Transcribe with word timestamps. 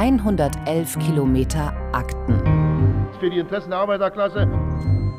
111 0.00 0.98
Kilometer 0.98 1.74
Akten. 1.92 2.40
Für 3.20 3.28
die 3.28 3.36
Interessen 3.36 3.68
der 3.68 3.80
Arbeiterklasse. 3.80 4.48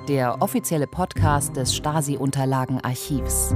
Der 0.09 0.41
offizielle 0.41 0.87
Podcast 0.87 1.55
des 1.55 1.75
Stasi-Unterlagenarchivs. 1.75 3.53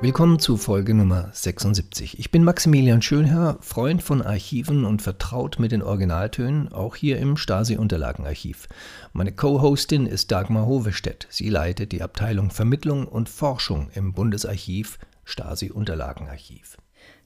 Willkommen 0.00 0.40
zu 0.40 0.56
Folge 0.56 0.92
Nummer 0.92 1.30
76. 1.32 2.18
Ich 2.18 2.32
bin 2.32 2.42
Maximilian 2.42 3.00
Schönherr, 3.00 3.58
Freund 3.60 4.02
von 4.02 4.22
Archiven 4.22 4.84
und 4.84 5.02
vertraut 5.02 5.60
mit 5.60 5.70
den 5.70 5.84
Originaltönen, 5.84 6.72
auch 6.72 6.96
hier 6.96 7.20
im 7.20 7.36
Stasi-Unterlagenarchiv. 7.36 8.66
Meine 9.12 9.30
Co-Hostin 9.30 10.06
ist 10.06 10.32
Dagmar 10.32 10.66
Hovestedt. 10.66 11.28
Sie 11.30 11.48
leitet 11.48 11.92
die 11.92 12.02
Abteilung 12.02 12.50
Vermittlung 12.50 13.06
und 13.06 13.28
Forschung 13.28 13.90
im 13.94 14.14
Bundesarchiv 14.14 14.98
Stasi-Unterlagenarchiv. 15.24 16.76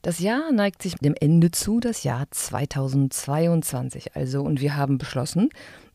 Das 0.03 0.19
Jahr 0.19 0.51
neigt 0.51 0.81
sich 0.81 0.95
dem 0.95 1.15
Ende 1.15 1.51
zu, 1.51 1.79
das 1.79 2.05
Jahr 2.05 2.27
2022 2.31 4.17
also, 4.17 4.41
und 4.41 4.63
wir 4.63 4.75
haben 4.75 4.97
beschlossen, 4.97 5.51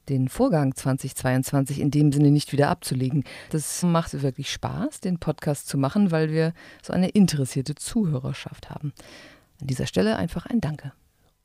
den 0.10 0.30
Vorgang 0.30 0.76
2022 0.76 1.80
in 1.80 1.90
dem 1.90 2.12
Sinne 2.12 2.30
nicht 2.30 2.52
wieder 2.52 2.70
abzulegen. 2.70 3.24
Das 3.50 3.82
macht 3.82 4.22
wirklich 4.22 4.52
Spaß, 4.52 5.00
den 5.00 5.18
Podcast 5.18 5.68
zu 5.68 5.80
machen, 5.80 6.12
weil 6.12 6.30
wir 6.30 6.54
so 6.84 6.94
eine 6.94 7.10
interessierte 7.10 7.74
Zuhörerschaft 7.74 8.70
haben. 8.70 8.94
An 9.60 9.66
dieser 9.66 9.88
Stelle 9.88 10.18
einfach 10.18 10.46
ein 10.46 10.62
Danke. 10.62 10.94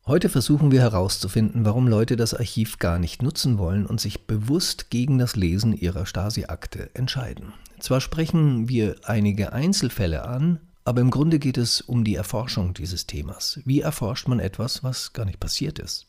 Heute 0.07 0.29
versuchen 0.29 0.71
wir 0.71 0.83
herauszufinden, 0.83 1.65
warum 1.65 1.89
Leute 1.89 2.17
das 2.17 2.35
Archiv 2.35 2.79
gar 2.79 2.99
nicht 2.99 3.23
nutzen 3.23 3.57
wollen 3.57 3.87
und 3.87 4.03
sich 4.03 4.27
bewusst 4.27 4.91
gegen 4.91 5.17
das 5.17 5.35
Lesen 5.35 5.73
ihrer 5.73 6.05
Stasi-Akte 6.05 6.91
entscheiden. 6.93 7.55
Zwar 7.79 8.03
sprechen 8.03 8.69
wir 8.69 8.97
einige 9.05 9.55
Einzelfälle 9.55 10.27
an, 10.27 10.61
aber 10.91 11.03
im 11.03 11.13
Grunde 11.13 11.39
geht 11.39 11.57
es 11.57 11.81
um 11.81 12.03
die 12.03 12.17
Erforschung 12.17 12.75
dieses 12.75 13.07
Themas. 13.07 13.61
Wie 13.65 13.81
erforscht 13.81 14.27
man 14.27 14.41
etwas, 14.41 14.83
was 14.83 15.13
gar 15.13 15.25
nicht 15.25 15.39
passiert 15.39 15.79
ist? 15.79 16.09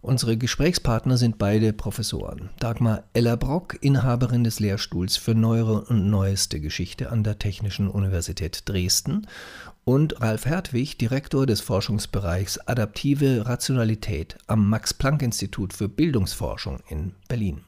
Unsere 0.00 0.36
Gesprächspartner 0.36 1.16
sind 1.16 1.38
beide 1.38 1.72
Professoren. 1.72 2.50
Dagmar 2.60 3.02
Ellerbrock, 3.14 3.82
Inhaberin 3.82 4.44
des 4.44 4.60
Lehrstuhls 4.60 5.16
für 5.16 5.34
Neuere 5.34 5.86
und 5.86 6.08
Neueste 6.08 6.60
Geschichte 6.60 7.10
an 7.10 7.24
der 7.24 7.40
Technischen 7.40 7.88
Universität 7.88 8.68
Dresden 8.68 9.26
und 9.82 10.20
Ralf 10.20 10.46
Hertwig, 10.46 10.96
Direktor 11.00 11.44
des 11.44 11.60
Forschungsbereichs 11.60 12.58
Adaptive 12.58 13.44
Rationalität 13.46 14.38
am 14.46 14.70
Max-Planck-Institut 14.70 15.72
für 15.72 15.88
Bildungsforschung 15.88 16.78
in 16.88 17.10
Berlin. 17.26 17.62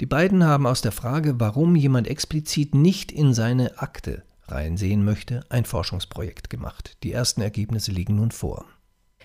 Die 0.00 0.06
beiden 0.06 0.44
haben 0.44 0.66
aus 0.66 0.82
der 0.82 0.92
Frage, 0.92 1.40
warum 1.40 1.76
jemand 1.76 2.08
explizit 2.08 2.74
nicht 2.74 3.10
in 3.10 3.32
seine 3.32 3.78
Akte 3.78 4.22
reinsehen 4.52 5.04
möchte, 5.04 5.44
ein 5.48 5.64
Forschungsprojekt 5.64 6.50
gemacht. 6.50 6.96
Die 7.02 7.12
ersten 7.12 7.40
Ergebnisse 7.40 7.92
liegen 7.92 8.16
nun 8.16 8.30
vor. 8.30 8.64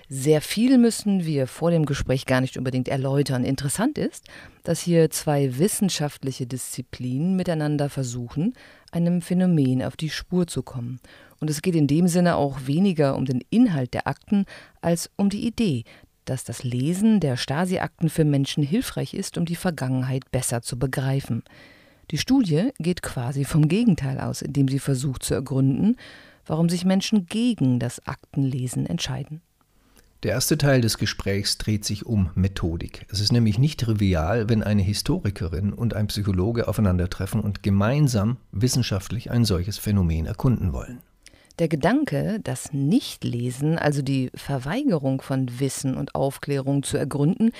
Sehr 0.09 0.39
viel 0.39 0.77
müssen 0.77 1.25
wir 1.25 1.47
vor 1.47 1.69
dem 1.69 1.85
Gespräch 1.85 2.25
gar 2.25 2.39
nicht 2.39 2.57
unbedingt 2.57 2.87
erläutern. 2.87 3.43
Interessant 3.43 3.97
ist, 3.97 4.25
dass 4.63 4.79
hier 4.79 5.09
zwei 5.09 5.57
wissenschaftliche 5.57 6.47
Disziplinen 6.47 7.35
miteinander 7.35 7.89
versuchen, 7.89 8.53
einem 8.91 9.21
Phänomen 9.21 9.83
auf 9.83 9.97
die 9.97 10.09
Spur 10.09 10.47
zu 10.47 10.63
kommen. 10.63 11.01
Und 11.41 11.49
es 11.49 11.61
geht 11.61 11.75
in 11.75 11.87
dem 11.87 12.07
Sinne 12.07 12.37
auch 12.37 12.67
weniger 12.67 13.17
um 13.17 13.25
den 13.25 13.43
Inhalt 13.49 13.93
der 13.93 14.07
Akten 14.07 14.45
als 14.79 15.09
um 15.17 15.29
die 15.29 15.45
Idee, 15.45 15.83
dass 16.23 16.45
das 16.45 16.63
Lesen 16.63 17.19
der 17.19 17.35
Stasi-Akten 17.35 18.09
für 18.09 18.23
Menschen 18.23 18.63
hilfreich 18.63 19.13
ist, 19.13 19.37
um 19.37 19.45
die 19.45 19.55
Vergangenheit 19.55 20.31
besser 20.31 20.61
zu 20.61 20.79
begreifen. 20.79 21.43
Die 22.11 22.17
Studie 22.17 22.71
geht 22.79 23.01
quasi 23.01 23.43
vom 23.43 23.67
Gegenteil 23.67 24.19
aus, 24.19 24.41
indem 24.41 24.69
sie 24.69 24.79
versucht 24.79 25.23
zu 25.23 25.33
ergründen, 25.33 25.97
warum 26.45 26.69
sich 26.69 26.85
Menschen 26.85 27.25
gegen 27.25 27.79
das 27.79 28.07
Aktenlesen 28.07 28.85
entscheiden. 28.85 29.41
Der 30.23 30.31
erste 30.31 30.57
Teil 30.57 30.81
des 30.81 30.97
Gesprächs 30.97 31.57
dreht 31.57 31.85
sich 31.85 32.05
um 32.05 32.31
Methodik. 32.33 33.05
Es 33.09 33.19
ist 33.19 33.31
nämlich 33.31 33.59
nicht 33.59 33.81
trivial, 33.81 34.49
wenn 34.49 34.63
eine 34.63 34.81
Historikerin 34.81 35.73
und 35.73 35.93
ein 35.93 36.07
Psychologe 36.07 36.67
aufeinandertreffen 36.67 37.39
und 37.41 37.61
gemeinsam 37.61 38.37
wissenschaftlich 38.51 39.29
ein 39.29 39.45
solches 39.45 39.77
Phänomen 39.77 40.25
erkunden 40.25 40.73
wollen. 40.73 40.99
Der 41.59 41.67
Gedanke, 41.67 42.39
das 42.43 42.71
Nichtlesen, 42.71 43.77
also 43.77 44.01
die 44.01 44.31
Verweigerung 44.33 45.21
von 45.21 45.59
Wissen 45.59 45.95
und 45.95 46.15
Aufklärung 46.15 46.83
zu 46.83 46.97
ergründen, 46.97 47.51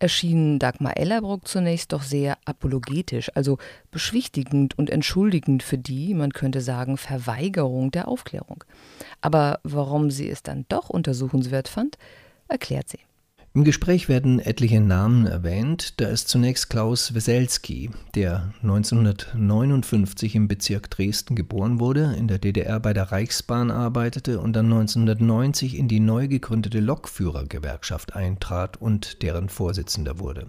erschien 0.00 0.58
Dagmar 0.58 0.96
Ellerbruck 0.96 1.46
zunächst 1.46 1.92
doch 1.92 2.02
sehr 2.02 2.38
apologetisch, 2.44 3.30
also 3.34 3.58
beschwichtigend 3.90 4.76
und 4.76 4.90
entschuldigend 4.90 5.62
für 5.62 5.78
die, 5.78 6.14
man 6.14 6.32
könnte 6.32 6.60
sagen, 6.60 6.96
Verweigerung 6.96 7.90
der 7.90 8.08
Aufklärung. 8.08 8.64
Aber 9.20 9.60
warum 9.62 10.10
sie 10.10 10.28
es 10.28 10.42
dann 10.42 10.64
doch 10.68 10.90
untersuchenswert 10.90 11.68
fand, 11.68 11.98
erklärt 12.48 12.88
sie. 12.88 12.98
Im 13.52 13.64
Gespräch 13.64 14.08
werden 14.08 14.38
etliche 14.38 14.80
Namen 14.80 15.26
erwähnt. 15.26 16.00
Da 16.00 16.06
ist 16.06 16.28
zunächst 16.28 16.70
Klaus 16.70 17.14
Weselski, 17.14 17.90
der 18.14 18.54
1959 18.62 20.36
im 20.36 20.46
Bezirk 20.46 20.88
Dresden 20.88 21.34
geboren 21.34 21.80
wurde, 21.80 22.14
in 22.16 22.28
der 22.28 22.38
DDR 22.38 22.78
bei 22.78 22.92
der 22.92 23.10
Reichsbahn 23.10 23.72
arbeitete 23.72 24.38
und 24.38 24.52
dann 24.52 24.66
1990 24.66 25.76
in 25.76 25.88
die 25.88 25.98
neu 25.98 26.28
gegründete 26.28 26.78
Lokführergewerkschaft 26.78 28.14
eintrat 28.14 28.76
und 28.76 29.20
deren 29.22 29.48
Vorsitzender 29.48 30.20
wurde. 30.20 30.46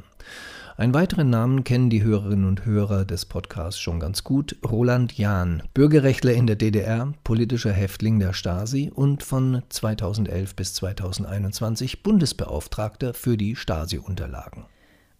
Einen 0.81 0.95
weiteren 0.95 1.29
Namen 1.29 1.63
kennen 1.63 1.91
die 1.91 2.01
Hörerinnen 2.01 2.47
und 2.47 2.65
Hörer 2.65 3.05
des 3.05 3.27
Podcasts 3.27 3.79
schon 3.79 3.99
ganz 3.99 4.23
gut. 4.23 4.55
Roland 4.67 5.15
Jahn, 5.15 5.61
Bürgerrechtler 5.75 6.33
in 6.33 6.47
der 6.47 6.55
DDR, 6.55 7.13
politischer 7.23 7.71
Häftling 7.71 8.17
der 8.17 8.33
Stasi 8.33 8.91
und 8.91 9.21
von 9.21 9.61
2011 9.69 10.55
bis 10.55 10.73
2021 10.73 12.01
Bundesbeauftragter 12.01 13.13
für 13.13 13.37
die 13.37 13.55
Stasi-Unterlagen. 13.55 14.65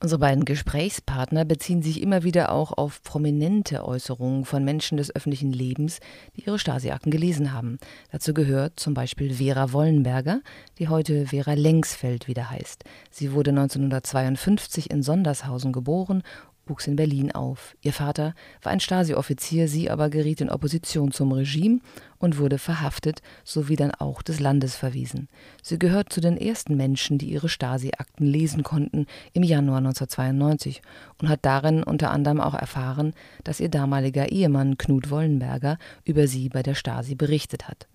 Unsere 0.04 0.18
beiden 0.18 0.46
Gesprächspartner 0.46 1.46
beziehen 1.46 1.84
sich 1.84 2.02
immer 2.02 2.24
wieder 2.24 2.52
auch 2.52 2.76
auf 2.76 3.04
prominente 3.04 3.86
Äußerungen 3.86 4.46
von 4.46 4.66
Menschen 4.66 4.98
des 4.98 5.16
öffentlichen 5.16 5.54
Lebens, 5.54 6.00
die 6.36 6.42
ihre 6.46 6.58
Stasi-Akten 6.58 7.12
gelesen 7.12 7.54
haben. 7.54 7.78
Dazu 8.12 8.34
gehört 8.34 8.80
zum 8.80 8.96
Beispiel 8.96 9.36
Vera 9.36 9.74
Wollenberger, 9.74 10.42
die 10.80 10.88
heute 10.88 11.28
Vera 11.28 11.54
Lengsfeld 11.54 12.28
wieder 12.28 12.50
heißt. 12.50 12.84
Sie 13.12 13.34
wurde 13.34 13.52
1952 13.52 14.90
in 14.90 15.04
Sondershausen 15.04 15.72
geboren 15.72 16.24
wuchs 16.72 16.88
in 16.88 16.96
Berlin 16.96 17.32
auf. 17.32 17.76
Ihr 17.82 17.94
Vater 17.94 18.34
war 18.64 18.72
ein 18.72 18.80
Stasi-Offizier, 18.80 19.68
sie 19.68 19.92
aber 19.92 20.10
geriet 20.10 20.42
in 20.42 20.50
Opposition 20.50 21.12
zum 21.12 21.32
Regime 21.32 21.82
und 22.18 22.40
wurde 22.40 22.58
verhaftet 22.58 23.22
sowie 23.44 23.76
dann 23.76 23.92
auch 23.92 24.22
des 24.22 24.40
Landes 24.40 24.76
verwiesen. 24.76 25.28
Sie 25.62 25.78
gehört 25.78 26.12
zu 26.12 26.22
den 26.22 26.38
ersten 26.38 26.76
Menschen, 26.76 27.18
die 27.18 27.30
ihre 27.30 27.50
Stasi-Akten 27.50 28.26
lesen 28.26 28.64
konnten 28.64 29.06
im 29.34 29.44
Januar 29.44 29.80
1992 29.80 30.82
und 31.20 31.30
hat 31.30 31.42
darin 31.44 31.84
unter 31.84 32.10
anderem 32.10 32.40
auch 32.42 32.56
erfahren, 32.56 33.14
dass 33.44 33.60
ihr 33.60 33.70
damaliger 33.70 34.32
Ehemann 34.32 34.78
Knut 34.78 35.12
Wollenberger 35.12 35.78
über 36.06 36.28
sie 36.28 36.50
bei 36.50 36.64
der 36.64 36.76
Stasi 36.76 37.16
berichtet 37.16 37.68
hat. 37.68 37.88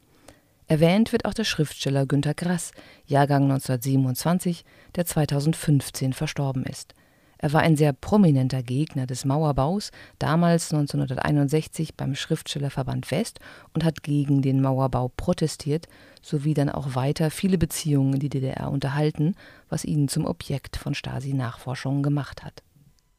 Erwähnt 0.69 1.13
wird 1.13 1.25
auch 1.25 1.35
der 1.35 1.45
Schriftsteller 1.45 2.07
Günter 2.07 2.35
Grass, 2.35 2.73
Jahrgang 3.07 3.45
1927, 3.45 4.65
der 4.97 5.07
2015 5.07 6.13
verstorben 6.13 6.65
ist. 6.65 6.95
Er 7.39 7.53
war 7.53 7.61
ein 7.61 7.77
sehr 7.77 7.93
prominenter 7.93 8.63
Gegner 8.63 9.07
des 9.07 9.25
Mauerbaus, 9.25 9.91
damals 10.19 10.73
1961 10.73 11.95
beim 11.95 12.15
Schriftstellerverband 12.15 13.11
West 13.11 13.41
und 13.75 13.85
hat 13.85 14.03
gegen 14.03 14.43
den 14.43 14.61
Mauerbau 14.61 15.13
protestiert, 15.17 15.89
sowie 16.23 16.55
dann 16.55 16.71
auch 16.71 16.95
weiter 16.95 17.31
viele 17.31 17.59
Beziehungen 17.59 18.15
in 18.15 18.21
die 18.21 18.29
DDR 18.29 18.71
unterhalten, 18.71 19.35
was 19.69 19.85
ihn 19.85 20.09
zum 20.09 20.25
Objekt 20.25 20.77
von 20.77 20.95
Stasi-Nachforschungen 20.95 22.03
gemacht 22.03 22.45
hat. 22.45 22.63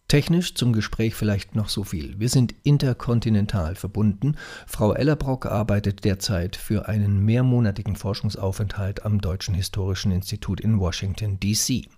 Technisch 0.07 0.55
zum 0.55 0.71
Gespräch 0.71 1.15
vielleicht 1.15 1.53
noch 1.53 1.67
so 1.67 1.83
viel. 1.83 2.17
Wir 2.17 2.29
sind 2.29 2.55
interkontinental 2.63 3.75
verbunden. 3.75 4.37
Frau 4.65 4.93
Ellerbrock 4.93 5.47
arbeitet 5.47 6.05
derzeit 6.05 6.55
für 6.55 6.87
einen 6.87 7.25
mehrmonatigen 7.25 7.97
Forschungsaufenthalt 7.97 9.05
am 9.05 9.19
Deutschen 9.19 9.53
Historischen 9.53 10.13
Institut 10.13 10.61
in 10.61 10.79
Washington, 10.79 11.41
D.C. 11.41 11.89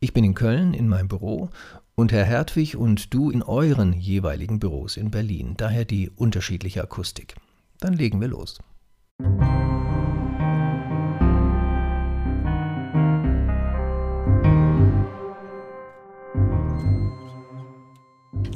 Ich 0.00 0.12
bin 0.12 0.22
in 0.22 0.34
Köln 0.34 0.74
in 0.74 0.86
meinem 0.86 1.08
Büro 1.08 1.50
und 1.96 2.12
Herr 2.12 2.24
Hertwig 2.24 2.76
und 2.76 3.12
du 3.12 3.30
in 3.30 3.42
euren 3.42 3.92
jeweiligen 3.92 4.60
Büros 4.60 4.96
in 4.96 5.10
Berlin. 5.10 5.54
Daher 5.56 5.84
die 5.84 6.08
unterschiedliche 6.08 6.82
Akustik. 6.82 7.34
Dann 7.80 7.94
legen 7.94 8.20
wir 8.20 8.28
los. 8.28 8.60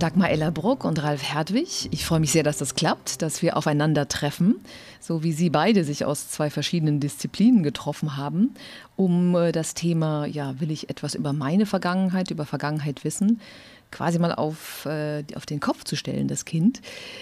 Dagmar 0.03 0.31
Ellerbruck 0.31 0.85
und 0.85 1.01
Ralf 1.01 1.23
Hertwig. 1.23 1.89
Ich 1.93 2.05
freue 2.05 2.19
mich 2.19 2.33
sehr, 2.33 2.43
dass 2.43 2.59
das 2.59 2.75
klappt, 2.75 3.23
dass 3.23 3.41
wir 3.41 3.57
aufeinandertreffen, 3.57 4.57
so 4.99 5.23
wie 5.23 5.31
Sie 5.31 5.49
beide 5.49 5.85
sich 5.85 6.05
aus 6.05 6.29
zwei 6.29 6.51
verschiedenen 6.51 6.99
Disziplinen 6.99 7.63
getroffen 7.63 8.17
haben, 8.17 8.53
um 8.97 9.37
äh, 9.37 9.53
das 9.53 9.75
Thema, 9.75 10.27
ja, 10.27 10.59
will 10.59 10.73
ich 10.73 10.91
etwas 10.91 11.15
über 11.15 11.33
meine 11.33 11.67
Vergangenheit, 11.67 12.33
über 12.33 12.47
Vergangenheit 12.47 13.05
wissen, 13.05 13.41
quasi 13.93 14.19
mal 14.19 14.35
auf, 14.35 14.87
äh, 14.87 15.23
auf 15.37 15.47
den 15.47 15.61
Kopf 15.61 15.85
zu 15.85 15.95
stellen, 15.95 16.27
das 16.27 16.47
Kind. 16.47 16.81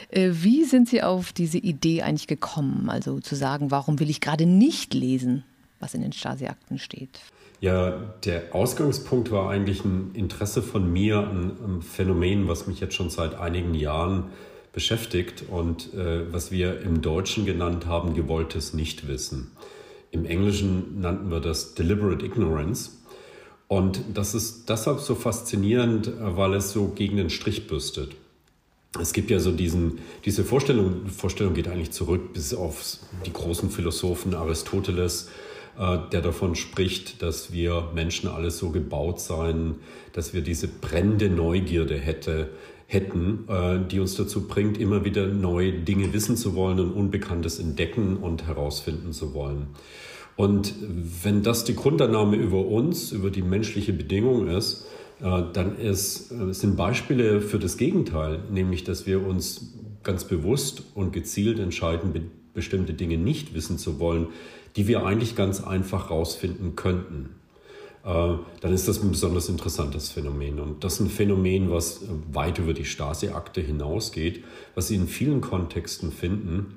Äh, 0.08 0.30
wie 0.32 0.64
sind 0.64 0.88
Sie 0.88 1.02
auf 1.02 1.34
diese 1.34 1.58
Idee 1.58 2.00
eigentlich 2.00 2.28
gekommen? 2.28 2.88
Also 2.88 3.20
zu 3.20 3.34
sagen, 3.34 3.70
warum 3.70 4.00
will 4.00 4.08
ich 4.08 4.22
gerade 4.22 4.46
nicht 4.46 4.94
lesen? 4.94 5.44
was 5.80 5.94
in 5.94 6.02
den 6.02 6.12
Stasi-Akten 6.12 6.78
steht? 6.78 7.20
Ja, 7.60 7.90
der 8.24 8.54
Ausgangspunkt 8.54 9.30
war 9.30 9.50
eigentlich 9.50 9.84
ein 9.84 10.12
Interesse 10.14 10.62
von 10.62 10.90
mir 10.90 11.18
an 11.18 11.58
einem 11.62 11.82
Phänomen, 11.82 12.48
was 12.48 12.66
mich 12.66 12.80
jetzt 12.80 12.94
schon 12.94 13.10
seit 13.10 13.34
einigen 13.34 13.74
Jahren 13.74 14.24
beschäftigt 14.72 15.44
und 15.48 15.92
äh, 15.92 16.32
was 16.32 16.50
wir 16.50 16.80
im 16.80 17.02
Deutschen 17.02 17.44
genannt 17.44 17.86
haben, 17.86 18.14
gewolltes 18.14 18.72
Nichtwissen. 18.72 19.50
Im 20.10 20.24
Englischen 20.24 21.00
nannten 21.00 21.30
wir 21.30 21.40
das 21.40 21.74
Deliberate 21.74 22.24
Ignorance. 22.24 22.92
Und 23.68 24.00
das 24.14 24.34
ist 24.34 24.68
deshalb 24.68 25.00
so 25.00 25.14
faszinierend, 25.14 26.08
äh, 26.08 26.36
weil 26.36 26.54
es 26.54 26.72
so 26.72 26.88
gegen 26.88 27.18
den 27.18 27.28
Strich 27.28 27.66
bürstet. 27.66 28.16
Es 28.98 29.12
gibt 29.12 29.30
ja 29.30 29.38
so 29.38 29.52
diesen, 29.52 29.98
diese 30.24 30.44
Vorstellung, 30.44 31.06
Vorstellung 31.06 31.54
geht 31.54 31.68
eigentlich 31.68 31.92
zurück 31.92 32.32
bis 32.32 32.54
auf 32.54 32.96
die 33.24 33.32
großen 33.32 33.70
Philosophen 33.70 34.34
Aristoteles, 34.34 35.28
der 35.78 36.20
davon 36.20 36.56
spricht, 36.56 37.22
dass 37.22 37.52
wir 37.52 37.90
Menschen 37.94 38.28
alles 38.28 38.58
so 38.58 38.70
gebaut 38.70 39.18
seien, 39.20 39.76
dass 40.12 40.34
wir 40.34 40.42
diese 40.42 40.68
brennende 40.68 41.30
Neugierde 41.30 41.96
hätte, 41.96 42.50
hätten, 42.90 43.44
äh, 43.48 43.78
die 43.88 44.00
uns 44.00 44.16
dazu 44.16 44.48
bringt, 44.48 44.78
immer 44.78 45.04
wieder 45.04 45.28
neue 45.28 45.72
Dinge 45.72 46.12
wissen 46.12 46.36
zu 46.36 46.56
wollen 46.56 46.80
und 46.80 46.90
Unbekanntes 46.90 47.60
entdecken 47.60 48.16
und 48.16 48.48
herausfinden 48.48 49.12
zu 49.12 49.32
wollen. 49.32 49.68
Und 50.34 50.74
wenn 50.80 51.44
das 51.44 51.62
die 51.64 51.76
Grundannahme 51.76 52.36
über 52.36 52.66
uns, 52.66 53.12
über 53.12 53.30
die 53.30 53.42
menschliche 53.42 53.92
Bedingung 53.92 54.48
ist, 54.48 54.86
äh, 55.20 55.42
dann 55.52 55.78
ist, 55.78 56.32
äh, 56.32 56.52
sind 56.52 56.76
Beispiele 56.76 57.40
für 57.40 57.60
das 57.60 57.76
Gegenteil, 57.76 58.40
nämlich 58.50 58.82
dass 58.82 59.06
wir 59.06 59.24
uns 59.24 59.72
ganz 60.02 60.24
bewusst 60.24 60.82
und 60.94 61.12
gezielt 61.12 61.60
entscheiden, 61.60 62.32
bestimmte 62.54 62.94
Dinge 62.94 63.18
nicht 63.18 63.54
wissen 63.54 63.78
zu 63.78 64.00
wollen, 64.00 64.28
die 64.76 64.86
wir 64.88 65.04
eigentlich 65.04 65.36
ganz 65.36 65.62
einfach 65.62 66.10
herausfinden 66.10 66.76
könnten. 66.76 67.30
Äh, 68.04 68.34
dann 68.60 68.72
ist 68.72 68.88
das 68.88 69.02
ein 69.02 69.10
besonders 69.10 69.48
interessantes 69.48 70.10
Phänomen. 70.10 70.58
Und 70.60 70.84
das 70.84 70.94
ist 70.94 71.00
ein 71.00 71.10
Phänomen, 71.10 71.70
was 71.70 72.02
weit 72.32 72.58
über 72.58 72.72
die 72.72 72.84
Stasi-Akte 72.84 73.60
hinausgeht, 73.60 74.44
was 74.74 74.88
Sie 74.88 74.96
in 74.96 75.08
vielen 75.08 75.40
Kontexten 75.40 76.12
finden. 76.12 76.76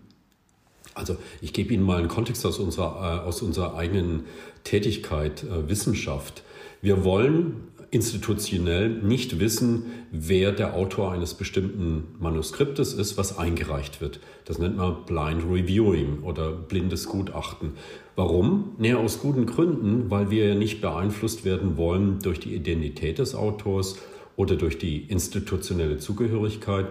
Also 0.95 1.15
ich 1.41 1.53
gebe 1.53 1.73
Ihnen 1.73 1.83
mal 1.83 1.99
einen 1.99 2.07
Kontext 2.07 2.45
aus 2.45 2.59
unserer, 2.59 3.25
aus 3.25 3.41
unserer 3.41 3.75
eigenen 3.75 4.25
Tätigkeit, 4.63 5.45
Wissenschaft. 5.67 6.43
Wir 6.81 7.03
wollen 7.03 7.69
institutionell 7.93 8.89
nicht 8.89 9.39
wissen, 9.39 9.85
wer 10.11 10.51
der 10.51 10.73
Autor 10.73 11.11
eines 11.11 11.35
bestimmten 11.35 12.15
Manuskriptes 12.19 12.93
ist, 12.93 13.17
was 13.17 13.37
eingereicht 13.37 14.01
wird. 14.01 14.19
Das 14.45 14.57
nennt 14.57 14.77
man 14.77 15.05
Blind 15.05 15.43
Reviewing 15.49 16.23
oder 16.23 16.51
blindes 16.51 17.07
Gutachten. 17.07 17.73
Warum? 18.15 18.75
Näher 18.77 18.99
aus 18.99 19.19
guten 19.19 19.45
Gründen, 19.45 20.09
weil 20.09 20.31
wir 20.31 20.47
ja 20.47 20.55
nicht 20.55 20.81
beeinflusst 20.81 21.45
werden 21.45 21.77
wollen 21.77 22.19
durch 22.19 22.39
die 22.39 22.55
Identität 22.55 23.19
des 23.19 23.35
Autors 23.35 23.97
oder 24.35 24.55
durch 24.55 24.79
die 24.79 25.03
institutionelle 25.03 25.97
Zugehörigkeit, 25.97 26.87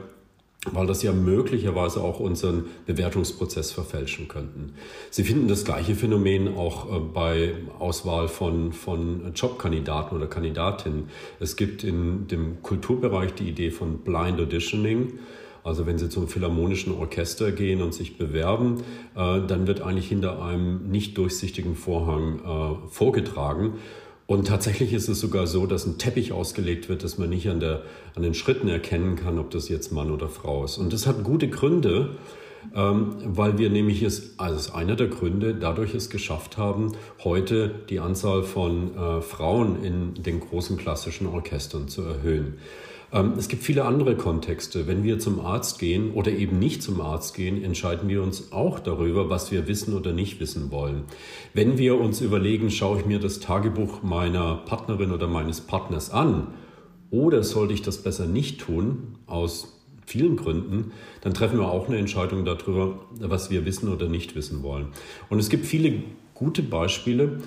weil 0.70 0.86
das 0.86 1.02
ja 1.02 1.12
möglicherweise 1.12 2.00
auch 2.00 2.20
unseren 2.20 2.66
Bewertungsprozess 2.86 3.72
verfälschen 3.72 4.28
könnten. 4.28 4.74
Sie 5.10 5.24
finden 5.24 5.48
das 5.48 5.64
gleiche 5.64 5.96
Phänomen 5.96 6.54
auch 6.56 6.94
äh, 6.94 7.00
bei 7.00 7.54
Auswahl 7.78 8.28
von, 8.28 8.72
von 8.72 9.32
Jobkandidaten 9.34 10.16
oder 10.16 10.28
Kandidatinnen. 10.28 11.08
Es 11.40 11.56
gibt 11.56 11.82
in 11.82 12.28
dem 12.28 12.62
Kulturbereich 12.62 13.34
die 13.34 13.48
Idee 13.48 13.70
von 13.70 13.98
Blind 13.98 14.40
Auditioning. 14.40 15.18
Also 15.64 15.86
wenn 15.86 15.98
Sie 15.98 16.08
zum 16.08 16.28
Philharmonischen 16.28 16.94
Orchester 16.94 17.52
gehen 17.52 17.82
und 17.82 17.94
sich 17.94 18.16
bewerben, 18.16 18.82
äh, 19.16 19.40
dann 19.46 19.66
wird 19.66 19.80
eigentlich 19.80 20.08
hinter 20.08 20.42
einem 20.42 20.90
nicht 20.90 21.18
durchsichtigen 21.18 21.74
Vorhang 21.74 22.38
äh, 22.38 22.88
vorgetragen. 22.88 23.74
Und 24.32 24.46
tatsächlich 24.46 24.94
ist 24.94 25.10
es 25.10 25.20
sogar 25.20 25.46
so, 25.46 25.66
dass 25.66 25.84
ein 25.84 25.98
Teppich 25.98 26.32
ausgelegt 26.32 26.88
wird, 26.88 27.04
dass 27.04 27.18
man 27.18 27.28
nicht 27.28 27.50
an, 27.50 27.60
der, 27.60 27.82
an 28.14 28.22
den 28.22 28.32
Schritten 28.32 28.66
erkennen 28.66 29.14
kann, 29.14 29.38
ob 29.38 29.50
das 29.50 29.68
jetzt 29.68 29.92
Mann 29.92 30.10
oder 30.10 30.30
Frau 30.30 30.64
ist. 30.64 30.78
Und 30.78 30.90
das 30.94 31.06
hat 31.06 31.22
gute 31.22 31.50
Gründe, 31.50 32.16
ähm, 32.74 33.14
weil 33.26 33.58
wir 33.58 33.68
nämlich 33.68 34.02
es, 34.02 34.38
also 34.38 34.56
ist 34.56 34.74
einer 34.74 34.96
der 34.96 35.08
Gründe, 35.08 35.54
dadurch 35.54 35.94
es 35.94 36.08
geschafft 36.08 36.56
haben, 36.56 36.92
heute 37.22 37.74
die 37.90 38.00
Anzahl 38.00 38.42
von 38.42 38.96
äh, 38.96 39.20
Frauen 39.20 39.84
in 39.84 40.14
den 40.14 40.40
großen 40.40 40.78
klassischen 40.78 41.26
Orchestern 41.26 41.88
zu 41.88 42.00
erhöhen. 42.00 42.54
Ähm, 43.12 43.34
es 43.36 43.48
gibt 43.48 43.62
viele 43.62 43.84
andere 43.84 44.16
Kontexte. 44.16 44.86
Wenn 44.86 45.04
wir 45.04 45.18
zum 45.18 45.40
Arzt 45.40 45.78
gehen 45.78 46.12
oder 46.12 46.32
eben 46.32 46.58
nicht 46.58 46.82
zum 46.82 47.00
Arzt 47.00 47.34
gehen, 47.34 47.62
entscheiden 47.62 48.08
wir 48.08 48.22
uns 48.22 48.52
auch 48.52 48.78
darüber, 48.80 49.28
was 49.28 49.52
wir 49.52 49.68
wissen 49.68 49.94
oder 49.94 50.12
nicht 50.12 50.40
wissen 50.40 50.70
wollen. 50.70 51.04
Wenn 51.52 51.78
wir 51.78 52.00
uns 52.00 52.20
überlegen, 52.20 52.70
schaue 52.70 53.00
ich 53.00 53.06
mir 53.06 53.18
das 53.18 53.40
Tagebuch 53.40 54.02
meiner 54.02 54.56
Partnerin 54.56 55.12
oder 55.12 55.28
meines 55.28 55.60
Partners 55.60 56.10
an 56.10 56.48
oder 57.10 57.42
sollte 57.42 57.74
ich 57.74 57.82
das 57.82 57.98
besser 57.98 58.26
nicht 58.26 58.60
tun, 58.60 59.18
aus 59.26 59.78
vielen 60.06 60.36
Gründen, 60.36 60.92
dann 61.20 61.32
treffen 61.32 61.58
wir 61.58 61.68
auch 61.68 61.88
eine 61.88 61.98
Entscheidung 61.98 62.44
darüber, 62.44 62.98
was 63.18 63.50
wir 63.50 63.64
wissen 63.64 63.88
oder 63.88 64.08
nicht 64.08 64.34
wissen 64.34 64.62
wollen. 64.62 64.86
Und 65.30 65.38
es 65.38 65.48
gibt 65.48 65.64
viele 65.64 66.02
gute 66.34 66.62
Beispiele 66.62 67.38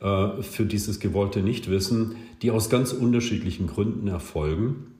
äh, 0.00 0.42
für 0.42 0.64
dieses 0.64 1.00
gewollte 1.00 1.40
Nichtwissen, 1.40 2.16
die 2.42 2.50
aus 2.50 2.70
ganz 2.70 2.92
unterschiedlichen 2.92 3.66
Gründen 3.66 4.08
erfolgen. 4.08 4.93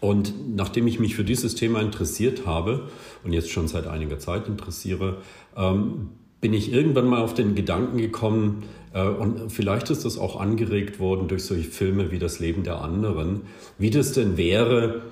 Und 0.00 0.56
nachdem 0.56 0.86
ich 0.86 1.00
mich 1.00 1.14
für 1.14 1.24
dieses 1.24 1.54
Thema 1.54 1.80
interessiert 1.80 2.46
habe 2.46 2.88
und 3.24 3.32
jetzt 3.32 3.50
schon 3.50 3.68
seit 3.68 3.86
einiger 3.86 4.18
Zeit 4.18 4.48
interessiere, 4.48 5.18
ähm, 5.56 6.10
bin 6.40 6.52
ich 6.52 6.72
irgendwann 6.72 7.06
mal 7.06 7.22
auf 7.22 7.34
den 7.34 7.54
Gedanken 7.54 7.98
gekommen, 7.98 8.64
äh, 8.96 9.02
und 9.02 9.52
vielleicht 9.52 9.90
ist 9.90 10.04
das 10.04 10.18
auch 10.18 10.40
angeregt 10.40 10.98
worden 10.98 11.28
durch 11.28 11.44
solche 11.44 11.68
Filme 11.68 12.10
wie 12.10 12.18
Das 12.18 12.40
Leben 12.40 12.62
der 12.64 12.80
anderen, 12.80 13.42
wie 13.78 13.90
das 13.90 14.12
denn 14.12 14.36
wäre, 14.36 15.02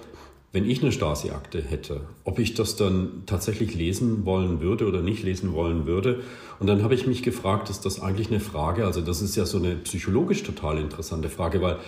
wenn 0.52 0.68
ich 0.68 0.82
eine 0.82 0.92
Stasi-Akte 0.92 1.60
hätte, 1.60 2.02
ob 2.22 2.38
ich 2.38 2.54
das 2.54 2.76
dann 2.76 3.24
tatsächlich 3.26 3.74
lesen 3.74 4.24
wollen 4.24 4.60
würde 4.60 4.86
oder 4.86 5.02
nicht 5.02 5.24
lesen 5.24 5.52
wollen 5.52 5.84
würde. 5.84 6.20
Und 6.60 6.68
dann 6.68 6.84
habe 6.84 6.94
ich 6.94 7.08
mich 7.08 7.24
gefragt, 7.24 7.70
ist 7.70 7.84
das 7.84 8.00
eigentlich 8.00 8.28
eine 8.28 8.38
Frage, 8.38 8.86
also 8.86 9.00
das 9.00 9.20
ist 9.20 9.34
ja 9.34 9.46
so 9.46 9.58
eine 9.58 9.74
psychologisch 9.74 10.44
total 10.44 10.78
interessante 10.78 11.28
Frage, 11.28 11.60
weil 11.60 11.78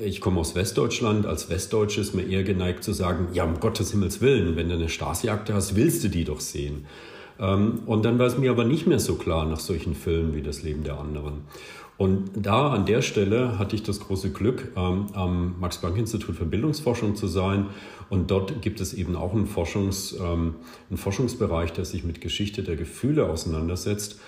ich 0.00 0.20
komme 0.20 0.40
aus 0.40 0.54
Westdeutschland. 0.54 1.26
Als 1.26 1.50
Westdeutsche 1.50 2.00
ist 2.00 2.14
mir 2.14 2.22
eher 2.22 2.44
geneigt 2.44 2.84
zu 2.84 2.92
sagen, 2.92 3.28
ja, 3.32 3.44
um 3.44 3.60
Gottes 3.60 3.90
Himmels 3.90 4.20
Willen, 4.20 4.56
wenn 4.56 4.68
du 4.68 4.74
eine 4.74 4.88
Stasi-Akte 4.88 5.54
hast, 5.54 5.76
willst 5.76 6.04
du 6.04 6.08
die 6.08 6.24
doch 6.24 6.40
sehen. 6.40 6.86
Ähm, 7.38 7.80
und 7.86 8.04
dann 8.04 8.18
war 8.18 8.26
es 8.26 8.38
mir 8.38 8.50
aber 8.50 8.64
nicht 8.64 8.86
mehr 8.86 8.98
so 8.98 9.14
klar 9.14 9.46
nach 9.46 9.60
solchen 9.60 9.94
Filmen 9.94 10.34
wie 10.34 10.42
Das 10.42 10.62
Leben 10.62 10.84
der 10.84 10.98
anderen. 10.98 11.42
Und 11.96 12.30
da 12.34 12.70
an 12.70 12.86
der 12.86 13.02
Stelle 13.02 13.58
hatte 13.58 13.74
ich 13.74 13.82
das 13.82 13.98
große 13.98 14.30
Glück, 14.30 14.68
ähm, 14.76 15.06
am 15.14 15.56
Max-Planck-Institut 15.58 16.36
für 16.36 16.44
Bildungsforschung 16.44 17.16
zu 17.16 17.26
sein. 17.26 17.66
Und 18.08 18.30
dort 18.30 18.62
gibt 18.62 18.80
es 18.80 18.94
eben 18.94 19.16
auch 19.16 19.34
einen, 19.34 19.46
Forschungs, 19.46 20.12
ähm, 20.12 20.54
einen 20.88 20.96
Forschungsbereich, 20.96 21.72
der 21.72 21.84
sich 21.84 22.04
mit 22.04 22.20
Geschichte 22.20 22.62
der 22.62 22.76
Gefühle 22.76 23.28
auseinandersetzt. 23.28 24.20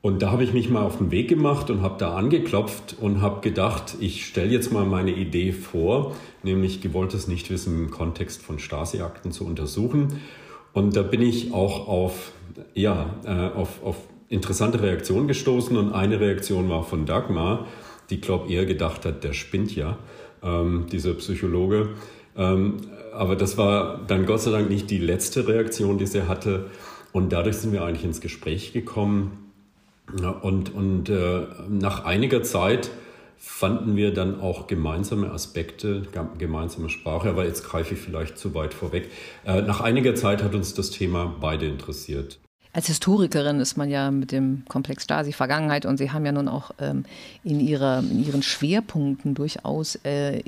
Und 0.00 0.22
da 0.22 0.30
habe 0.30 0.44
ich 0.44 0.52
mich 0.52 0.70
mal 0.70 0.82
auf 0.82 0.98
den 0.98 1.10
Weg 1.10 1.28
gemacht 1.28 1.70
und 1.70 1.82
habe 1.82 1.96
da 1.98 2.14
angeklopft 2.14 2.96
und 3.00 3.20
habe 3.20 3.40
gedacht, 3.40 3.96
ich 3.98 4.26
stelle 4.26 4.50
jetzt 4.50 4.72
mal 4.72 4.84
meine 4.84 5.10
Idee 5.10 5.50
vor, 5.52 6.14
nämlich 6.44 6.80
gewolltes 6.80 7.26
Nichtwissen 7.26 7.74
im 7.74 7.90
Kontext 7.90 8.42
von 8.42 8.60
Stasi-Akten 8.60 9.32
zu 9.32 9.44
untersuchen. 9.44 10.20
Und 10.72 10.94
da 10.94 11.02
bin 11.02 11.20
ich 11.20 11.52
auch 11.52 11.88
auf, 11.88 12.30
ja, 12.74 13.16
äh, 13.24 13.58
auf, 13.58 13.82
auf 13.82 13.96
interessante 14.28 14.80
Reaktionen 14.80 15.26
gestoßen 15.26 15.76
und 15.76 15.92
eine 15.92 16.20
Reaktion 16.20 16.68
war 16.68 16.84
von 16.84 17.04
Dagmar, 17.04 17.66
die, 18.10 18.20
glaube 18.20 18.52
eher 18.52 18.66
gedacht 18.66 19.04
hat, 19.04 19.24
der 19.24 19.32
spinnt 19.32 19.74
ja, 19.74 19.98
ähm, 20.44 20.86
dieser 20.92 21.14
Psychologe. 21.14 21.90
Ähm, 22.36 22.76
aber 23.12 23.34
das 23.34 23.58
war 23.58 24.00
dann 24.06 24.26
Gott 24.26 24.42
sei 24.42 24.52
Dank 24.52 24.70
nicht 24.70 24.90
die 24.90 24.98
letzte 24.98 25.48
Reaktion, 25.48 25.98
die 25.98 26.06
sie 26.06 26.28
hatte. 26.28 26.66
Und 27.10 27.32
dadurch 27.32 27.56
sind 27.56 27.72
wir 27.72 27.82
eigentlich 27.82 28.04
ins 28.04 28.20
Gespräch 28.20 28.72
gekommen 28.72 29.47
und, 30.42 30.74
und 30.74 31.08
äh, 31.08 31.46
nach 31.68 32.04
einiger 32.04 32.42
Zeit 32.42 32.90
fanden 33.38 33.96
wir 33.96 34.12
dann 34.12 34.40
auch 34.40 34.66
gemeinsame 34.66 35.30
Aspekte, 35.30 36.02
gemeinsame 36.38 36.90
Sprache, 36.90 37.28
aber 37.28 37.44
jetzt 37.44 37.64
greife 37.64 37.94
ich 37.94 38.00
vielleicht 38.00 38.36
zu 38.36 38.54
weit 38.54 38.74
vorweg. 38.74 39.10
Äh, 39.44 39.62
nach 39.62 39.80
einiger 39.80 40.14
Zeit 40.14 40.42
hat 40.42 40.54
uns 40.54 40.74
das 40.74 40.90
Thema 40.90 41.34
beide 41.40 41.66
interessiert. 41.66 42.38
Als 42.72 42.88
Historikerin 42.88 43.60
ist 43.60 43.76
man 43.76 43.90
ja 43.90 44.10
mit 44.10 44.30
dem 44.30 44.62
Komplex 44.68 45.04
Stasi 45.04 45.32
Vergangenheit 45.32 45.86
und 45.86 45.96
Sie 45.96 46.12
haben 46.12 46.26
ja 46.26 46.32
nun 46.32 46.48
auch 46.48 46.70
ähm, 46.78 47.04
in, 47.42 47.60
ihrer, 47.60 48.00
in 48.00 48.24
Ihren 48.24 48.42
Schwerpunkten 48.42 49.34
durchaus 49.34 49.96
äh, 50.04 50.42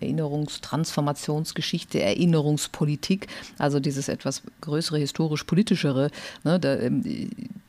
Erinnerungstransformationsgeschichte, 0.00 2.00
Erinnerungspolitik, 2.00 3.28
also 3.58 3.80
dieses 3.80 4.08
etwas 4.08 4.42
größere 4.60 4.98
historisch-politischere. 4.98 6.10
Ne, 6.44 6.60
ähm, 6.64 7.02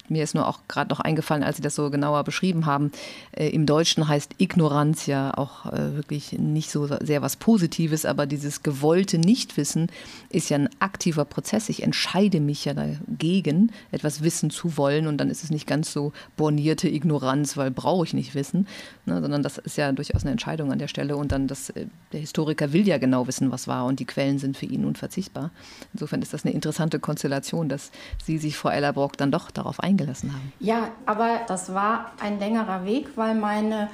Mir 0.10 0.24
ist 0.24 0.36
nur 0.36 0.48
auch 0.48 0.60
gerade 0.68 0.89
noch 0.89 1.00
eingefallen, 1.00 1.44
als 1.44 1.58
Sie 1.58 1.62
das 1.62 1.75
so 1.75 1.89
genauer 1.89 2.24
beschrieben 2.24 2.66
haben. 2.66 2.92
Äh, 3.32 3.50
Im 3.50 3.66
Deutschen 3.66 4.08
heißt 4.08 4.36
Ignoranz 4.38 5.06
ja 5.06 5.34
auch 5.38 5.68
äh, 5.68 5.96
wirklich 5.96 6.34
nicht 6.34 6.72
so 6.72 6.88
sehr 7.01 7.22
was 7.22 7.36
Positives, 7.36 8.06
aber 8.06 8.25
dieses 8.25 8.63
gewollte 8.63 9.20
Nichtwissen 9.20 9.88
ist 10.30 10.50
ja 10.50 10.58
ein 10.58 10.70
aktiver 10.80 11.25
Prozess. 11.25 11.70
Ich 11.70 11.84
entscheide 11.84 12.39
mich 12.39 12.66
ja 12.66 12.74
dagegen, 12.74 13.72
etwas 13.92 14.24
wissen 14.24 14.50
zu 14.50 14.78
wollen 14.78 15.08
und 15.08 15.18
dann 15.18 15.30
ist 15.30 15.44
es 15.44 15.51
nicht 15.51 15.68
ganz 15.68 15.94
so 15.94 16.12
bornierte 16.38 16.88
Ignoranz, 16.88 17.56
weil 17.58 17.72
brauche 17.72 18.06
ich 18.06 18.13
nicht 18.13 18.36
wissen, 18.36 18.68
ne, 19.06 19.22
sondern 19.22 19.44
das 19.44 19.58
ist 19.58 19.78
ja 19.78 19.92
durchaus 19.92 20.24
eine 20.24 20.32
Entscheidung 20.32 20.72
an 20.72 20.80
der 20.80 20.88
Stelle 20.88 21.16
und 21.16 21.32
dann 21.32 21.48
das, 21.48 21.70
äh, 21.72 21.86
der 22.12 22.20
Historiker 22.20 22.74
will 22.74 22.88
ja 22.88 22.98
genau 22.98 23.28
wissen, 23.28 23.51
was 23.51 23.68
war 23.68 23.86
und 23.86 24.00
die 24.00 24.06
Quellen 24.06 24.39
sind 24.39 24.58
für 24.58 24.66
ihn 24.66 24.86
unverzichtbar. 24.86 25.51
Insofern 25.94 26.22
ist 26.22 26.34
das 26.34 26.46
eine 26.46 26.54
interessante 26.54 27.00
Konstellation, 27.00 27.70
dass 27.70 27.92
Sie 28.24 28.38
sich, 28.38 28.58
Frau 28.58 28.70
Ellerbrock, 28.70 29.18
dann 29.18 29.32
doch 29.32 29.51
darauf 29.51 29.80
eingehen 29.80 29.99
eingelassen 30.00 30.34
haben. 30.34 30.53
Ja, 30.60 30.89
aber 31.06 31.41
das 31.48 31.74
war 31.74 32.12
ein 32.20 32.39
längerer 32.39 32.86
Weg, 32.86 33.10
weil 33.15 33.36
meine 33.36 33.89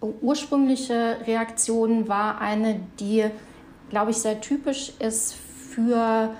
ursprüngliche 0.00 1.18
Reaktion 1.26 2.08
war 2.08 2.40
eine, 2.40 2.80
die, 3.00 3.24
glaube 3.90 4.10
ich, 4.10 4.18
sehr 4.18 4.40
typisch 4.40 4.92
ist 4.98 5.34
für 5.34 6.30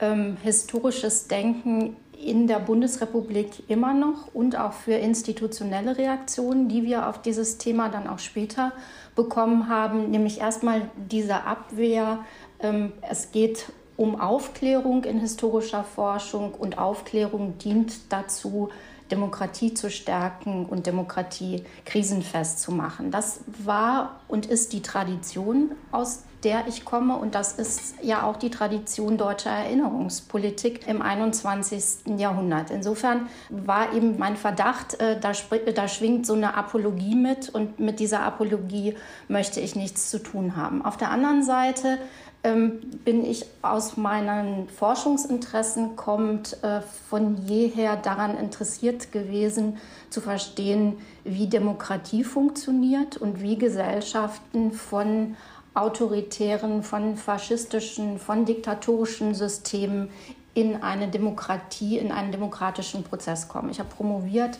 ähm, 0.00 0.36
historisches 0.42 1.28
Denken 1.28 1.96
in 2.20 2.46
der 2.46 2.60
Bundesrepublik 2.60 3.68
immer 3.68 3.94
noch 3.94 4.32
und 4.32 4.56
auch 4.56 4.72
für 4.72 4.94
institutionelle 4.94 5.98
Reaktionen, 5.98 6.68
die 6.68 6.84
wir 6.84 7.08
auf 7.08 7.20
dieses 7.20 7.58
Thema 7.58 7.88
dann 7.88 8.06
auch 8.06 8.20
später 8.20 8.72
bekommen 9.16 9.68
haben, 9.68 10.10
nämlich 10.10 10.40
erstmal 10.40 10.82
diese 10.96 11.44
Abwehr. 11.44 12.24
Ähm, 12.60 12.92
es 13.08 13.32
geht 13.32 13.66
um 13.96 14.20
Aufklärung 14.20 15.04
in 15.04 15.18
historischer 15.20 15.84
Forschung 15.84 16.54
und 16.54 16.78
Aufklärung 16.78 17.58
dient 17.58 18.12
dazu, 18.12 18.70
Demokratie 19.10 19.74
zu 19.74 19.90
stärken 19.90 20.64
und 20.64 20.86
Demokratie 20.86 21.64
krisenfest 21.84 22.60
zu 22.60 22.72
machen. 22.72 23.10
Das 23.10 23.40
war 23.46 24.20
und 24.26 24.46
ist 24.46 24.72
die 24.72 24.80
Tradition, 24.80 25.72
aus 25.90 26.24
der 26.44 26.66
ich 26.66 26.84
komme 26.84 27.16
und 27.16 27.34
das 27.34 27.52
ist 27.52 27.94
ja 28.02 28.24
auch 28.24 28.36
die 28.36 28.50
Tradition 28.50 29.16
deutscher 29.16 29.50
Erinnerungspolitik 29.50 30.88
im 30.88 31.00
21. 31.00 32.18
Jahrhundert. 32.18 32.70
Insofern 32.70 33.28
war 33.48 33.92
eben 33.92 34.18
mein 34.18 34.36
Verdacht, 34.36 35.00
äh, 35.00 35.20
da, 35.20 35.32
da 35.74 35.88
schwingt 35.88 36.26
so 36.26 36.34
eine 36.34 36.56
Apologie 36.56 37.14
mit 37.14 37.48
und 37.48 37.78
mit 37.78 38.00
dieser 38.00 38.22
Apologie 38.22 38.96
möchte 39.28 39.60
ich 39.60 39.76
nichts 39.76 40.10
zu 40.10 40.20
tun 40.20 40.56
haben. 40.56 40.84
Auf 40.84 40.96
der 40.96 41.10
anderen 41.10 41.44
Seite 41.44 41.98
ähm, 42.44 42.80
bin 43.04 43.24
ich 43.24 43.46
aus 43.62 43.96
meinen 43.96 44.68
Forschungsinteressen 44.68 45.94
kommt 45.94 46.62
äh, 46.62 46.80
von 47.08 47.46
jeher 47.46 47.96
daran 47.96 48.36
interessiert 48.36 49.12
gewesen, 49.12 49.78
zu 50.10 50.20
verstehen, 50.20 50.98
wie 51.24 51.46
Demokratie 51.46 52.24
funktioniert 52.24 53.16
und 53.16 53.40
wie 53.40 53.56
Gesellschaften 53.56 54.72
von 54.72 55.36
autoritären, 55.74 56.82
von 56.82 57.16
faschistischen, 57.16 58.18
von 58.18 58.44
diktatorischen 58.44 59.34
Systemen 59.34 60.10
in 60.54 60.82
eine 60.82 61.08
Demokratie, 61.08 61.96
in 61.98 62.12
einen 62.12 62.32
demokratischen 62.32 63.04
Prozess 63.04 63.48
kommen. 63.48 63.70
Ich 63.70 63.78
habe 63.78 63.88
promoviert 63.88 64.58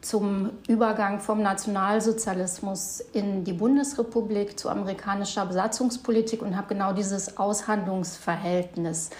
zum 0.00 0.50
Übergang 0.66 1.20
vom 1.20 1.42
Nationalsozialismus 1.42 3.00
in 3.12 3.44
die 3.44 3.52
Bundesrepublik 3.52 4.58
zu 4.58 4.70
amerikanischer 4.70 5.44
Besatzungspolitik 5.46 6.42
und 6.42 6.56
habe 6.56 6.68
genau 6.68 6.92
dieses 6.92 7.36
Aushandlungsverhältnis 7.36 9.10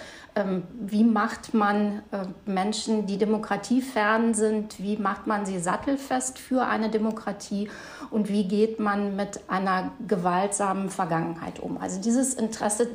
wie 0.79 1.03
macht 1.03 1.53
man 1.53 2.01
äh, 2.11 2.25
Menschen, 2.49 3.05
die 3.05 3.17
demokratiefern 3.17 4.33
sind, 4.33 4.81
wie 4.81 4.97
macht 4.97 5.27
man 5.27 5.45
sie 5.45 5.59
sattelfest 5.59 6.39
für 6.39 6.65
eine 6.65 6.89
Demokratie? 6.89 7.69
Und 8.09 8.29
wie 8.29 8.47
geht 8.47 8.79
man 8.79 9.15
mit 9.15 9.41
einer 9.47 9.91
gewaltsamen 10.07 10.89
Vergangenheit 10.89 11.59
um. 11.59 11.77
Also 11.77 12.01
dieses 12.01 12.33
Interesse 12.33 12.87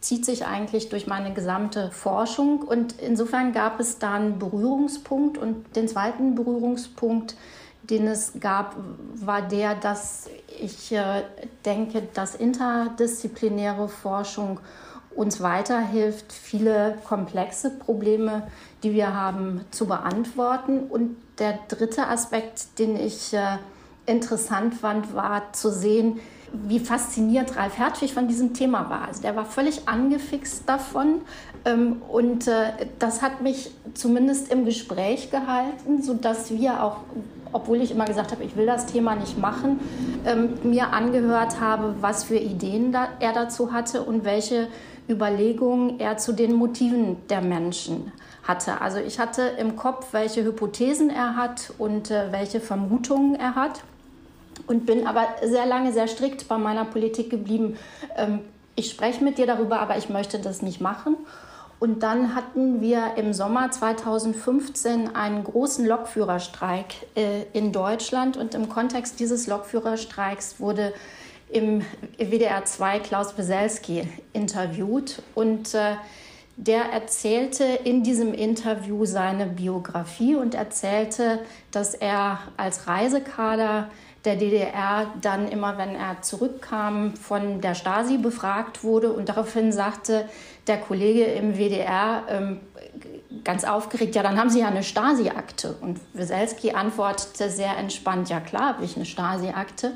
zieht 0.00 0.24
sich 0.24 0.46
eigentlich 0.46 0.88
durch 0.88 1.06
meine 1.06 1.32
gesamte 1.32 1.90
Forschung. 1.90 2.62
Und 2.62 3.00
insofern 3.00 3.52
gab 3.52 3.80
es 3.80 3.98
da 3.98 4.14
einen 4.14 4.38
Berührungspunkt. 4.38 5.36
Und 5.36 5.76
den 5.76 5.88
zweiten 5.88 6.36
Berührungspunkt, 6.36 7.36
den 7.82 8.06
es 8.06 8.34
gab, 8.38 8.76
war 9.14 9.42
der, 9.42 9.74
dass 9.74 10.28
ich 10.60 10.92
äh, 10.92 11.22
denke, 11.64 12.02
dass 12.14 12.36
interdisziplinäre 12.36 13.88
Forschung 13.88 14.60
uns 15.16 15.40
weiterhilft, 15.40 16.32
viele 16.32 16.98
komplexe 17.04 17.70
Probleme, 17.70 18.46
die 18.82 18.94
wir 18.94 19.14
haben, 19.14 19.60
zu 19.70 19.86
beantworten. 19.86 20.80
Und 20.88 21.16
der 21.38 21.58
dritte 21.68 22.08
Aspekt, 22.08 22.78
den 22.78 22.96
ich 22.96 23.32
äh, 23.32 23.58
interessant 24.06 24.74
fand, 24.74 25.14
war 25.14 25.52
zu 25.52 25.70
sehen, 25.70 26.20
wie 26.52 26.78
fasziniert 26.78 27.56
Ralf 27.56 27.78
Hertwig 27.78 28.14
von 28.14 28.28
diesem 28.28 28.54
Thema 28.54 28.88
war. 28.88 29.08
Also 29.08 29.22
der 29.22 29.34
war 29.34 29.44
völlig 29.44 29.88
angefixt 29.88 30.68
davon 30.68 31.22
ähm, 31.64 32.02
und 32.08 32.46
äh, 32.46 32.72
das 32.98 33.22
hat 33.22 33.42
mich 33.42 33.72
zumindest 33.94 34.52
im 34.52 34.64
Gespräch 34.64 35.30
gehalten, 35.30 36.02
sodass 36.02 36.52
wir 36.52 36.82
auch, 36.82 36.98
obwohl 37.52 37.80
ich 37.80 37.90
immer 37.90 38.04
gesagt 38.04 38.30
habe, 38.30 38.44
ich 38.44 38.56
will 38.56 38.66
das 38.66 38.86
Thema 38.86 39.16
nicht 39.16 39.38
machen, 39.38 39.80
ähm, 40.24 40.54
mir 40.62 40.92
angehört 40.92 41.60
habe, 41.60 41.96
was 42.00 42.24
für 42.24 42.36
Ideen 42.36 42.94
er 43.18 43.32
dazu 43.32 43.72
hatte 43.72 44.02
und 44.02 44.24
welche 44.24 44.68
Überlegungen 45.08 46.00
er 46.00 46.16
zu 46.16 46.32
den 46.32 46.54
Motiven 46.54 47.16
der 47.28 47.40
Menschen 47.40 48.12
hatte. 48.42 48.80
Also 48.80 48.98
ich 48.98 49.18
hatte 49.18 49.42
im 49.58 49.76
Kopf, 49.76 50.12
welche 50.12 50.44
Hypothesen 50.44 51.10
er 51.10 51.36
hat 51.36 51.72
und 51.78 52.10
äh, 52.10 52.30
welche 52.30 52.60
Vermutungen 52.60 53.34
er 53.34 53.54
hat 53.54 53.82
und 54.66 54.86
bin 54.86 55.06
aber 55.06 55.26
sehr 55.42 55.66
lange 55.66 55.92
sehr 55.92 56.08
strikt 56.08 56.48
bei 56.48 56.58
meiner 56.58 56.84
Politik 56.84 57.30
geblieben. 57.30 57.76
Ähm, 58.16 58.40
ich 58.76 58.90
spreche 58.90 59.22
mit 59.22 59.38
dir 59.38 59.46
darüber, 59.46 59.80
aber 59.80 59.96
ich 59.96 60.08
möchte 60.08 60.38
das 60.38 60.62
nicht 60.62 60.80
machen. 60.80 61.16
Und 61.80 62.02
dann 62.02 62.34
hatten 62.34 62.80
wir 62.80 63.16
im 63.16 63.32
Sommer 63.32 63.70
2015 63.70 65.14
einen 65.14 65.44
großen 65.44 65.84
Lokführerstreik 65.84 66.86
äh, 67.14 67.42
in 67.52 67.72
Deutschland. 67.72 68.36
Und 68.36 68.54
im 68.54 68.68
Kontext 68.68 69.20
dieses 69.20 69.46
Lokführerstreiks 69.46 70.60
wurde 70.60 70.94
im 71.54 71.82
WDR 72.18 72.64
2 72.64 72.98
Klaus 72.98 73.38
Weselski 73.38 74.08
interviewt 74.32 75.22
und 75.34 75.72
äh, 75.74 75.94
der 76.56 76.84
erzählte 76.92 77.64
in 77.64 78.02
diesem 78.02 78.34
Interview 78.34 79.04
seine 79.04 79.46
Biografie 79.46 80.36
und 80.36 80.54
erzählte, 80.54 81.40
dass 81.70 81.94
er 81.94 82.38
als 82.56 82.86
Reisekader 82.86 83.90
der 84.24 84.36
DDR 84.36 85.12
dann 85.20 85.48
immer, 85.48 85.78
wenn 85.78 85.94
er 85.94 86.22
zurückkam, 86.22 87.14
von 87.14 87.60
der 87.60 87.74
Stasi 87.74 88.18
befragt 88.18 88.82
wurde 88.82 89.12
und 89.12 89.28
daraufhin 89.28 89.70
sagte 89.70 90.28
der 90.66 90.78
Kollege 90.78 91.24
im 91.24 91.56
WDR 91.56 92.22
ähm, 92.28 92.60
ganz 93.44 93.64
aufgeregt, 93.64 94.14
ja, 94.14 94.22
dann 94.22 94.38
haben 94.38 94.50
Sie 94.50 94.60
ja 94.60 94.68
eine 94.68 94.82
Stasi-Akte. 94.82 95.76
Und 95.80 96.00
Weselski 96.14 96.72
antwortete 96.72 97.50
sehr 97.50 97.76
entspannt, 97.76 98.30
ja 98.30 98.40
klar, 98.40 98.74
habe 98.74 98.84
ich 98.84 98.96
eine 98.96 99.04
Stasi-Akte. 99.04 99.92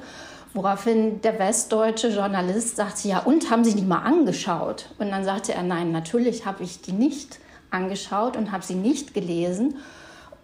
Woraufhin 0.59 1.21
der 1.21 1.39
westdeutsche 1.39 2.09
Journalist 2.09 2.75
sagte, 2.75 3.07
ja, 3.07 3.21
und 3.21 3.49
haben 3.49 3.63
Sie 3.63 3.77
die 3.77 3.85
mal 3.85 4.01
angeschaut? 4.01 4.87
Und 4.99 5.09
dann 5.13 5.23
sagte 5.23 5.55
er, 5.55 5.63
nein, 5.63 5.93
natürlich 5.93 6.47
habe 6.47 6.65
ich 6.65 6.81
die 6.81 6.91
nicht 6.91 7.39
angeschaut 7.71 8.37
und 8.37 8.51
habe 8.51 8.65
sie 8.65 8.75
nicht 8.75 9.15
gelesen. 9.15 9.77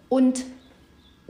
Und 0.08 0.44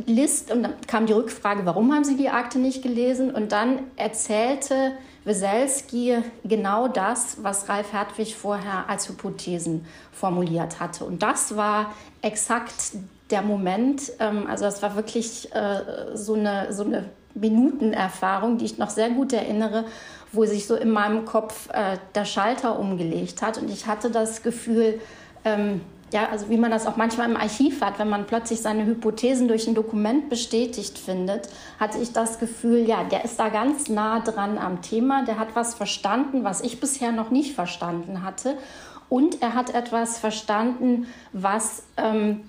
List, 0.05 0.53
und 0.53 0.65
dann 0.65 0.75
kam 0.87 1.07
die 1.07 1.15
Rückfrage, 1.15 1.65
warum 1.65 1.95
haben 1.95 2.05
Sie 2.05 2.19
die 2.19 2.29
Akte 2.29 2.59
nicht 2.59 2.83
gelesen? 2.83 3.35
Und 3.35 3.53
dann 3.53 3.85
erzählte 3.97 4.93
Weselski 5.25 6.19
genau 6.45 6.87
das, 6.87 7.43
was 7.43 7.71
Ralf 7.71 7.91
Hertwig 7.95 8.37
vorher 8.37 8.91
als 8.91 9.09
Hypothesen 9.09 9.87
formuliert 10.13 10.79
hatte. 10.79 11.07
Und 11.07 11.23
das 11.23 11.57
war 11.57 11.95
exakt 12.21 12.99
der 13.31 13.41
Moment, 13.41 14.13
ähm, 14.19 14.47
also 14.47 14.67
das 14.67 14.83
war 14.83 14.95
wirklich 14.95 15.51
äh, 15.55 16.15
so, 16.15 16.35
eine, 16.35 16.71
so 16.71 16.85
eine 16.85 17.07
Minutenerfahrung, 17.35 18.59
die 18.59 18.65
ich 18.65 18.79
noch 18.79 18.91
sehr 18.91 19.11
gut 19.11 19.33
erinnere, 19.33 19.85
wo 20.33 20.45
sich 20.45 20.67
so 20.67 20.75
in 20.75 20.91
meinem 20.91 21.25
Kopf 21.25 21.69
äh, 21.73 21.99
der 22.15 22.25
Schalter 22.25 22.79
umgelegt 22.79 23.43
hat. 23.43 23.59
Und 23.59 23.71
ich 23.71 23.87
hatte 23.87 24.11
das 24.11 24.43
Gefühl, 24.43 25.01
ähm, 25.45 25.81
ja, 26.13 26.29
also 26.31 26.49
wie 26.49 26.57
man 26.57 26.71
das 26.71 26.87
auch 26.87 26.97
manchmal 26.97 27.29
im 27.29 27.37
Archiv 27.37 27.81
hat, 27.81 27.99
wenn 27.99 28.09
man 28.09 28.27
plötzlich 28.27 28.61
seine 28.61 28.87
Hypothesen 28.87 29.49
durch 29.49 29.67
ein 29.67 29.75
Dokument 29.75 30.29
bestätigt 30.29 30.97
findet, 30.97 31.49
hatte 31.81 31.99
ich 31.99 32.13
das 32.13 32.39
Gefühl, 32.39 32.89
ja, 32.89 33.03
der 33.03 33.25
ist 33.25 33.41
da 33.41 33.49
ganz 33.49 33.89
nah 33.89 34.21
dran 34.21 34.57
am 34.57 34.81
Thema, 34.81 35.25
der 35.25 35.39
hat 35.41 35.49
was 35.55 35.75
verstanden, 35.75 36.45
was 36.45 36.61
ich 36.61 36.79
bisher 36.79 37.11
noch 37.11 37.31
nicht 37.31 37.55
verstanden 37.55 38.23
hatte. 38.23 38.57
Und 39.09 39.43
er 39.43 39.55
hat 39.55 39.75
etwas 39.75 40.19
verstanden, 40.19 41.07
was 41.33 41.83
ähm, 41.97 42.43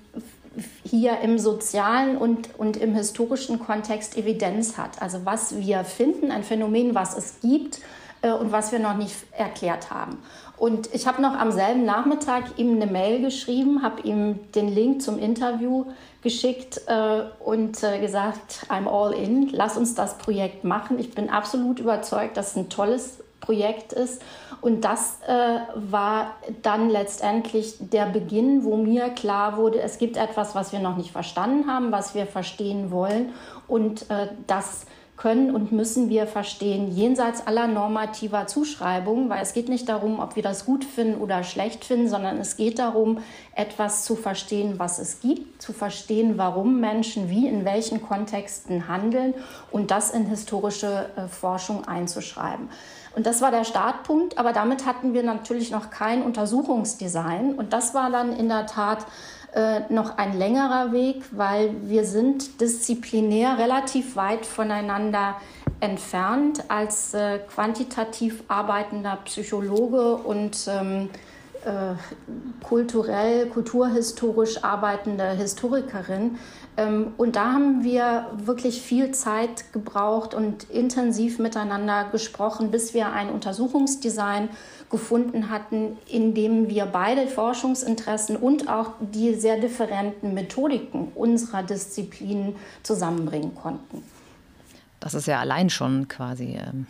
hier 0.84 1.20
im 1.22 1.38
sozialen 1.40 2.18
und, 2.18 2.58
und 2.58 2.78
im 2.78 2.94
historischen 2.94 3.60
Kontext 3.60 4.18
Evidenz 4.18 4.78
hat. 4.78 5.02
Also 5.02 5.26
was 5.26 5.58
wir 5.58 5.84
finden, 5.84 6.32
ein 6.32 6.44
Phänomen, 6.44 6.96
was 6.96 7.18
es 7.18 7.40
gibt, 7.42 7.82
äh, 8.26 8.32
und 8.32 8.52
was 8.52 8.72
wir 8.72 8.80
noch 8.80 8.98
nicht 8.98 9.16
erklärt 9.32 9.92
haben. 9.92 10.18
Und 10.58 10.94
ich 10.94 11.06
habe 11.06 11.22
noch 11.22 11.34
am 11.34 11.52
selben 11.52 11.86
Nachmittag 11.86 12.58
ihm 12.58 12.76
eine 12.76 12.88
Mail 12.88 13.22
geschrieben, 13.22 13.84
habe 13.84 14.02
ihm 14.02 14.40
den 14.54 14.70
Link 14.70 15.02
zum 15.02 15.20
Interview 15.20 15.86
geschickt 16.22 16.82
äh, 16.88 17.24
und 17.44 17.84
äh, 17.84 18.00
gesagt, 18.00 18.66
I'm 18.70 18.88
all 18.88 19.14
in, 19.14 19.50
lass 19.50 19.78
uns 19.78 19.96
das 19.96 20.18
Projekt 20.18 20.64
machen. 20.64 20.98
Ich 20.98 21.14
bin 21.14 21.30
absolut 21.30 21.80
überzeugt, 21.80 22.38
dass 22.38 22.52
es 22.52 22.56
ein 22.56 22.70
tolles 22.70 23.20
Projekt 23.39 23.94
ist. 23.94 24.22
Und 24.62 24.82
das 24.86 25.20
äh, 25.27 25.60
war 25.75 26.36
dann 26.62 26.89
letztendlich 26.89 27.75
der 27.80 28.06
Beginn, 28.06 28.63
wo 28.63 28.77
mir 28.77 29.10
klar 29.10 29.58
wurde, 29.58 29.80
es 29.82 29.98
gibt 29.98 30.18
etwas, 30.18 30.56
was 30.56 30.72
wir 30.72 30.80
noch 30.80 30.98
nicht 30.98 31.12
verstanden 31.12 31.70
haben, 31.70 31.92
was 31.92 32.15
wir 32.15 32.25
verstehen 32.25 32.92
wollen. 32.92 33.34
Und 33.68 34.10
äh, 34.10 34.30
das 34.48 34.86
können 35.18 35.56
und 35.56 35.72
müssen 35.72 36.10
wir 36.10 36.27
verstehen, 36.27 36.92
jenseits 36.92 37.48
aller 37.48 37.68
normativer 37.68 38.48
Zuschreibungen, 38.48 39.30
weil 39.30 39.42
es 39.42 39.54
geht 39.54 39.70
nicht 39.70 39.88
darum, 39.88 40.20
ob 40.20 40.36
wir 40.36 40.44
das 40.44 40.65
gut 40.65 40.84
finden 40.84 41.22
oder 41.22 41.44
schlecht 41.44 41.86
finden, 41.86 42.10
sondern 42.10 42.38
es 42.38 42.58
geht 42.58 42.80
darum, 42.80 43.20
etwas 43.56 44.04
zu 44.04 44.15
verstehen, 44.15 44.77
was 44.77 45.00
es 45.00 45.22
gibt, 45.22 45.62
zu 45.62 45.72
verstehen, 45.72 46.38
warum 46.38 46.82
Menschen 46.82 47.30
wie 47.30 47.48
in 47.48 47.63
welchen 47.63 48.01
Kontexten 48.01 48.89
handeln 48.89 49.34
und 49.72 49.89
das 49.89 50.12
in 50.12 50.25
historische 50.25 51.10
äh, 51.15 51.27
Forschung 51.27 51.88
einzuschreiben. 51.88 52.70
Und 53.16 53.26
das 53.26 53.42
war 53.42 53.50
der 53.50 53.64
Startpunkt, 53.64 54.38
aber 54.38 54.52
damit 54.52 54.86
hatten 54.86 55.14
wir 55.14 55.24
natürlich 55.24 55.72
noch 55.72 55.90
kein 55.90 56.22
Untersuchungsdesign. 56.22 57.56
Und 57.56 57.72
das 57.72 57.94
war 57.94 58.10
dann 58.10 58.36
in 58.36 58.50
der 58.50 58.66
Tat 58.66 59.06
äh, 59.54 59.82
noch 59.88 60.18
ein 60.18 60.38
längerer 60.38 60.92
Weg, 60.92 61.24
weil 61.32 61.74
wir 61.84 62.04
sind 62.04 62.60
disziplinär 62.60 63.58
relativ 63.58 64.18
weit 64.18 64.46
voneinander 64.46 65.38
entfernt 65.80 66.66
als 66.68 67.14
äh, 67.14 67.40
quantitativ 67.40 68.44
arbeitender 68.50 69.18
Psychologe 69.24 70.18
und 70.18 70.68
ähm, 70.68 71.10
äh, 71.10 71.25
kulturell, 72.64 73.48
kulturhistorisch 73.48 74.64
arbeitende 74.64 75.32
Historikerin. 75.32 76.38
Ähm, 76.78 77.14
und 77.18 77.36
da 77.36 77.54
haben 77.54 77.84
wir 77.84 78.28
wirklich 78.38 78.82
viel 78.82 79.12
Zeit 79.12 79.72
gebraucht 79.74 80.34
und 80.34 80.70
intensiv 80.70 81.40
miteinander 81.40 82.06
gesprochen, 82.12 82.72
bis 82.72 82.94
wir 82.94 83.12
ein 83.12 83.30
Untersuchungsdesign 83.30 84.50
gefunden 84.90 85.50
hatten, 85.50 85.98
in 86.08 86.34
dem 86.34 86.70
wir 86.70 86.86
beide 86.86 87.28
Forschungsinteressen 87.28 88.36
und 88.36 88.70
auch 88.70 88.92
die 89.00 89.34
sehr 89.34 89.58
differenten 89.58 90.34
Methodiken 90.34 91.12
unserer 91.16 91.64
Disziplinen 91.64 92.56
zusammenbringen 92.84 93.56
konnten. 93.56 94.04
Das 95.06 95.14
ist 95.14 95.28
ja 95.28 95.40
allein 95.40 95.70
schon 95.70 96.08
quasi 96.08 96.58
ähm, 96.58 96.88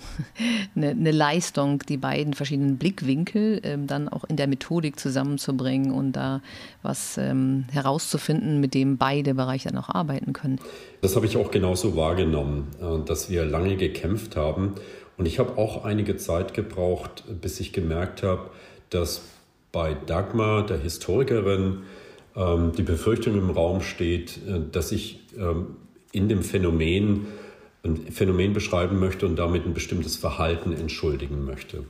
eine, 0.73 0.89
eine, 0.91 1.11
Leistung, 1.11 1.79
die 1.89 1.97
beiden 1.97 2.33
verschiedenen 2.33 2.77
Blickwinkel 2.77 3.59
ähm, 3.63 3.87
dann 3.87 4.07
auch 4.07 4.23
in 4.23 4.37
der 4.37 4.47
Methodik 4.47 4.97
zusammenzubringen 4.97 5.91
und 5.91 6.13
da 6.13 6.41
was 6.81 7.17
ähm, 7.17 7.65
herauszufinden, 7.73 8.61
mit 8.61 8.73
dem 8.73 8.95
beide 8.95 9.33
Bereiche 9.33 9.67
dann 9.67 9.77
auch 9.77 9.89
arbeiten 9.89 10.31
können. 10.31 10.61
Das 11.01 11.17
habe 11.17 11.25
ich 11.25 11.35
auch 11.35 11.51
genauso 11.51 11.97
wahrgenommen, 11.97 12.69
äh, 12.81 13.05
dass 13.05 13.29
wir 13.29 13.43
lange 13.43 13.75
gekämpft 13.75 14.37
haben. 14.37 14.75
Und 15.17 15.25
ich 15.25 15.37
habe 15.37 15.57
auch 15.57 15.83
einige 15.83 16.15
Zeit 16.15 16.53
gebraucht, 16.53 17.25
bis 17.41 17.59
ich 17.59 17.73
gemerkt 17.73 18.23
habe, 18.23 18.49
dass 18.91 19.23
bei 19.73 19.93
Dagmar, 19.93 20.65
der 20.65 20.77
Historikerin, 20.77 21.79
die 22.37 22.83
Befürchtung 22.83 23.37
im 23.37 23.49
Raum 23.49 23.81
steht, 23.81 24.37
äh, 24.45 24.59
dass 24.71 24.93
ich 24.93 25.19
in 26.11 26.29
dem 26.29 26.43
Phänomen 26.43 27.27
ein 27.85 28.11
Phänomen 28.11 28.53
beschreiben 28.53 28.99
möchte 28.99 29.25
und 29.25 29.37
damit 29.37 29.65
ein 29.65 29.73
bestimmtes 29.73 30.15
Verhalten 30.15 30.73
entschuldigen 30.73 31.45
möchte. 31.45 31.85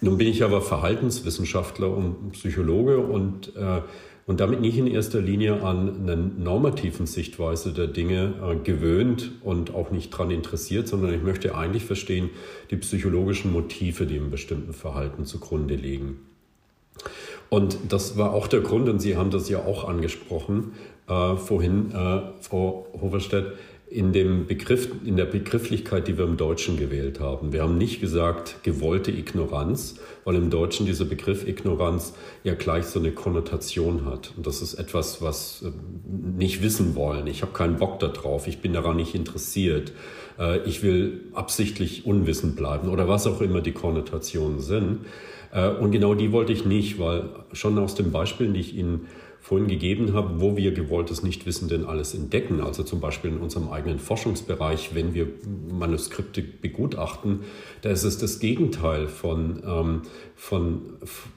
Nun 0.00 0.18
bin 0.18 0.26
ich 0.28 0.42
aber 0.42 0.62
Verhaltenswissenschaftler 0.62 1.94
und 1.94 2.32
Psychologe 2.32 2.98
und, 2.98 3.54
äh, 3.56 3.82
und 4.26 4.40
damit 4.40 4.60
nicht 4.60 4.78
in 4.78 4.86
erster 4.86 5.20
Linie 5.20 5.62
an 5.62 6.02
einer 6.02 6.16
normativen 6.16 7.06
Sichtweise 7.06 7.72
der 7.72 7.86
Dinge 7.86 8.34
äh, 8.42 8.56
gewöhnt 8.56 9.32
und 9.42 9.74
auch 9.74 9.90
nicht 9.90 10.12
daran 10.12 10.30
interessiert, 10.30 10.88
sondern 10.88 11.12
ich 11.12 11.22
möchte 11.22 11.54
eigentlich 11.54 11.84
verstehen 11.84 12.30
die 12.70 12.76
psychologischen 12.76 13.52
Motive, 13.52 14.06
die 14.06 14.16
einem 14.16 14.30
bestimmten 14.30 14.72
Verhalten 14.72 15.26
zugrunde 15.26 15.74
liegen. 15.74 16.20
Und 17.50 17.78
das 17.88 18.16
war 18.16 18.32
auch 18.32 18.46
der 18.46 18.60
Grund, 18.60 18.88
und 18.88 19.00
Sie 19.00 19.16
haben 19.16 19.30
das 19.30 19.48
ja 19.48 19.58
auch 19.58 19.86
angesprochen 19.86 20.72
äh, 21.08 21.36
vorhin, 21.36 21.90
äh, 21.90 22.20
Frau 22.40 22.86
Hoverstedt, 23.00 23.52
in, 23.90 24.12
dem 24.12 24.46
Begriff, 24.46 24.88
in 25.04 25.16
der 25.16 25.24
Begrifflichkeit, 25.24 26.06
die 26.06 26.16
wir 26.16 26.24
im 26.24 26.36
Deutschen 26.36 26.76
gewählt 26.76 27.18
haben. 27.18 27.52
Wir 27.52 27.62
haben 27.62 27.76
nicht 27.76 28.00
gesagt 28.00 28.62
gewollte 28.62 29.10
Ignoranz, 29.10 29.96
weil 30.24 30.36
im 30.36 30.48
Deutschen 30.48 30.86
dieser 30.86 31.04
Begriff 31.04 31.46
Ignoranz 31.46 32.14
ja 32.44 32.54
gleich 32.54 32.86
so 32.86 33.00
eine 33.00 33.10
Konnotation 33.10 34.06
hat. 34.06 34.32
Und 34.36 34.46
das 34.46 34.62
ist 34.62 34.74
etwas, 34.74 35.20
was 35.20 35.62
äh, 35.62 35.72
nicht 36.38 36.62
wissen 36.62 36.94
wollen. 36.94 37.26
Ich 37.26 37.42
habe 37.42 37.52
keinen 37.52 37.78
Bock 37.78 37.98
darauf, 37.98 38.46
ich 38.46 38.60
bin 38.60 38.72
daran 38.72 38.96
nicht 38.96 39.16
interessiert, 39.16 39.92
äh, 40.38 40.60
ich 40.60 40.84
will 40.84 41.22
absichtlich 41.34 42.06
unwissend 42.06 42.54
bleiben 42.54 42.90
oder 42.90 43.08
was 43.08 43.26
auch 43.26 43.40
immer 43.40 43.60
die 43.60 43.72
Konnotationen 43.72 44.60
sind. 44.60 45.00
Äh, 45.52 45.68
und 45.68 45.90
genau 45.90 46.14
die 46.14 46.30
wollte 46.30 46.52
ich 46.52 46.64
nicht, 46.64 47.00
weil 47.00 47.24
schon 47.52 47.76
aus 47.76 47.96
den 47.96 48.12
Beispielen, 48.12 48.54
die 48.54 48.60
ich 48.60 48.76
Ihnen 48.76 49.08
vorhin 49.40 49.68
gegeben 49.68 50.12
habe, 50.12 50.40
wo 50.40 50.56
wir 50.56 50.72
gewolltes 50.72 51.22
Nichtwissen 51.22 51.68
denn 51.68 51.86
alles 51.86 52.14
entdecken. 52.14 52.60
Also 52.60 52.82
zum 52.82 53.00
Beispiel 53.00 53.30
in 53.30 53.38
unserem 53.38 53.70
eigenen 53.70 53.98
Forschungsbereich, 53.98 54.94
wenn 54.94 55.14
wir 55.14 55.28
Manuskripte 55.70 56.42
begutachten, 56.42 57.40
da 57.80 57.90
ist 57.90 58.04
es 58.04 58.18
das 58.18 58.38
Gegenteil 58.38 59.08
von, 59.08 59.62
ähm, 59.66 60.02
von, 60.36 60.82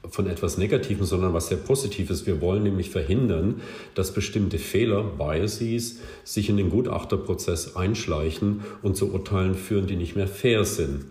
von 0.10 0.28
etwas 0.28 0.58
Negativem, 0.58 1.06
sondern 1.06 1.34
was 1.34 1.48
sehr 1.48 1.58
Positives. 1.58 2.26
Wir 2.26 2.42
wollen 2.42 2.64
nämlich 2.64 2.90
verhindern, 2.90 3.62
dass 3.96 4.14
bestimmte 4.14 4.58
Fehler, 4.58 5.04
Biases, 5.04 6.00
sich 6.26 6.50
in 6.50 6.58
den 6.58 6.70
Gutachterprozess 6.70 7.78
einschleichen 7.78 8.62
und 8.82 8.98
zu 8.98 9.14
Urteilen 9.14 9.56
führen, 9.56 9.88
die 9.88 9.96
nicht 9.96 10.18
mehr 10.18 10.28
fair 10.28 10.66
sind. 10.66 11.06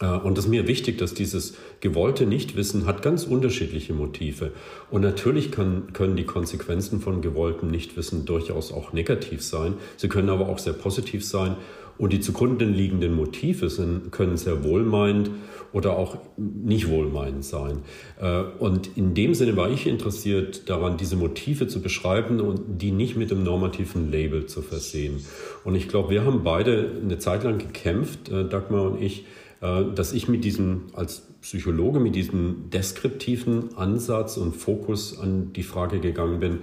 Äh, 0.00 0.06
und 0.06 0.38
es 0.38 0.44
ist 0.44 0.50
mir 0.50 0.66
wichtig, 0.66 0.98
dass 0.98 1.14
dieses 1.14 1.54
gewollte 1.80 2.26
Nichtwissen 2.26 2.86
hat 2.86 3.02
ganz 3.02 3.24
unterschiedliche 3.24 3.92
Motive. 3.92 4.52
Und 4.90 5.02
natürlich 5.02 5.50
kann, 5.50 5.92
können 5.92 6.16
die 6.16 6.24
Konsequenzen 6.24 7.00
von 7.00 7.22
gewolltem 7.22 7.70
Nichtwissen 7.70 8.24
durchaus 8.24 8.72
auch 8.72 8.92
negativ 8.92 9.42
sein. 9.42 9.74
Sie 9.96 10.08
können 10.08 10.28
aber 10.28 10.48
auch 10.48 10.58
sehr 10.58 10.74
positiv 10.74 11.24
sein. 11.24 11.56
Und 11.98 12.12
die 12.12 12.20
zugrunde 12.20 12.64
liegenden 12.64 13.14
Motive 13.14 13.68
sind, 13.68 14.10
können 14.10 14.36
sehr 14.36 14.64
wohlmeinend 14.64 15.30
oder 15.72 15.96
auch 15.96 16.18
nicht 16.36 16.88
wohlmeinend 16.88 17.44
sein. 17.44 17.78
Äh, 18.20 18.42
und 18.58 18.96
in 18.96 19.14
dem 19.14 19.34
Sinne 19.34 19.56
war 19.56 19.70
ich 19.70 19.86
interessiert 19.86 20.68
daran, 20.68 20.96
diese 20.96 21.16
Motive 21.16 21.66
zu 21.66 21.80
beschreiben 21.80 22.40
und 22.40 22.80
die 22.82 22.92
nicht 22.92 23.16
mit 23.16 23.30
dem 23.30 23.42
normativen 23.42 24.10
Label 24.10 24.46
zu 24.46 24.62
versehen. 24.62 25.24
Und 25.64 25.74
ich 25.74 25.88
glaube, 25.88 26.10
wir 26.10 26.24
haben 26.24 26.42
beide 26.42 26.90
eine 27.02 27.18
Zeit 27.18 27.44
lang 27.44 27.58
gekämpft, 27.58 28.30
äh, 28.30 28.48
Dagmar 28.48 28.90
und 28.90 29.02
ich, 29.02 29.24
dass 29.62 30.12
ich 30.12 30.28
mit 30.28 30.44
diesem, 30.44 30.86
als 30.92 31.28
Psychologe, 31.40 32.00
mit 32.00 32.14
diesem 32.14 32.70
deskriptiven 32.70 33.76
Ansatz 33.76 34.36
und 34.36 34.56
Fokus 34.56 35.18
an 35.18 35.52
die 35.52 35.62
Frage 35.62 36.00
gegangen 36.00 36.40
bin 36.40 36.58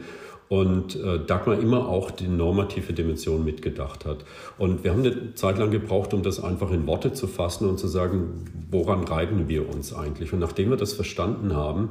und 0.49 0.95
äh, 0.95 1.19
Dagmar 1.25 1.59
immer 1.59 1.87
auch 1.87 2.11
die 2.11 2.27
normative 2.27 2.91
Dimension 2.91 3.45
mitgedacht 3.45 4.05
hat. 4.05 4.25
Und 4.57 4.83
wir 4.83 4.91
haben 4.91 5.05
eine 5.05 5.35
Zeit 5.35 5.59
lang 5.59 5.69
gebraucht, 5.69 6.13
um 6.13 6.23
das 6.23 6.43
einfach 6.43 6.71
in 6.71 6.87
Worte 6.87 7.13
zu 7.13 7.27
fassen 7.27 7.69
und 7.69 7.79
zu 7.79 7.87
sagen, 7.87 8.45
woran 8.71 9.03
reiben 9.03 9.47
wir 9.47 9.69
uns 9.69 9.93
eigentlich? 9.93 10.33
Und 10.33 10.39
nachdem 10.39 10.71
wir 10.71 10.77
das 10.77 10.93
verstanden 10.93 11.55
haben 11.55 11.89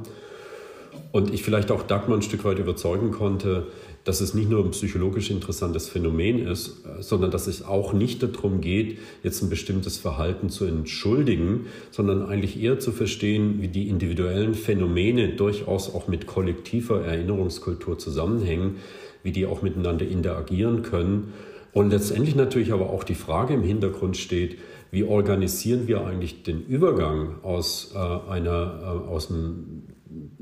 und 1.13 1.33
ich 1.33 1.41
vielleicht 1.41 1.71
auch 1.71 1.83
Dagmar 1.83 2.17
ein 2.17 2.21
Stück 2.21 2.43
weit 2.43 2.59
überzeugen 2.59 3.11
konnte, 3.11 3.67
dass 4.09 4.21
es 4.21 4.33
nicht 4.33 4.49
nur 4.49 4.65
ein 4.65 4.71
psychologisch 4.71 5.29
interessantes 5.29 5.87
Phänomen 5.87 6.47
ist, 6.47 6.83
äh, 6.83 7.03
sondern 7.03 7.29
dass 7.29 7.45
es 7.45 7.63
auch 7.63 7.93
nicht 7.93 8.23
darum 8.23 8.59
geht, 8.59 8.97
jetzt 9.21 9.43
ein 9.43 9.51
bestimmtes 9.51 9.99
Verhalten 9.99 10.49
zu 10.49 10.65
entschuldigen, 10.65 11.67
sondern 11.91 12.25
eigentlich 12.25 12.59
eher 12.59 12.79
zu 12.79 12.91
verstehen, 12.91 13.61
wie 13.61 13.67
die 13.67 13.87
individuellen 13.87 14.55
Phänomene 14.55 15.35
durchaus 15.35 15.93
auch 15.93 16.07
mit 16.07 16.25
kollektiver 16.25 17.05
Erinnerungskultur 17.05 17.99
zusammenhängen, 17.99 18.77
wie 19.21 19.31
die 19.31 19.45
auch 19.45 19.61
miteinander 19.61 20.07
interagieren 20.07 20.81
können. 20.81 21.31
Und 21.71 21.91
letztendlich 21.91 22.35
natürlich 22.35 22.73
aber 22.73 22.89
auch 22.89 23.03
die 23.03 23.13
Frage 23.13 23.53
im 23.53 23.61
Hintergrund 23.61 24.17
steht, 24.17 24.57
wie 24.89 25.03
organisieren 25.03 25.87
wir 25.87 26.03
eigentlich 26.03 26.41
den 26.41 26.65
Übergang 26.65 27.43
aus, 27.43 27.91
äh, 27.93 27.97
einer, 27.99 28.79
äh, 28.81 29.07
aus 29.07 29.29
einem 29.29 29.83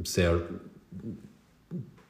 sehr 0.05 0.39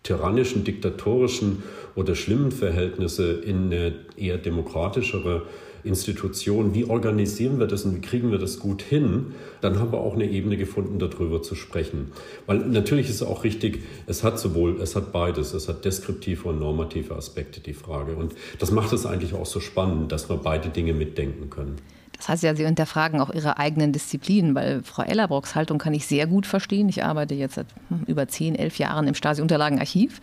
tyrannischen, 0.08 0.64
diktatorischen 0.64 1.64
oder 1.96 2.16
schlimmen 2.16 2.52
Verhältnisse 2.52 3.34
in 3.34 3.66
eine 3.66 3.94
eher 4.16 4.38
demokratischere 4.38 5.44
Institution. 5.84 6.74
Wie 6.74 6.86
organisieren 6.86 7.60
wir 7.60 7.68
das 7.68 7.86
und 7.86 7.96
wie 7.96 8.02
kriegen 8.02 8.32
wir 8.32 8.38
das 8.38 8.60
gut 8.60 8.82
hin? 8.82 9.34
Dann 9.62 9.80
haben 9.80 9.92
wir 9.92 10.00
auch 10.00 10.16
eine 10.16 10.30
Ebene 10.30 10.58
gefunden, 10.58 11.00
darüber 11.00 11.42
zu 11.42 11.56
sprechen. 11.56 12.12
Weil 12.46 12.60
natürlich 12.60 13.10
ist 13.10 13.16
es 13.16 13.24
auch 13.24 13.44
richtig, 13.44 13.84
es 14.06 14.24
hat 14.24 14.40
sowohl, 14.40 14.80
es 14.82 14.96
hat 14.96 15.12
beides, 15.12 15.54
es 15.54 15.68
hat 15.68 15.86
deskriptive 15.86 16.50
und 16.50 16.60
normative 16.60 17.16
Aspekte, 17.16 17.60
die 17.60 17.74
Frage. 17.74 18.16
Und 18.16 18.34
das 18.60 18.72
macht 18.72 18.94
es 18.94 19.06
eigentlich 19.06 19.34
auch 19.34 19.46
so 19.46 19.60
spannend, 19.60 20.12
dass 20.12 20.30
wir 20.30 20.38
beide 20.38 20.70
Dinge 20.70 20.94
mitdenken 20.94 21.50
können. 21.50 21.76
Das 22.18 22.30
heißt 22.30 22.44
ja, 22.44 22.56
Sie 22.56 22.66
hinterfragen 22.66 23.22
auch 23.22 23.30
Ihre 23.30 23.58
eigenen 23.58 23.94
Disziplinen, 23.94 24.56
weil 24.56 24.82
Frau 24.84 25.04
Ellerbrocks 25.04 25.56
Haltung 25.56 25.78
kann 25.78 25.94
ich 25.94 26.08
sehr 26.08 26.28
gut 26.28 26.46
verstehen. 26.46 26.90
Ich 26.90 27.04
arbeite 27.04 27.36
jetzt 27.36 27.56
seit 27.56 27.68
hm, 27.90 28.04
über 28.08 28.28
zehn, 28.28 28.56
elf 28.56 28.80
Jahren 28.80 29.08
im 29.08 29.14
Stasi-Unterlagenarchiv. 29.14 30.20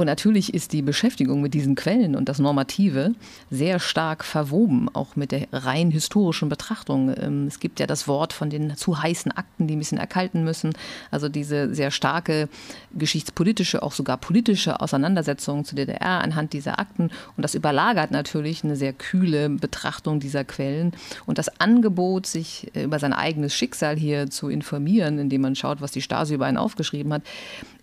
Und 0.00 0.06
natürlich 0.06 0.54
ist 0.54 0.72
die 0.72 0.80
Beschäftigung 0.80 1.42
mit 1.42 1.52
diesen 1.52 1.74
Quellen 1.74 2.16
und 2.16 2.30
das 2.30 2.38
Normative 2.38 3.14
sehr 3.50 3.78
stark 3.78 4.24
verwoben, 4.24 4.88
auch 4.94 5.14
mit 5.14 5.30
der 5.30 5.46
rein 5.52 5.90
historischen 5.90 6.48
Betrachtung. 6.48 7.14
Ähm, 7.18 7.46
es 7.46 7.60
gibt 7.60 7.80
ja 7.80 7.86
das 7.86 8.08
Wort 8.08 8.32
von 8.32 8.48
den 8.48 8.78
zu 8.78 9.02
heißen 9.02 9.30
Akten, 9.30 9.66
die 9.66 9.76
ein 9.76 9.78
bisschen 9.78 9.98
erkalten 9.98 10.42
müssen. 10.42 10.72
Also 11.10 11.28
diese 11.28 11.74
sehr 11.74 11.90
starke 11.90 12.48
geschichtspolitische, 12.94 13.82
auch 13.82 13.92
sogar 13.92 14.16
politische 14.16 14.80
Auseinandersetzung 14.80 15.66
zur 15.66 15.76
DDR 15.76 16.22
anhand 16.22 16.54
dieser 16.54 16.78
Akten. 16.78 17.10
Und 17.36 17.42
das 17.42 17.54
überlagert 17.54 18.10
natürlich 18.10 18.64
eine 18.64 18.76
sehr 18.76 18.94
kühle 18.94 19.50
Betrachtung 19.50 20.18
dieser 20.18 20.44
Quellen. 20.44 20.92
Und 21.26 21.36
das 21.36 21.60
Angebot, 21.60 22.24
sich 22.24 22.74
äh, 22.74 22.84
über 22.84 22.98
sein 22.98 23.12
eigenes 23.12 23.54
Schicksal 23.54 23.98
hier 23.98 24.30
zu 24.30 24.48
informieren, 24.48 25.18
indem 25.18 25.42
man 25.42 25.56
schaut, 25.56 25.82
was 25.82 25.92
die 25.92 26.00
Stasi 26.00 26.32
über 26.32 26.46
einen 26.46 26.56
aufgeschrieben 26.56 27.12
hat, 27.12 27.22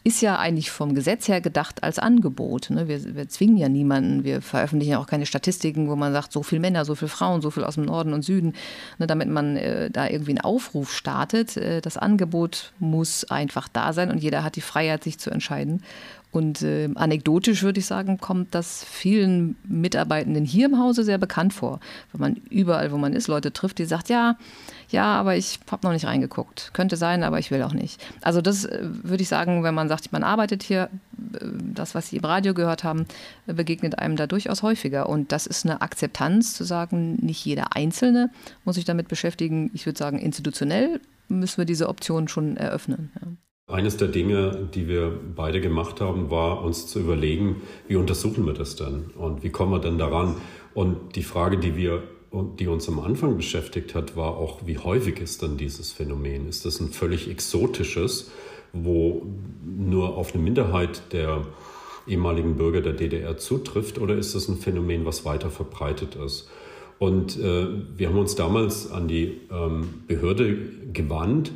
ist 0.08 0.22
ja 0.22 0.40
eigentlich 0.40 0.72
vom 0.72 0.96
Gesetz 0.96 1.28
her 1.28 1.42
gedacht 1.42 1.84
als 1.84 2.00
Angebot. 2.08 2.70
Ne? 2.70 2.88
Wir, 2.88 3.16
wir, 3.16 3.28
zwingen 3.28 3.58
ja 3.58 3.68
niemanden. 3.68 4.24
Wir 4.24 4.42
veröffentlichen 4.42 4.94
ja 4.94 5.00
auch 5.00 5.08
keine 5.08 5.26
Statistiken, 5.26 5.90
wo 5.90 5.98
man 5.98 6.14
sagt, 6.14 6.32
so 6.32 6.42
viele 6.42 6.62
Männer, 6.62 6.86
so 6.86 6.96
viele 6.96 7.10
Frauen, 7.10 7.42
so 7.42 7.52
viel 7.52 7.66
aus 7.66 7.76
dem 7.76 7.84
Norden 7.84 8.14
und 8.14 8.24
Süden, 8.24 8.54
ne? 8.98 9.08
damit 9.08 9.28
man 9.28 9.58
äh, 9.58 9.92
da 9.92 10.08
irgendwie 10.08 10.32
einen 10.32 10.42
Aufruf 10.42 10.94
startet. 10.94 11.58
Äh, 11.58 11.82
das 11.82 11.98
Angebot 11.98 12.72
muss 12.80 13.26
einfach 13.26 13.68
da 13.68 13.92
sein 13.92 14.10
und 14.10 14.20
jeder 14.24 14.44
hat 14.44 14.56
die 14.56 14.62
Freiheit, 14.62 15.04
sich 15.04 15.20
zu 15.20 15.30
entscheiden. 15.30 15.84
Und 16.32 16.62
äh, 16.62 16.90
anekdotisch 16.96 17.64
würde 17.64 17.80
ich 17.80 17.86
sagen, 17.86 18.18
kommt 18.18 18.54
das 18.54 18.84
vielen 18.84 19.56
Mitarbeitenden 19.64 20.44
hier 20.44 20.68
im 20.68 20.78
Hause 20.78 21.04
sehr 21.04 21.18
bekannt 21.18 21.54
vor. 21.54 21.80
Wenn 22.12 22.22
man 22.22 22.36
überall, 22.50 22.92
wo 22.92 22.98
man 22.98 23.14
ist, 23.14 23.28
Leute 23.28 23.54
trifft, 23.54 23.80
die 23.80 23.86
sagt, 23.86 24.10
ja, 24.10 24.38
ja, 24.90 25.16
aber 25.16 25.36
ich 25.36 25.60
habe 25.72 25.88
noch 25.88 25.94
nicht 25.94 26.06
reingeguckt. 26.06 26.72
Könnte 26.74 26.98
sein, 26.98 27.24
aber 27.24 27.40
ich 27.40 27.50
will 27.50 27.64
auch 27.64 27.74
nicht. 27.74 28.04
Also 28.22 28.42
das 28.42 28.66
äh, 28.66 28.80
würde 28.82 29.24
ich 29.24 29.30
sagen, 29.30 29.64
wenn 29.64 29.74
man 29.74 29.88
sagt, 29.88 30.12
man 30.12 30.24
arbeitet 30.24 30.64
hier, 30.64 30.90
äh, 31.34 31.46
das, 31.74 31.96
was 31.96 32.10
Sie 32.10 32.18
im 32.18 32.26
Radio 32.26 32.54
gehört 32.54 32.84
haben, 32.84 33.06
begegnet 33.46 33.98
einem 33.98 34.18
da 34.18 34.28
durchaus 34.28 34.64
häufiger. 34.64 35.08
Und 35.08 35.32
das 35.32 35.48
ist 35.48 35.66
eine 35.66 35.82
Akzeptanz 35.82 36.54
zu 36.54 36.66
sagen, 36.66 37.16
nicht 37.16 37.44
jeder 37.46 37.76
Einzelne 37.76 38.30
muss 38.66 38.76
sich 38.76 38.86
damit 38.86 39.08
beschäftigen. 39.08 39.72
Ich 39.74 39.86
würde 39.86 39.98
sagen, 39.98 40.20
institutionell 40.20 41.00
müssen 41.30 41.58
wir 41.58 41.66
diese 41.66 41.88
Option 41.90 42.28
schon 42.28 42.58
eröffnen. 42.58 43.12
Ja. 43.22 43.28
Eines 43.70 43.98
der 43.98 44.08
Dinge, 44.08 44.70
die 44.74 44.88
wir 44.88 45.12
beide 45.36 45.60
gemacht 45.60 46.00
haben, 46.00 46.32
war 46.32 46.64
uns 46.64 46.88
zu 46.88 47.02
überlegen, 47.02 47.64
wie 47.90 47.98
untersuchen 47.98 48.46
wir 48.46 48.54
das 48.54 48.78
denn 48.78 49.12
und 49.18 49.44
wie 49.44 49.50
kommen 49.50 49.74
wir 49.74 49.80
denn 49.80 49.98
daran? 49.98 50.38
Und 50.74 51.18
die 51.18 51.24
Frage, 51.24 51.58
die 51.58 51.76
wir 51.76 52.02
die 52.60 52.68
uns 52.68 52.88
am 52.88 53.00
Anfang 53.00 53.36
beschäftigt 53.36 53.94
hat, 53.94 54.16
war 54.16 54.38
auch, 54.38 54.66
wie 54.66 54.78
häufig 54.78 55.20
ist 55.20 55.42
denn 55.42 55.58
dieses 55.58 55.92
Phänomen? 55.92 56.48
Ist 56.48 56.66
das 56.66 56.80
ein 56.80 56.90
völlig 56.90 57.30
exotisches, 57.30 58.32
wo 58.72 59.26
nur 59.66 60.18
auf 60.18 60.34
eine 60.34 60.44
Minderheit 60.44 61.14
der 61.14 61.46
ehemaligen 62.06 62.56
Bürger 62.56 62.82
der 62.82 62.94
DDR 62.94 63.38
zutrifft, 63.38 64.00
oder 64.00 64.16
ist 64.16 64.34
das 64.34 64.48
ein 64.48 64.58
Phänomen, 64.58 65.06
was 65.06 65.26
weiter 65.26 65.50
verbreitet 65.50 66.16
ist? 66.16 66.50
Und 67.00 67.38
äh, 67.38 67.68
wir 67.98 68.10
haben 68.10 68.18
uns 68.18 68.36
damals 68.36 68.92
an 68.92 69.08
die 69.08 69.42
ähm, 69.52 70.04
Behörde 70.08 70.58
gewandt 70.94 71.52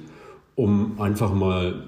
um 0.61 1.01
einfach 1.01 1.33
mal, 1.33 1.85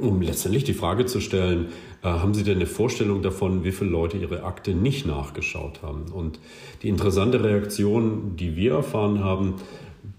um 0.00 0.22
letztendlich 0.22 0.62
die 0.62 0.74
Frage 0.74 1.06
zu 1.06 1.20
stellen, 1.20 1.72
äh, 2.02 2.06
haben 2.06 2.34
Sie 2.34 2.44
denn 2.44 2.58
eine 2.58 2.66
Vorstellung 2.66 3.20
davon, 3.20 3.64
wie 3.64 3.72
viele 3.72 3.90
Leute 3.90 4.16
Ihre 4.16 4.44
Akte 4.44 4.74
nicht 4.74 5.06
nachgeschaut 5.06 5.82
haben? 5.82 6.04
Und 6.12 6.38
die 6.84 6.88
interessante 6.88 7.42
Reaktion, 7.42 8.36
die 8.36 8.54
wir 8.54 8.74
erfahren 8.74 9.24
haben, 9.24 9.54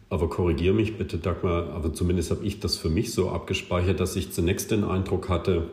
aber 0.09 0.27
korrigiere 0.27 0.73
mich 0.73 0.97
bitte, 0.97 1.17
Dagmar, 1.17 1.69
aber 1.69 1.93
zumindest 1.93 2.29
habe 2.31 2.45
ich 2.45 2.59
das 2.59 2.75
für 2.75 2.89
mich 2.89 3.13
so 3.13 3.29
abgespeichert, 3.29 4.01
dass 4.01 4.17
ich 4.17 4.33
zunächst 4.33 4.69
den 4.71 4.83
Eindruck 4.83 5.29
hatte, 5.29 5.69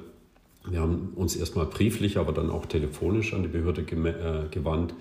wir 0.65 0.79
haben 0.79 1.13
uns 1.17 1.35
erstmal 1.35 1.67
brieflich, 1.67 2.17
aber 2.17 2.33
dann 2.33 2.49
auch 2.49 2.67
telefonisch 2.67 3.35
an 3.35 3.43
die 3.43 3.49
Behörde 3.49 3.81
äh, 3.81 4.49
gewandt, 4.53 4.95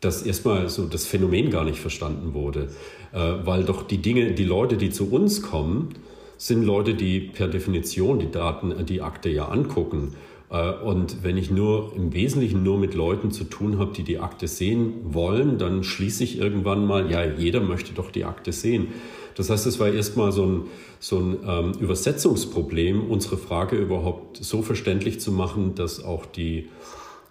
dass 0.00 0.22
erstmal 0.22 0.68
so 0.68 0.84
das 0.86 1.06
Phänomen 1.06 1.48
gar 1.48 1.64
nicht 1.64 1.80
verstanden 1.80 2.34
wurde, 2.34 2.68
äh, 3.12 3.18
weil 3.44 3.64
doch 3.64 3.82
die 3.82 3.98
Dinge, 3.98 4.32
die 4.32 4.44
Leute, 4.44 4.76
die 4.76 4.90
zu 4.90 5.10
uns 5.10 5.40
kommen, 5.40 5.94
sind 6.40 6.64
Leute, 6.64 6.94
die 6.94 7.20
per 7.20 7.48
Definition 7.48 8.18
die 8.18 8.30
Daten, 8.30 8.72
äh, 8.72 8.82
die 8.82 9.02
Akte 9.02 9.28
ja 9.28 9.48
angucken. 9.48 10.14
Äh, 10.48 10.72
und 10.72 11.22
wenn 11.22 11.36
ich 11.36 11.50
nur 11.50 11.92
im 11.94 12.14
Wesentlichen 12.14 12.62
nur 12.62 12.78
mit 12.78 12.94
Leuten 12.94 13.30
zu 13.30 13.44
tun 13.44 13.78
habe, 13.78 13.92
die 13.92 14.04
die 14.04 14.18
Akte 14.18 14.48
sehen 14.48 14.94
wollen, 15.04 15.58
dann 15.58 15.84
schließe 15.84 16.24
ich 16.24 16.38
irgendwann 16.38 16.86
mal, 16.86 17.10
ja, 17.10 17.22
jeder 17.24 17.60
möchte 17.60 17.92
doch 17.92 18.10
die 18.10 18.24
Akte 18.24 18.52
sehen. 18.52 18.88
Das 19.36 19.50
heißt, 19.50 19.66
es 19.66 19.78
war 19.78 19.88
erstmal 19.88 20.32
so 20.32 20.46
ein, 20.46 20.62
so 20.98 21.18
ein 21.18 21.36
ähm, 21.46 21.72
Übersetzungsproblem, 21.78 23.10
unsere 23.10 23.36
Frage 23.36 23.76
überhaupt 23.76 24.38
so 24.38 24.62
verständlich 24.62 25.20
zu 25.20 25.32
machen, 25.32 25.74
dass 25.74 26.02
auch 26.02 26.24
die 26.24 26.68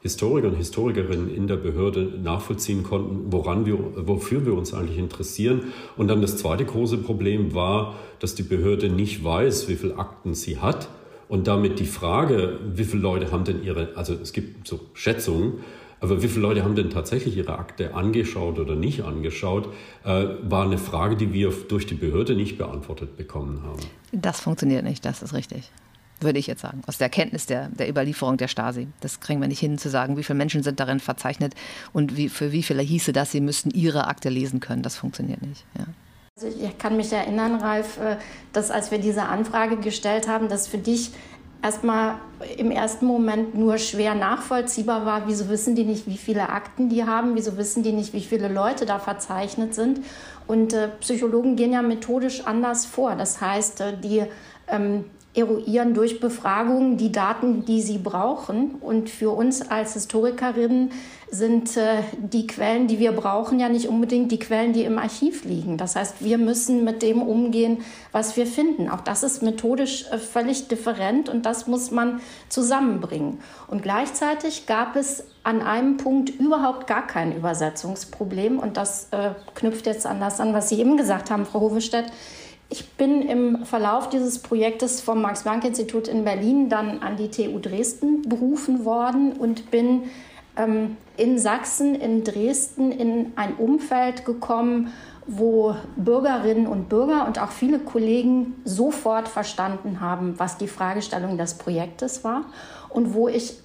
Historiker 0.02 0.48
und 0.48 0.56
Historikerinnen 0.56 1.34
in 1.34 1.48
der 1.48 1.58
Behörde 1.58 2.02
nachvollziehen 2.24 2.84
konnten, 2.84 3.32
woran 3.32 3.66
wir, 3.66 3.78
wofür 4.08 4.46
wir 4.46 4.54
uns 4.54 4.74
eigentlich 4.74 4.98
interessieren. 4.98 5.74
Und 5.98 6.08
dann 6.08 6.22
das 6.22 6.38
zweite 6.38 6.64
große 6.64 7.00
Problem 7.00 7.54
war, 7.54 7.96
dass 8.20 8.34
die 8.34 8.44
Behörde 8.44 8.90
nicht 8.90 9.24
weiß, 9.24 9.68
wie 9.68 9.76
viele 9.76 9.98
Akten 9.98 10.34
sie 10.36 10.60
hat. 10.60 10.88
Und 11.28 11.48
damit 11.48 11.80
die 11.80 11.86
Frage, 11.86 12.60
wie 12.74 12.86
viele 12.86 13.04
Leute 13.04 13.32
haben 13.32 13.44
denn 13.44 13.62
ihre, 13.62 13.90
also 13.96 14.14
es 14.14 14.32
gibt 14.32 14.68
so 14.68 14.80
Schätzungen, 14.94 15.60
aber 16.00 16.24
wie 16.24 16.30
viele 16.30 16.44
Leute 16.44 16.64
haben 16.64 16.76
denn 16.76 16.90
tatsächlich 16.90 17.36
ihre 17.36 17.60
Akte 17.60 17.94
angeschaut 17.94 18.58
oder 18.58 18.76
nicht 18.76 19.04
angeschaut, 19.04 19.68
äh, 20.06 20.28
war 20.44 20.64
eine 20.64 20.78
Frage, 20.78 21.18
die 21.18 21.34
wir 21.34 21.52
durch 21.68 21.86
die 21.86 21.96
Behörde 21.96 22.36
nicht 22.36 22.58
beantwortet 22.58 23.18
bekommen 23.18 23.64
haben. 23.64 23.82
Das 24.14 24.40
funktioniert 24.40 24.86
nicht, 24.86 25.04
das 25.04 25.22
ist 25.22 25.34
richtig 25.34 25.70
würde 26.22 26.40
ich 26.40 26.48
jetzt 26.48 26.62
sagen, 26.62 26.82
aus 26.88 26.98
der 26.98 27.10
Kenntnis 27.10 27.46
der, 27.46 27.70
der 27.70 27.90
Überlieferung 27.90 28.38
der 28.38 28.48
Stasi. 28.48 28.88
Das 29.02 29.20
kriegen 29.20 29.42
wir 29.42 29.48
nicht 29.48 29.60
hin 29.60 29.78
zu 29.78 29.90
sagen, 29.90 30.18
wie 30.18 30.24
viele 30.24 30.38
Menschen 30.38 30.64
sind 30.64 30.80
darin 30.80 31.00
verzeichnet 31.00 31.54
und 31.94 32.18
wie, 32.18 32.30
für 32.30 32.52
wie 32.52 32.64
viele 32.64 32.82
hieße 32.82 33.14
das, 33.14 33.32
sie 33.32 33.42
müssten 33.42 33.72
ihre 33.72 34.08
Akte 34.08 34.30
lesen 34.30 34.60
können. 34.60 34.82
Das 34.82 34.96
funktioniert 34.96 35.42
nicht. 35.42 35.66
Ja. 35.78 35.86
Also 36.42 36.58
ich 36.58 36.78
kann 36.78 36.96
mich 36.96 37.12
erinnern, 37.12 37.56
Ralf, 37.56 38.00
äh, 38.00 38.18
dass 38.54 38.72
als 38.72 38.92
wir 38.92 39.00
diese 39.00 39.24
Anfrage 39.24 39.78
gestellt 39.78 40.28
haben, 40.28 40.48
dass 40.48 40.68
für 40.68 40.78
dich 40.78 41.12
erstmal 41.62 42.16
im 42.58 42.72
ersten 42.72 43.06
Moment 43.06 43.56
nur 43.56 43.78
schwer 43.78 44.16
nachvollziehbar 44.16 45.06
war, 45.06 45.28
wieso 45.28 45.50
wissen 45.50 45.76
die 45.76 45.84
nicht, 45.84 46.08
wie 46.08 46.18
viele 46.18 46.50
Akten 46.50 46.90
die 46.90 47.04
haben, 47.04 47.36
wieso 47.36 47.58
wissen 47.58 47.84
die 47.84 47.92
nicht, 47.92 48.14
wie 48.14 48.22
viele 48.22 48.48
Leute 48.48 48.86
da 48.86 49.00
verzeichnet 49.00 49.76
sind. 49.76 50.00
Und 50.48 50.74
äh, 50.74 50.88
Psychologen 51.02 51.56
gehen 51.56 51.74
ja 51.74 51.82
methodisch 51.82 52.46
anders 52.46 52.86
vor. 52.86 53.16
Das 53.16 53.42
heißt, 53.42 53.82
äh, 53.82 53.98
die 53.98 54.24
ähm, 54.68 55.06
eruieren 55.36 55.94
durch 55.94 56.20
Befragungen 56.20 56.98
die 56.98 57.12
Daten, 57.12 57.63
die 57.65 57.82
sie 57.82 58.00
brauchen. 58.00 58.76
Und 58.82 59.10
für 59.10 59.30
uns 59.30 59.62
als 59.62 59.94
Historikerinnen 59.94 60.92
sind 61.30 61.78
äh, 61.78 62.02
die 62.18 62.48
Quellen, 62.48 62.88
die 62.88 62.98
wir 62.98 63.12
brauchen, 63.12 63.60
ja 63.60 63.70
nicht 63.70 63.88
unbedingt 63.88 64.32
die 64.32 64.39
Quellen, 64.39 64.74
die 64.74 64.84
im 64.84 64.98
Archiv 64.98 65.46
liegen. 65.46 65.78
Das 65.78 65.96
heißt, 65.96 66.24
wir 66.24 66.39
müssen 66.39 66.84
mit 66.84 67.04
dem 67.04 67.22
umgehen, 67.22 67.84
was 68.12 68.36
wir 68.36 68.48
finden. 68.48 68.89
Auch 68.89 69.02
das 69.02 69.22
ist 69.22 69.44
methodisch 69.44 70.08
äh, 70.12 70.18
völlig 70.18 70.68
different 70.68 71.30
und 71.30 71.46
das 71.46 71.68
muss 71.68 71.92
man 71.92 72.22
zusammenbringen. 72.50 73.39
Und 73.68 73.84
gleichzeitig 73.84 74.65
gab 74.65 74.96
es 74.96 75.24
an 75.44 75.62
einem 75.62 75.98
Punkt 75.98 76.30
überhaupt 76.32 76.88
gar 76.88 77.06
kein 77.06 77.36
Übersetzungsproblem. 77.36 78.58
Und 78.58 78.78
das 78.78 79.10
äh, 79.12 79.32
knüpft 79.54 79.86
jetzt 79.86 80.08
an 80.08 80.20
das 80.20 80.39
an, 80.39 80.54
was 80.54 80.70
Sie 80.70 80.80
eben 80.80 80.98
gesagt 80.98 81.30
haben, 81.30 81.46
Frau 81.46 81.60
Hovestedt. 81.62 82.06
Ich 82.72 82.88
bin 82.92 83.24
im 83.24 83.66
Verlauf 83.66 84.10
dieses 84.10 84.40
Projektes 84.40 85.02
vom 85.02 85.22
Max-Planck-Institut 85.24 86.08
in 86.08 86.24
Berlin 86.24 86.70
dann 86.70 87.00
an 87.00 87.18
die 87.18 87.32
TU 87.32 87.58
Dresden 87.58 88.22
berufen 88.30 88.86
worden 88.86 89.34
und 89.34 89.72
bin 89.72 90.04
ähm, 90.56 90.98
in 91.18 91.40
Sachsen, 91.40 91.96
in 91.96 92.24
Dresden, 92.24 92.92
in 92.92 93.32
ein 93.36 93.56
Umfeld 93.56 94.24
gekommen, 94.24 94.94
wo 95.26 95.76
Bürgerinnen 95.96 96.68
und 96.68 96.90
Bürger 96.90 97.26
und 97.26 97.42
auch 97.42 97.52
viele 97.52 97.80
Kollegen 97.80 98.56
sofort 98.66 99.28
verstanden 99.28 100.00
haben, 100.00 100.36
was 100.38 100.58
die 100.58 100.68
Fragestellung 100.68 101.38
des 101.38 101.56
Projektes 101.56 102.24
war 102.24 102.46
und 102.90 103.16
wo 103.16 103.28
ich 103.28 103.58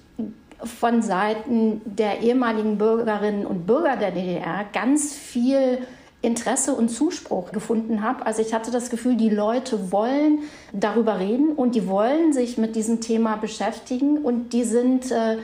von 0.63 1.01
Seiten 1.01 1.81
der 1.85 2.21
ehemaligen 2.21 2.77
Bürgerinnen 2.77 3.45
und 3.45 3.67
Bürger 3.67 3.97
der 3.97 4.11
DDR 4.11 4.65
ganz 4.73 5.13
viel 5.13 5.79
Interesse 6.25 6.73
und 6.73 6.89
Zuspruch 6.89 7.51
gefunden 7.51 8.01
habe. 8.03 8.25
Also 8.25 8.41
ich 8.41 8.53
hatte 8.53 8.71
das 8.71 8.89
Gefühl, 8.89 9.15
die 9.15 9.29
Leute 9.29 9.91
wollen 9.91 10.39
darüber 10.73 11.19
reden 11.19 11.53
und 11.53 11.75
die 11.75 11.87
wollen 11.87 12.33
sich 12.33 12.57
mit 12.57 12.75
diesem 12.75 13.01
Thema 13.01 13.37
beschäftigen 13.37 14.17
und 14.17 14.53
die 14.53 14.63
sind 14.63 15.11
äh, 15.11 15.37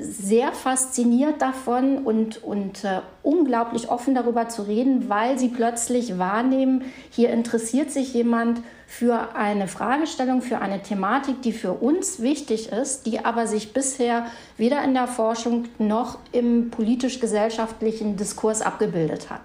sehr 0.00 0.52
fasziniert 0.52 1.40
davon 1.40 1.98
und, 1.98 2.42
und 2.42 2.84
äh, 2.84 3.00
unglaublich 3.22 3.90
offen 3.90 4.14
darüber 4.14 4.48
zu 4.48 4.62
reden, 4.62 5.08
weil 5.08 5.38
sie 5.38 5.48
plötzlich 5.48 6.18
wahrnehmen, 6.18 6.84
hier 7.10 7.30
interessiert 7.30 7.90
sich 7.90 8.14
jemand 8.14 8.60
für 8.86 9.34
eine 9.34 9.66
Fragestellung, 9.66 10.42
für 10.42 10.58
eine 10.58 10.82
Thematik, 10.82 11.42
die 11.42 11.52
für 11.52 11.72
uns 11.72 12.20
wichtig 12.20 12.70
ist, 12.70 13.06
die 13.06 13.24
aber 13.24 13.46
sich 13.46 13.72
bisher 13.72 14.26
weder 14.56 14.82
in 14.84 14.94
der 14.94 15.06
Forschung 15.08 15.66
noch 15.78 16.18
im 16.32 16.70
politisch-gesellschaftlichen 16.70 18.16
Diskurs 18.16 18.62
abgebildet 18.62 19.30
hat. 19.30 19.42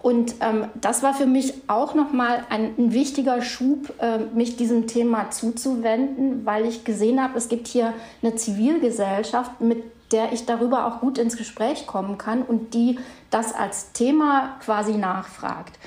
Und 0.00 0.36
ähm, 0.40 0.66
das 0.80 1.02
war 1.02 1.12
für 1.12 1.26
mich 1.26 1.54
auch 1.66 1.94
nochmal 1.94 2.44
ein, 2.50 2.74
ein 2.78 2.92
wichtiger 2.92 3.42
Schub, 3.42 3.92
äh, 4.00 4.18
mich 4.18 4.56
diesem 4.56 4.86
Thema 4.86 5.30
zuzuwenden, 5.30 6.46
weil 6.46 6.66
ich 6.66 6.84
gesehen 6.84 7.22
habe, 7.22 7.36
es 7.36 7.48
gibt 7.48 7.66
hier 7.66 7.94
eine 8.22 8.36
Zivilgesellschaft, 8.36 9.60
mit 9.60 9.82
der 10.12 10.32
ich 10.32 10.46
darüber 10.46 10.86
auch 10.86 11.00
gut 11.00 11.18
ins 11.18 11.36
Gespräch 11.36 11.86
kommen 11.86 12.16
kann 12.16 12.42
und 12.42 12.74
die 12.74 12.98
das 13.30 13.54
als 13.54 13.92
Thema 13.92 14.56
quasi 14.64 14.92
nachfragt. 14.92 15.78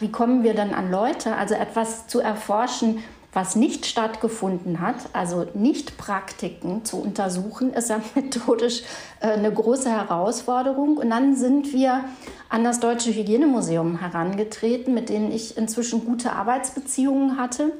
Wie 0.00 0.12
kommen 0.12 0.44
wir 0.44 0.54
denn 0.54 0.74
an 0.74 0.90
Leute? 0.90 1.34
Also 1.34 1.54
etwas 1.54 2.06
zu 2.06 2.20
erforschen, 2.20 3.02
was 3.36 3.54
nicht 3.54 3.84
stattgefunden 3.84 4.80
hat, 4.80 4.96
also 5.12 5.46
nicht 5.52 5.98
Praktiken 5.98 6.86
zu 6.86 6.96
untersuchen, 6.96 7.74
ist 7.74 7.90
ja 7.90 8.00
methodisch 8.14 8.82
äh, 9.20 9.26
eine 9.26 9.52
große 9.52 9.90
Herausforderung. 9.90 10.96
Und 10.96 11.10
dann 11.10 11.36
sind 11.36 11.74
wir 11.74 12.06
an 12.48 12.64
das 12.64 12.80
Deutsche 12.80 13.12
Hygienemuseum 13.12 13.98
herangetreten, 13.98 14.94
mit 14.94 15.10
denen 15.10 15.30
ich 15.32 15.58
inzwischen 15.58 16.06
gute 16.06 16.32
Arbeitsbeziehungen 16.32 17.36
hatte. 17.38 17.72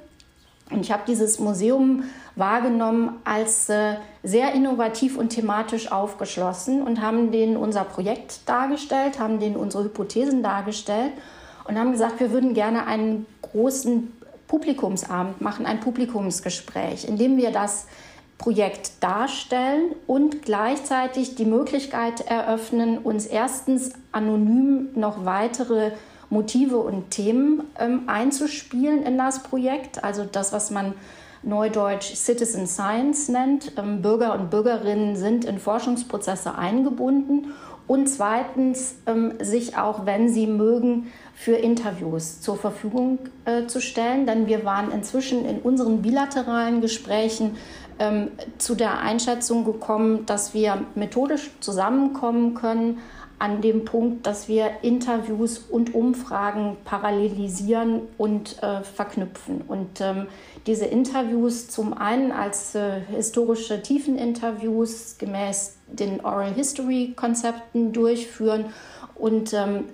Und 0.70 0.80
ich 0.80 0.92
habe 0.92 1.04
dieses 1.06 1.38
Museum 1.38 2.04
wahrgenommen 2.34 3.14
als 3.24 3.70
äh, 3.70 3.94
sehr 4.22 4.52
innovativ 4.52 5.16
und 5.16 5.30
thematisch 5.30 5.90
aufgeschlossen 5.90 6.82
und 6.82 7.00
haben 7.00 7.32
denen 7.32 7.56
unser 7.56 7.84
Projekt 7.84 8.40
dargestellt, 8.46 9.18
haben 9.18 9.40
denen 9.40 9.56
unsere 9.56 9.84
Hypothesen 9.84 10.42
dargestellt 10.42 11.12
und 11.64 11.78
haben 11.78 11.92
gesagt, 11.92 12.20
wir 12.20 12.30
würden 12.30 12.52
gerne 12.52 12.86
einen 12.86 13.24
großen 13.40 14.12
Publikumsabend 14.48 15.40
machen, 15.40 15.66
ein 15.66 15.80
Publikumsgespräch, 15.80 17.06
in 17.06 17.16
dem 17.16 17.36
wir 17.36 17.50
das 17.50 17.86
Projekt 18.38 19.02
darstellen 19.02 19.94
und 20.06 20.42
gleichzeitig 20.42 21.36
die 21.36 21.46
Möglichkeit 21.46 22.20
eröffnen, 22.20 22.98
uns 22.98 23.26
erstens 23.26 23.92
anonym 24.12 24.88
noch 24.94 25.24
weitere 25.24 25.92
Motive 26.28 26.78
und 26.78 27.10
Themen 27.10 27.62
ähm, 27.78 28.02
einzuspielen 28.08 29.02
in 29.04 29.16
das 29.16 29.42
Projekt. 29.42 30.04
Also 30.04 30.24
das, 30.24 30.52
was 30.52 30.70
man 30.70 30.94
neudeutsch 31.42 32.14
Citizen 32.14 32.66
Science 32.66 33.28
nennt. 33.28 33.72
Ähm, 33.78 34.02
Bürger 34.02 34.34
und 34.34 34.50
Bürgerinnen 34.50 35.16
sind 35.16 35.44
in 35.44 35.58
Forschungsprozesse 35.58 36.56
eingebunden 36.56 37.52
und 37.86 38.08
zweitens 38.08 38.96
ähm, 39.06 39.34
sich 39.40 39.78
auch, 39.78 40.06
wenn 40.06 40.28
sie 40.28 40.46
mögen, 40.46 41.12
für 41.36 41.52
Interviews 41.52 42.40
zur 42.40 42.56
Verfügung 42.56 43.18
äh, 43.44 43.66
zu 43.66 43.80
stellen. 43.80 44.26
Denn 44.26 44.46
wir 44.48 44.64
waren 44.64 44.90
inzwischen 44.90 45.44
in 45.44 45.58
unseren 45.58 46.02
bilateralen 46.02 46.80
Gesprächen 46.80 47.56
ähm, 47.98 48.30
zu 48.58 48.74
der 48.74 48.98
Einschätzung 48.98 49.64
gekommen, 49.64 50.24
dass 50.26 50.54
wir 50.54 50.82
methodisch 50.94 51.50
zusammenkommen 51.60 52.54
können 52.54 52.98
an 53.38 53.60
dem 53.60 53.84
Punkt, 53.84 54.26
dass 54.26 54.48
wir 54.48 54.70
Interviews 54.80 55.58
und 55.58 55.94
Umfragen 55.94 56.78
parallelisieren 56.86 58.00
und 58.16 58.62
äh, 58.62 58.82
verknüpfen. 58.82 59.60
Und 59.68 60.00
ähm, 60.00 60.26
diese 60.66 60.86
Interviews 60.86 61.68
zum 61.68 61.92
einen 61.92 62.32
als 62.32 62.74
äh, 62.74 63.00
historische 63.14 63.82
Tiefeninterviews 63.82 65.16
gemäß 65.18 65.76
den 65.86 66.24
Oral 66.24 66.54
History 66.54 67.12
Konzepten 67.14 67.92
durchführen 67.92 68.66
und 69.18 69.52
ähm, 69.52 69.84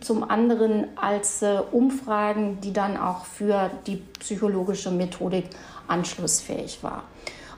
zum 0.00 0.28
anderen 0.28 0.86
als 0.96 1.42
äh, 1.42 1.58
Umfragen, 1.72 2.60
die 2.60 2.72
dann 2.72 2.96
auch 2.96 3.24
für 3.24 3.70
die 3.86 3.96
psychologische 4.18 4.90
Methodik 4.90 5.46
anschlussfähig 5.88 6.82
war. 6.82 7.04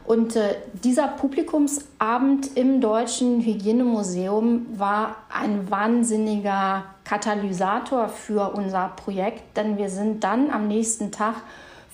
Und 0.05 0.35
äh, 0.35 0.57
dieser 0.83 1.09
Publikumsabend 1.09 2.57
im 2.57 2.81
Deutschen 2.81 3.41
Hygienemuseum 3.41 4.67
war 4.77 5.17
ein 5.33 5.71
wahnsinniger 5.71 6.85
Katalysator 7.05 8.09
für 8.09 8.53
unser 8.55 8.89
Projekt, 8.97 9.57
denn 9.57 9.79
wir 9.79 9.91
sind 9.91 10.25
dann 10.25 10.51
am 10.51 10.67
nächsten 10.67 11.13
Tag 11.13 11.37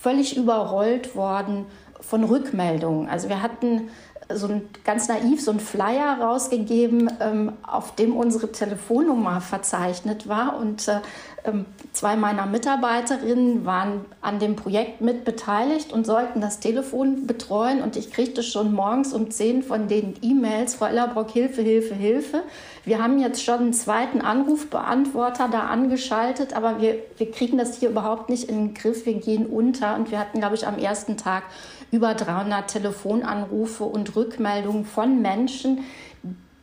völlig 0.00 0.36
überrollt 0.36 1.16
worden 1.16 1.66
von 2.00 2.24
Rückmeldungen. 2.24 3.08
Also 3.08 3.28
wir 3.28 3.42
hatten 3.42 3.90
so 4.34 4.46
ein, 4.46 4.68
ganz 4.84 5.08
naiv 5.08 5.40
so 5.40 5.50
ein 5.50 5.60
Flyer 5.60 6.18
rausgegeben, 6.20 7.10
ähm, 7.20 7.52
auf 7.66 7.94
dem 7.94 8.16
unsere 8.16 8.52
Telefonnummer 8.52 9.40
verzeichnet 9.40 10.28
war. 10.28 10.58
Und 10.58 10.86
äh, 10.88 11.00
ähm, 11.44 11.64
zwei 11.92 12.16
meiner 12.16 12.46
Mitarbeiterinnen 12.46 13.64
waren 13.64 14.04
an 14.20 14.38
dem 14.38 14.56
Projekt 14.56 15.00
mit 15.00 15.24
beteiligt 15.24 15.92
und 15.92 16.04
sollten 16.04 16.40
das 16.40 16.60
Telefon 16.60 17.26
betreuen. 17.26 17.80
Und 17.82 17.96
ich 17.96 18.12
kriegte 18.12 18.42
schon 18.42 18.74
morgens 18.74 19.14
um 19.14 19.30
10 19.30 19.62
von 19.62 19.88
den 19.88 20.14
E-Mails, 20.20 20.74
Frau 20.74 20.86
Ellerbrock, 20.86 21.30
Hilfe, 21.30 21.62
Hilfe, 21.62 21.94
Hilfe. 21.94 22.42
Wir 22.84 23.02
haben 23.02 23.18
jetzt 23.18 23.42
schon 23.42 23.60
einen 23.60 23.72
zweiten 23.72 24.20
Anrufbeantworter 24.20 25.48
da 25.48 25.60
angeschaltet, 25.68 26.54
aber 26.54 26.80
wir, 26.80 26.96
wir 27.16 27.30
kriegen 27.30 27.56
das 27.56 27.78
hier 27.78 27.90
überhaupt 27.90 28.28
nicht 28.28 28.48
in 28.48 28.56
den 28.56 28.74
Griff. 28.74 29.06
Wir 29.06 29.14
gehen 29.14 29.46
unter. 29.46 29.94
Und 29.96 30.10
wir 30.10 30.18
hatten, 30.18 30.40
glaube 30.40 30.54
ich, 30.54 30.66
am 30.66 30.78
ersten 30.78 31.16
Tag 31.16 31.44
über 31.90 32.14
300 32.14 32.68
Telefonanrufe 32.68 33.84
und 33.84 34.14
Rückmeldungen 34.16 34.84
von 34.84 35.22
Menschen, 35.22 35.84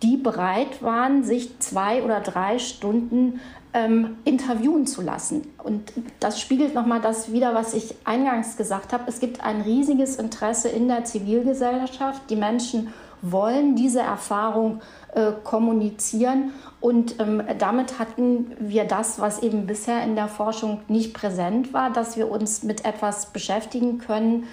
die 0.03 0.17
bereit 0.17 0.81
waren, 0.81 1.23
sich 1.23 1.59
zwei 1.59 2.03
oder 2.03 2.19
drei 2.19 2.59
Stunden 2.59 3.39
ähm, 3.73 4.17
interviewen 4.23 4.87
zu 4.87 5.01
lassen. 5.01 5.47
Und 5.63 5.91
das 6.19 6.39
spiegelt 6.39 6.73
nochmal 6.73 7.01
das 7.01 7.31
wider, 7.31 7.53
was 7.53 7.73
ich 7.73 7.95
eingangs 8.05 8.55
gesagt 8.55 8.93
habe. 8.93 9.03
Es 9.07 9.19
gibt 9.19 9.41
ein 9.41 9.61
riesiges 9.61 10.15
Interesse 10.17 10.69
in 10.69 10.87
der 10.87 11.05
Zivilgesellschaft. 11.05 12.29
Die 12.29 12.35
Menschen 12.35 12.93
wollen 13.21 13.75
diese 13.75 14.01
Erfahrung 14.01 14.81
äh, 15.13 15.31
kommunizieren. 15.43 16.53
Und 16.79 17.19
ähm, 17.19 17.43
damit 17.57 17.99
hatten 17.99 18.51
wir 18.59 18.85
das, 18.85 19.19
was 19.19 19.41
eben 19.41 19.65
bisher 19.65 20.03
in 20.03 20.15
der 20.15 20.27
Forschung 20.27 20.81
nicht 20.87 21.13
präsent 21.13 21.73
war, 21.73 21.89
dass 21.89 22.15
wir 22.15 22.29
uns 22.29 22.63
mit 22.63 22.85
etwas 22.85 23.27
beschäftigen 23.27 23.97
können, 23.97 24.45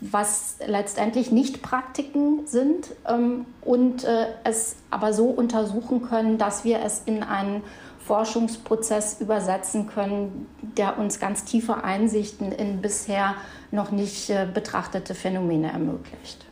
was 0.00 0.56
letztendlich 0.66 1.30
nicht 1.30 1.62
Praktiken 1.62 2.46
sind 2.46 2.88
ähm, 3.08 3.46
und 3.62 4.04
äh, 4.04 4.26
es 4.44 4.76
aber 4.90 5.12
so 5.12 5.26
untersuchen 5.26 6.02
können, 6.02 6.38
dass 6.38 6.64
wir 6.64 6.80
es 6.80 7.02
in 7.06 7.22
einen 7.22 7.62
Forschungsprozess 8.06 9.20
übersetzen 9.20 9.88
können, 9.88 10.46
der 10.76 10.98
uns 10.98 11.18
ganz 11.18 11.44
tiefe 11.44 11.82
Einsichten 11.82 12.52
in 12.52 12.80
bisher 12.80 13.34
noch 13.72 13.90
nicht 13.90 14.30
äh, 14.30 14.46
betrachtete 14.52 15.14
Phänomene 15.14 15.72
ermöglicht. 15.72 16.46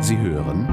Sie 0.00 0.18
hören 0.18 0.68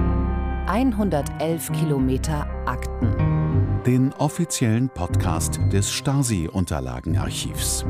111 0.68 1.72
Kilometer 1.72 2.48
Akten. 2.66 3.82
Den 3.86 4.14
offiziellen 4.14 4.90
Podcast 4.90 5.60
des 5.72 5.92
Stasi-Unterlagenarchivs. 5.92 7.86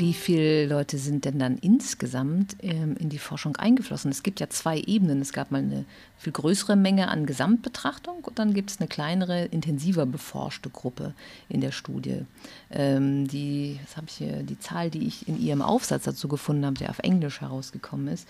Wie 0.00 0.14
viele 0.14 0.64
Leute 0.64 0.96
sind 0.96 1.26
denn 1.26 1.38
dann 1.38 1.58
insgesamt 1.58 2.56
ähm, 2.62 2.96
in 2.96 3.10
die 3.10 3.18
Forschung 3.18 3.56
eingeflossen? 3.56 4.10
Es 4.10 4.22
gibt 4.22 4.40
ja 4.40 4.48
zwei 4.48 4.78
Ebenen. 4.78 5.20
Es 5.20 5.34
gab 5.34 5.50
mal 5.50 5.58
eine 5.58 5.84
viel 6.16 6.32
größere 6.32 6.74
Menge 6.74 7.08
an 7.08 7.26
Gesamtbetrachtung 7.26 8.24
und 8.24 8.38
dann 8.38 8.54
gibt 8.54 8.70
es 8.70 8.80
eine 8.80 8.88
kleinere, 8.88 9.44
intensiver 9.44 10.06
beforschte 10.06 10.70
Gruppe 10.70 11.12
in 11.50 11.60
der 11.60 11.70
Studie. 11.70 12.22
Ähm, 12.70 13.28
die, 13.28 13.78
was 13.94 14.02
ich 14.06 14.16
hier, 14.16 14.42
die 14.42 14.58
Zahl, 14.58 14.88
die 14.88 15.06
ich 15.06 15.28
in 15.28 15.38
ihrem 15.38 15.60
Aufsatz 15.60 16.04
dazu 16.04 16.28
gefunden 16.28 16.64
habe, 16.64 16.78
der 16.78 16.88
auf 16.88 17.00
Englisch 17.00 17.42
herausgekommen 17.42 18.08
ist, 18.08 18.26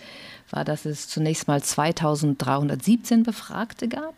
war, 0.49 0.65
dass 0.65 0.83
es 0.83 1.07
zunächst 1.07 1.47
mal 1.47 1.63
2317 1.63 3.23
Befragte 3.23 3.87
gab 3.87 4.15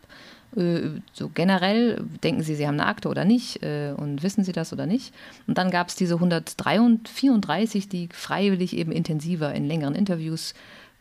so 1.12 1.30
generell, 1.34 2.04
denken 2.22 2.42
Sie, 2.42 2.54
Sie 2.54 2.66
haben 2.66 2.78
eine 2.78 2.86
Akte 2.86 3.08
oder 3.08 3.24
nicht 3.24 3.62
äh, 3.62 3.92
und 3.96 4.22
wissen 4.22 4.44
Sie 4.44 4.52
das 4.52 4.72
oder 4.72 4.86
nicht. 4.86 5.12
Und 5.46 5.58
dann 5.58 5.70
gab 5.70 5.88
es 5.88 5.96
diese 5.96 6.14
134, 6.14 7.88
die 7.88 8.08
freiwillig 8.12 8.76
eben 8.76 8.92
intensiver 8.92 9.52
in 9.52 9.66
längeren 9.66 9.94
Interviews 9.94 10.54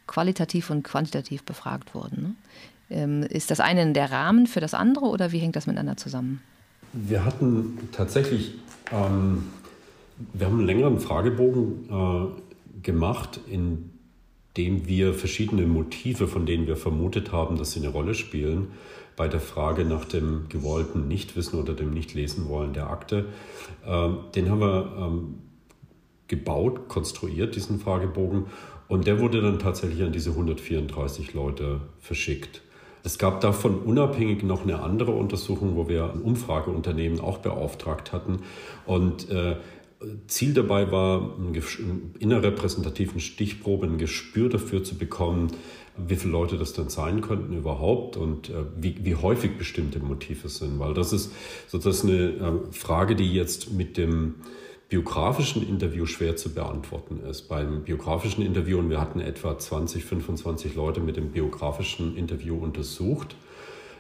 qualitativ 0.08 0.70
und 0.70 0.84
quantitativ 0.84 1.44
befragt 1.44 1.94
wurden. 1.94 2.22
Ne? 2.22 2.36
Ähm, 2.90 3.24
ist 3.24 3.52
das 3.52 3.60
eine 3.60 3.94
der 3.94 4.12
Rahmen 4.12 4.48
für 4.48 4.60
das 4.60 4.74
andere 4.74 5.06
oder 5.06 5.32
wie 5.32 5.40
hängt 5.40 5.56
das 5.56 5.68
miteinander 5.68 5.98
zusammen? 5.98 6.42
Wir 6.94 7.26
hatten 7.26 7.90
tatsächlich, 7.92 8.56
ähm, 8.92 9.46
wir 10.34 10.48
haben 10.48 10.60
einen 10.60 10.68
längeren 10.68 11.00
Fragebogen 11.00 11.90
äh, 11.90 12.82
gemacht, 12.82 13.40
in 13.48 13.90
dem 14.58 14.88
wir 14.88 15.14
verschiedene 15.14 15.66
Motive, 15.66 16.28
von 16.28 16.46
denen 16.46 16.68
wir 16.68 16.76
vermutet 16.76 17.32
haben, 17.32 17.58
dass 17.58 17.72
sie 17.72 17.80
eine 17.80 17.90
Rolle 17.90 18.14
spielen, 18.14 18.68
bei 19.16 19.28
der 19.28 19.40
Frage 19.40 19.86
nach 19.86 20.06
dem 20.06 20.50
gewollten 20.50 21.08
Nichtwissen 21.08 21.60
oder 21.60 21.74
dem 21.74 21.92
Nichtlesen 21.92 22.50
wollen 22.50 22.74
der 22.74 22.90
Akte. 22.90 23.26
Ähm, 23.86 24.20
den 24.36 24.50
haben 24.50 24.62
wir 24.62 24.94
ähm, 24.98 25.36
gebaut, 26.28 26.88
konstruiert, 26.88 27.56
diesen 27.56 27.80
Fragebogen. 27.80 28.48
Und 28.88 29.08
der 29.08 29.20
wurde 29.20 29.42
dann 29.42 29.60
tatsächlich 29.60 30.04
an 30.04 30.12
diese 30.12 30.32
134 30.32 31.34
Leute 31.34 31.82
verschickt. 32.00 32.62
Es 33.04 33.18
gab 33.18 33.42
davon 33.42 33.80
unabhängig 33.80 34.44
noch 34.44 34.64
eine 34.64 34.82
andere 34.82 35.12
Untersuchung, 35.12 35.76
wo 35.76 35.90
wir 35.90 36.12
ein 36.12 36.22
Umfrageunternehmen 36.22 37.20
auch 37.20 37.40
beauftragt 37.40 38.14
hatten. 38.14 38.40
Und 38.86 39.30
äh, 39.30 39.58
Ziel 40.28 40.54
dabei 40.54 40.92
war, 40.92 41.36
in 42.20 42.32
einer 42.32 42.44
repräsentativen 42.44 43.20
Stichprobe 43.20 43.86
ein 43.86 43.98
Gespür 43.98 44.50
dafür 44.50 44.84
zu 44.84 44.98
bekommen, 44.98 45.48
wie 45.98 46.16
viele 46.16 46.32
Leute 46.32 46.58
das 46.58 46.74
dann 46.74 46.90
sein 46.90 47.22
könnten 47.22 47.56
überhaupt 47.56 48.18
und 48.18 48.50
äh, 48.50 48.64
wie, 48.76 48.98
wie 49.04 49.16
häufig 49.16 49.58
bestimmte 49.58 50.00
Motive 50.00 50.50
sind. 50.50 50.80
Weil 50.80 50.94
das 50.94 51.14
ist 51.14 51.32
sozusagen 51.68 52.14
eine 52.14 52.30
äh, 52.30 52.72
Frage, 52.72 53.16
die 53.16 53.32
jetzt 53.32 53.72
mit 53.72 53.98
dem 53.98 54.36
biografischen 54.90 55.68
Interview 55.68 56.06
schwer 56.06 56.36
zu 56.36 56.54
beantworten 56.54 57.22
ist. 57.30 57.44
Beim 57.50 57.84
biografischen 57.84 58.46
Interview, 58.46 58.80
und 58.80 58.90
wir 58.90 59.02
hatten 59.02 59.20
etwa 59.20 59.58
20, 59.58 60.04
25 60.04 60.76
Leute 60.76 61.00
mit 61.00 61.18
dem 61.18 61.32
biografischen 61.32 62.16
Interview 62.16 62.56
untersucht, 62.56 63.36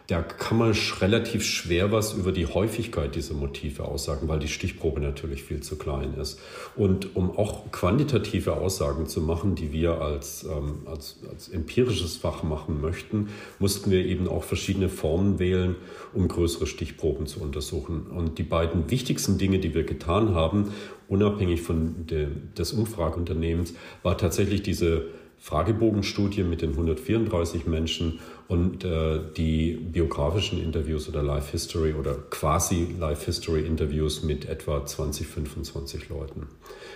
da 0.07 0.21
kann 0.21 0.57
man 0.57 0.75
relativ 0.99 1.45
schwer 1.45 1.93
was 1.93 2.13
über 2.13 2.33
die 2.33 2.45
Häufigkeit 2.45 3.15
dieser 3.15 3.35
Motive 3.35 3.85
aussagen, 3.85 4.27
weil 4.27 4.39
die 4.39 4.49
Stichprobe 4.49 4.99
natürlich 4.99 5.43
viel 5.43 5.61
zu 5.61 5.77
klein 5.77 6.15
ist. 6.15 6.39
Und 6.75 7.15
um 7.15 7.37
auch 7.37 7.71
quantitative 7.71 8.57
Aussagen 8.57 9.07
zu 9.07 9.21
machen, 9.21 9.55
die 9.55 9.71
wir 9.71 10.01
als, 10.01 10.43
ähm, 10.43 10.79
als, 10.85 11.19
als 11.29 11.47
empirisches 11.47 12.17
Fach 12.17 12.43
machen 12.43 12.81
möchten, 12.81 13.29
mussten 13.59 13.91
wir 13.91 14.05
eben 14.05 14.27
auch 14.27 14.43
verschiedene 14.43 14.89
Formen 14.89 15.39
wählen, 15.39 15.77
um 16.13 16.27
größere 16.27 16.67
Stichproben 16.67 17.25
zu 17.25 17.39
untersuchen. 17.39 18.07
Und 18.07 18.37
die 18.37 18.43
beiden 18.43 18.91
wichtigsten 18.91 19.37
Dinge, 19.37 19.59
die 19.59 19.73
wir 19.73 19.85
getan 19.85 20.35
haben, 20.35 20.73
unabhängig 21.07 21.61
von 21.61 22.07
dem, 22.07 22.53
des 22.57 22.73
Umfrageunternehmens, 22.73 23.73
war 24.01 24.17
tatsächlich 24.17 24.63
diese 24.63 25.05
Fragebogenstudie 25.43 26.43
mit 26.43 26.61
den 26.61 26.69
134 26.69 27.65
Menschen 27.65 28.21
und 28.47 28.85
äh, 28.85 29.19
die 29.35 29.73
biografischen 29.73 30.63
Interviews 30.63 31.09
oder 31.09 31.21
Life 31.21 31.51
History 31.51 31.93
oder 31.95 32.13
quasi 32.29 32.95
Life 32.97 33.25
History 33.25 33.67
Interviews 33.67 34.23
mit 34.23 34.45
etwa 34.45 34.85
20, 34.85 35.27
25 35.27 36.07
Leuten. 36.07 36.47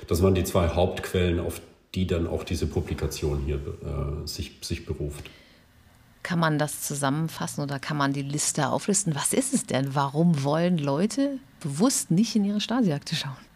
Das 0.08 0.24
waren 0.24 0.34
die 0.34 0.46
zwei 0.46 0.70
Hauptquellen, 0.70 1.42
auf 1.42 1.60
die 1.94 2.08
dann 2.08 2.26
auch 2.26 2.46
diese 2.46 2.68
Publikation 2.68 3.42
hier 3.46 3.58
äh, 3.58 4.26
sich, 4.26 4.54
sich 4.62 4.86
beruft. 4.86 5.30
Kann 6.24 6.40
man 6.40 6.58
das 6.58 6.84
zusammenfassen 6.84 7.62
oder 7.66 7.80
kann 7.80 7.98
man 7.98 8.14
die 8.14 8.22
Liste 8.22 8.70
auflisten? 8.70 9.14
Was 9.14 9.34
ist 9.34 9.54
es 9.54 9.66
denn? 9.66 9.94
Warum 9.94 10.46
wollen 10.46 10.78
Leute 10.78 11.40
bewusst 11.60 12.12
nicht 12.12 12.34
in 12.38 12.46
ihre 12.46 12.62
Stasi-Akte 12.62 13.18
schauen? 13.18 13.47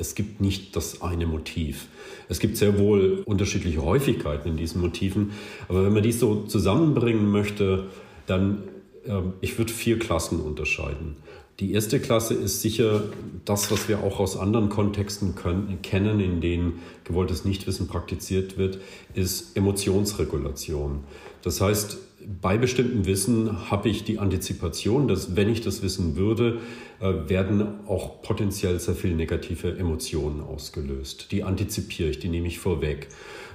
Es 0.00 0.14
gibt 0.14 0.40
nicht 0.40 0.74
das 0.74 1.02
eine 1.02 1.26
Motiv. 1.26 1.86
Es 2.28 2.40
gibt 2.40 2.56
sehr 2.56 2.78
wohl 2.78 3.22
unterschiedliche 3.26 3.82
Häufigkeiten 3.82 4.48
in 4.48 4.56
diesen 4.56 4.80
Motiven, 4.80 5.32
aber 5.68 5.84
wenn 5.84 5.92
man 5.92 6.02
dies 6.02 6.18
so 6.18 6.44
zusammenbringen 6.44 7.30
möchte, 7.30 7.84
dann, 8.26 8.62
äh, 9.04 9.20
ich 9.40 9.58
würde 9.58 9.72
vier 9.72 9.98
Klassen 9.98 10.40
unterscheiden. 10.40 11.16
Die 11.60 11.72
erste 11.72 12.00
Klasse 12.00 12.32
ist 12.32 12.62
sicher 12.62 13.02
das, 13.44 13.70
was 13.70 13.88
wir 13.88 14.02
auch 14.02 14.18
aus 14.18 14.38
anderen 14.38 14.70
Kontexten 14.70 15.34
können, 15.34 15.80
kennen, 15.82 16.18
in 16.18 16.40
denen 16.40 16.80
gewolltes 17.04 17.44
Nichtwissen 17.44 17.86
praktiziert 17.86 18.56
wird, 18.56 18.78
ist 19.12 19.54
Emotionsregulation. 19.58 21.04
Das 21.42 21.60
heißt, 21.60 21.98
bei 22.40 22.58
bestimmtem 22.58 23.06
Wissen 23.06 23.70
habe 23.70 23.88
ich 23.88 24.04
die 24.04 24.18
Antizipation, 24.18 25.08
dass 25.08 25.36
wenn 25.36 25.48
ich 25.48 25.60
das 25.60 25.82
wissen 25.82 26.16
würde, 26.16 26.58
äh, 27.00 27.28
werden 27.28 27.86
auch 27.86 28.22
potenziell 28.22 28.78
sehr 28.78 28.94
viele 28.94 29.14
negative 29.14 29.76
Emotionen 29.78 30.40
ausgelöst. 30.40 31.32
Die 31.32 31.44
antizipiere 31.44 32.10
ich, 32.10 32.18
die 32.18 32.28
nehme 32.28 32.46
ich 32.48 32.58
vorweg. 32.58 33.08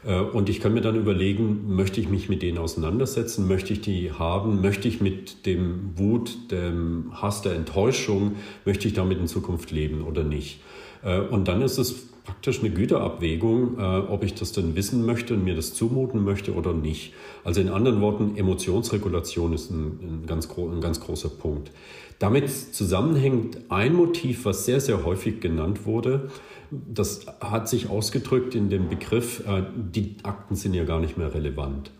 Äh, 0.05 0.19
und 0.19 0.49
ich 0.49 0.59
kann 0.59 0.73
mir 0.73 0.81
dann 0.81 0.95
überlegen, 0.95 1.75
möchte 1.75 1.99
ich 1.99 2.09
mich 2.09 2.29
mit 2.29 2.41
denen 2.41 2.57
auseinandersetzen, 2.57 3.47
möchte 3.47 3.73
ich 3.73 3.81
die 3.81 4.11
haben, 4.11 4.61
möchte 4.61 4.87
ich 4.87 5.01
mit 5.01 5.45
dem 5.45 5.97
Wut, 5.97 6.51
dem 6.51 7.11
Hass, 7.13 7.41
der 7.41 7.53
Enttäuschung, 7.53 8.35
möchte 8.65 8.87
ich 8.87 8.93
damit 8.93 9.19
in 9.19 9.27
Zukunft 9.27 9.71
leben 9.71 10.03
oder 10.03 10.23
nicht. 10.23 10.59
Äh, 11.05 11.21
und 11.21 11.47
dann 11.47 11.61
ist 11.61 11.77
es 11.77 11.93
praktisch 12.25 12.59
eine 12.59 12.71
Güterabwägung, 12.71 13.77
ob 13.77 14.23
ich 14.23 14.33
das 14.33 14.51
denn 14.51 14.75
wissen 14.75 15.05
möchte 15.05 15.35
und 15.35 15.43
mir 15.43 15.53
das 15.53 15.75
zumuten 15.75 16.23
möchte 16.23 16.55
oder 16.55 16.73
nicht. 16.73 17.13
Also 17.43 17.61
in 17.61 17.69
anderen 17.69 18.01
Worten, 18.01 18.35
Emotionsregulation 18.35 19.53
ist 19.53 19.69
ein, 19.69 19.99
ein, 20.01 20.23
ganz, 20.25 20.49
ein 20.57 20.81
ganz 20.81 20.99
großer 20.99 21.29
Punkt. 21.29 21.69
Damit 22.19 22.49
zusammenhängt 22.49 23.57
ein 23.69 23.93
Motiv, 23.93 24.45
was 24.45 24.65
sehr, 24.65 24.79
sehr 24.79 25.03
häufig 25.03 25.41
genannt 25.41 25.85
wurde. 25.85 26.29
Das 26.71 27.25
hat 27.41 27.67
sich 27.67 27.89
ausgedrückt 27.89 28.55
in 28.55 28.69
dem 28.69 28.89
Begriff, 28.89 29.43
äh, 29.47 29.63
die 29.75 30.15
Akten 30.23 30.55
sind 30.55 30.73
ja 30.73 30.85
gar 30.85 30.99
nicht 30.99 31.17
mehr 31.17 31.33
relevant. 31.33 31.91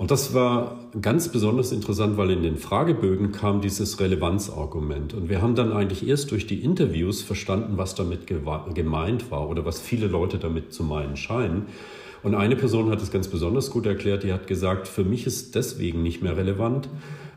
Und 0.00 0.10
das 0.10 0.32
war 0.32 0.78
ganz 1.02 1.28
besonders 1.28 1.72
interessant, 1.72 2.16
weil 2.16 2.30
in 2.30 2.42
den 2.42 2.56
Fragebögen 2.56 3.32
kam 3.32 3.60
dieses 3.60 4.00
Relevanzargument. 4.00 5.12
Und 5.12 5.28
wir 5.28 5.42
haben 5.42 5.54
dann 5.54 5.74
eigentlich 5.74 6.08
erst 6.08 6.30
durch 6.30 6.46
die 6.46 6.64
Interviews 6.64 7.20
verstanden, 7.20 7.76
was 7.76 7.96
damit 7.96 8.20
gemeint 8.26 9.30
war 9.30 9.50
oder 9.50 9.66
was 9.66 9.78
viele 9.78 10.06
Leute 10.06 10.38
damit 10.38 10.72
zu 10.72 10.84
meinen 10.84 11.18
scheinen. 11.18 11.66
Und 12.22 12.34
eine 12.34 12.56
Person 12.56 12.88
hat 12.88 13.02
es 13.02 13.10
ganz 13.10 13.28
besonders 13.28 13.70
gut 13.70 13.84
erklärt, 13.84 14.22
die 14.22 14.32
hat 14.32 14.46
gesagt, 14.46 14.88
für 14.88 15.04
mich 15.04 15.26
ist 15.26 15.54
deswegen 15.54 16.02
nicht 16.02 16.22
mehr 16.22 16.34
relevant, 16.34 16.88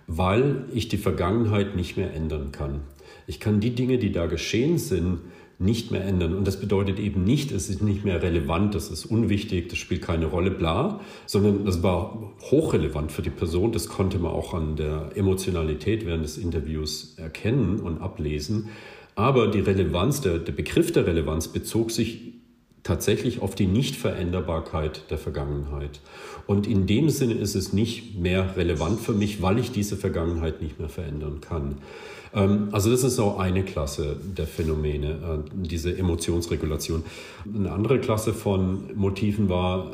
weil 0.07 0.63
ich 0.73 0.87
die 0.87 0.95
Vergangenheit 0.95 1.75
nicht 1.75 1.97
mehr 1.97 2.13
ändern 2.13 2.53
kann. 2.53 2.79
Ich 3.27 3.41
kann 3.41 3.59
die 3.59 3.75
Dinge, 3.75 3.97
die 3.97 4.13
da 4.13 4.27
geschehen 4.27 4.77
sind, 4.77 5.19
nicht 5.63 5.91
mehr 5.91 6.03
ändern. 6.03 6.35
Und 6.35 6.45
das 6.45 6.59
bedeutet 6.59 6.99
eben 6.99 7.23
nicht, 7.23 7.51
es 7.51 7.69
ist 7.69 7.81
nicht 7.81 8.05
mehr 8.05 8.21
relevant, 8.21 8.75
das 8.75 8.89
ist 8.89 9.05
unwichtig, 9.05 9.69
das 9.69 9.79
spielt 9.79 10.01
keine 10.01 10.27
Rolle, 10.27 10.51
bla, 10.51 10.99
sondern 11.25 11.65
das 11.65 11.81
war 11.81 12.33
hochrelevant 12.51 13.11
für 13.11 13.21
die 13.21 13.29
Person. 13.29 13.71
Das 13.71 13.87
konnte 13.87 14.19
man 14.19 14.31
auch 14.31 14.53
an 14.53 14.75
der 14.75 15.11
Emotionalität 15.15 16.05
während 16.05 16.23
des 16.23 16.37
Interviews 16.37 17.15
erkennen 17.17 17.79
und 17.79 18.01
ablesen. 18.01 18.69
Aber 19.15 19.47
die 19.47 19.59
Relevanz, 19.59 20.21
der, 20.21 20.39
der 20.39 20.53
Begriff 20.53 20.91
der 20.91 21.05
Relevanz 21.05 21.47
bezog 21.47 21.91
sich 21.91 22.33
tatsächlich 22.83 23.41
auf 23.41 23.55
die 23.55 23.67
Nichtveränderbarkeit 23.67 25.09
der 25.09 25.17
Vergangenheit. 25.17 26.01
Und 26.45 26.67
in 26.67 26.85
dem 26.85 27.09
Sinne 27.09 27.35
ist 27.35 27.55
es 27.55 27.71
nicht 27.71 28.19
mehr 28.19 28.57
relevant 28.57 28.99
für 28.99 29.13
mich, 29.13 29.41
weil 29.41 29.57
ich 29.57 29.71
diese 29.71 29.95
Vergangenheit 29.95 30.61
nicht 30.61 30.79
mehr 30.79 30.89
verändern 30.89 31.39
kann. 31.39 31.77
Ähm, 32.33 32.69
also 32.71 32.89
das 32.89 33.03
ist 33.03 33.19
auch 33.19 33.39
eine 33.39 33.63
Klasse 33.63 34.15
der 34.37 34.47
Phänomene, 34.47 35.07
äh, 35.07 35.49
diese 35.53 35.95
Emotionsregulation. 35.97 37.03
Eine 37.53 37.71
andere 37.71 37.99
Klasse 37.99 38.33
von 38.33 38.95
Motiven 38.95 39.49
war 39.49 39.85
äh, 39.85 39.89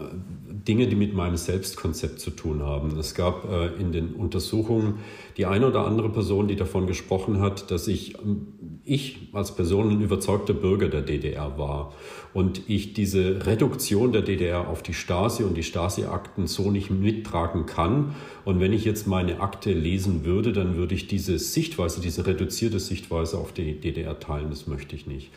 Dinge, 0.67 0.87
die 0.87 0.95
mit 0.95 1.13
meinem 1.13 1.37
Selbstkonzept 1.37 2.19
zu 2.19 2.31
tun 2.31 2.61
haben. 2.63 2.97
Es 2.97 3.15
gab 3.15 3.49
äh, 3.49 3.67
in 3.79 3.91
den 3.91 4.13
Untersuchungen 4.13 4.99
die 5.37 5.45
eine 5.45 5.67
oder 5.67 5.85
andere 5.85 6.09
Person, 6.09 6.47
die 6.47 6.55
davon 6.55 6.85
gesprochen 6.85 7.39
hat, 7.39 7.71
dass 7.71 7.87
ich, 7.87 8.19
ähm, 8.19 8.47
ich 8.83 9.29
als 9.33 9.55
Person 9.55 9.89
ein 9.89 10.01
überzeugter 10.01 10.53
Bürger 10.53 10.89
der 10.89 11.01
DDR 11.01 11.57
war 11.57 11.93
und 12.33 12.61
ich 12.67 12.93
diese 12.93 13.45
Reduktion 13.45 14.11
der 14.11 14.21
DDR 14.21 14.67
auf 14.67 14.83
die 14.83 14.93
Stasi 14.93 15.43
und 15.43 15.55
die 15.55 15.63
Stasi-Akten 15.63 16.47
so 16.47 16.69
nicht 16.69 16.91
mittragen 16.91 17.65
kann. 17.65 18.15
Und 18.45 18.59
wenn 18.59 18.73
ich 18.73 18.85
jetzt 18.85 19.07
meine 19.07 19.41
Akte 19.41 19.73
lesen 19.73 20.25
würde, 20.25 20.53
dann 20.53 20.75
würde 20.75 20.95
ich 20.95 21.07
diese 21.07 21.39
Sichtweise, 21.39 22.01
diese 22.01 22.27
reduzierte 22.27 22.79
Sichtweise 22.79 23.37
auf 23.37 23.51
die 23.51 23.79
DDR 23.79 24.19
teilen. 24.19 24.49
Das 24.49 24.67
möchte 24.67 24.95
ich 24.95 25.07
nicht. 25.07 25.31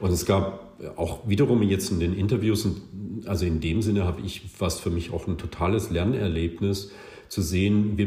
Und 0.00 0.10
es 0.10 0.24
gab 0.24 0.80
auch 0.96 1.28
wiederum 1.28 1.62
jetzt 1.62 1.90
in 1.90 2.00
den 2.00 2.14
Interviews, 2.14 2.66
also 3.26 3.44
in 3.44 3.60
dem 3.60 3.82
Sinne 3.82 4.04
habe 4.04 4.22
ich 4.24 4.42
was 4.58 4.80
für 4.80 4.90
mich 4.90 5.12
auch 5.12 5.26
ein 5.26 5.38
totales 5.38 5.90
Lernerlebnis 5.90 6.92
zu 7.28 7.42
sehen, 7.42 7.98
wie 7.98 8.06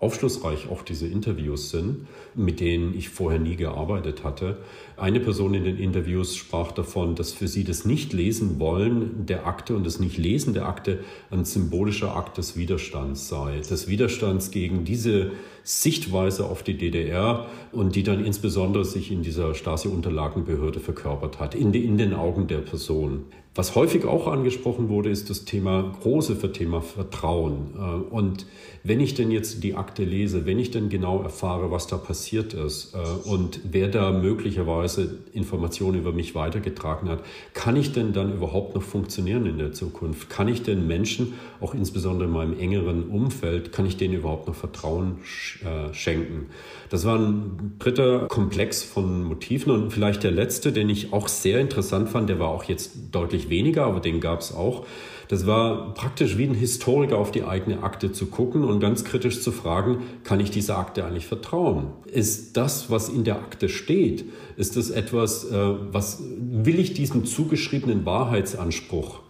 aufschlussreich 0.00 0.68
auch 0.70 0.82
diese 0.82 1.06
Interviews 1.06 1.70
sind, 1.70 2.06
mit 2.34 2.60
denen 2.60 2.96
ich 2.96 3.10
vorher 3.10 3.38
nie 3.38 3.56
gearbeitet 3.56 4.24
hatte. 4.24 4.58
Eine 5.00 5.18
Person 5.18 5.54
in 5.54 5.64
den 5.64 5.78
Interviews 5.78 6.36
sprach 6.36 6.72
davon, 6.72 7.14
dass 7.14 7.32
für 7.32 7.48
sie 7.48 7.64
das 7.64 7.86
Nicht-Lesen 7.86 8.60
wollen 8.60 9.24
der 9.24 9.46
Akte 9.46 9.74
und 9.74 9.86
das 9.86 9.98
Nicht-Lesen 9.98 10.52
der 10.52 10.68
Akte 10.68 10.98
ein 11.30 11.46
symbolischer 11.46 12.14
Akt 12.14 12.36
des 12.36 12.54
Widerstands 12.54 13.26
sei, 13.26 13.60
des 13.60 13.88
Widerstands 13.88 14.50
gegen 14.50 14.84
diese 14.84 15.30
Sichtweise 15.62 16.46
auf 16.46 16.62
die 16.62 16.76
DDR 16.76 17.46
und 17.72 17.96
die 17.96 18.02
dann 18.02 18.24
insbesondere 18.24 18.84
sich 18.84 19.10
in 19.12 19.22
dieser 19.22 19.54
Stasi-Unterlagenbehörde 19.54 20.80
verkörpert 20.80 21.38
hat, 21.38 21.54
in, 21.54 21.72
in 21.74 21.98
den 21.98 22.14
Augen 22.14 22.46
der 22.46 22.58
Person. 22.58 23.24
Was 23.56 23.74
häufig 23.74 24.04
auch 24.04 24.28
angesprochen 24.28 24.88
wurde, 24.88 25.10
ist 25.10 25.28
das 25.28 25.44
Thema, 25.44 25.92
große 26.02 26.36
für 26.36 26.52
Thema 26.52 26.80
Vertrauen. 26.80 27.74
Äh, 27.76 28.14
und 28.14 28.46
wenn 28.84 29.00
ich 29.00 29.14
denn 29.14 29.32
jetzt 29.32 29.64
die 29.64 29.74
Akte 29.74 30.04
lese, 30.04 30.46
wenn 30.46 30.60
ich 30.60 30.70
denn 30.70 30.88
genau 30.88 31.20
erfahre, 31.20 31.72
was 31.72 31.88
da 31.88 31.96
passiert 31.96 32.54
ist 32.54 32.94
äh, 32.94 33.28
und 33.28 33.60
wer 33.64 33.88
da 33.88 34.12
möglicherweise 34.12 35.18
Informationen 35.32 35.98
über 35.98 36.12
mich 36.12 36.36
weitergetragen 36.36 37.08
hat, 37.08 37.24
kann 37.52 37.74
ich 37.74 37.90
denn 37.90 38.12
dann 38.12 38.32
überhaupt 38.32 38.76
noch 38.76 38.82
funktionieren 38.82 39.44
in 39.46 39.58
der 39.58 39.72
Zukunft? 39.72 40.30
Kann 40.30 40.46
ich 40.46 40.62
den 40.62 40.86
Menschen, 40.86 41.34
auch 41.60 41.74
insbesondere 41.74 42.28
in 42.28 42.32
meinem 42.32 42.58
engeren 42.58 43.08
Umfeld, 43.08 43.72
kann 43.72 43.84
ich 43.84 43.96
denen 43.96 44.14
überhaupt 44.14 44.46
noch 44.46 44.54
Vertrauen 44.54 45.18
äh, 45.64 45.92
schenken? 45.92 46.46
Das 46.88 47.04
war 47.04 47.18
ein 47.18 47.76
dritter 47.78 48.26
Komplex 48.28 48.82
von 48.82 49.24
Motiven 49.24 49.72
und 49.72 49.92
vielleicht 49.92 50.22
der 50.22 50.30
letzte, 50.30 50.72
den 50.72 50.88
ich 50.88 51.12
auch 51.12 51.28
sehr 51.28 51.60
interessant 51.60 52.08
fand, 52.08 52.28
der 52.28 52.38
war 52.38 52.48
auch 52.48 52.64
jetzt 52.64 52.92
deutlich 53.12 53.48
weniger, 53.48 53.84
aber 53.84 54.00
den 54.00 54.20
gab 54.20 54.40
es 54.40 54.52
auch. 54.52 54.86
Das 55.28 55.46
war 55.46 55.94
praktisch 55.94 56.38
wie 56.38 56.44
ein 56.44 56.54
Historiker 56.54 57.16
auf 57.16 57.30
die 57.30 57.44
eigene 57.44 57.84
Akte 57.84 58.10
zu 58.10 58.26
gucken 58.26 58.64
und 58.64 58.80
ganz 58.80 59.04
kritisch 59.04 59.40
zu 59.42 59.52
fragen, 59.52 59.98
kann 60.24 60.40
ich 60.40 60.50
dieser 60.50 60.76
Akte 60.76 61.04
eigentlich 61.04 61.28
vertrauen? 61.28 61.92
Ist 62.06 62.56
das, 62.56 62.90
was 62.90 63.08
in 63.08 63.22
der 63.22 63.36
Akte 63.36 63.68
steht, 63.68 64.24
ist 64.56 64.76
das 64.76 64.90
etwas, 64.90 65.44
äh, 65.44 65.74
was 65.92 66.20
will 66.36 66.80
ich 66.80 66.94
diesem 66.94 67.26
zugeschriebenen 67.26 68.04
Wahrheitsanspruch 68.04 69.20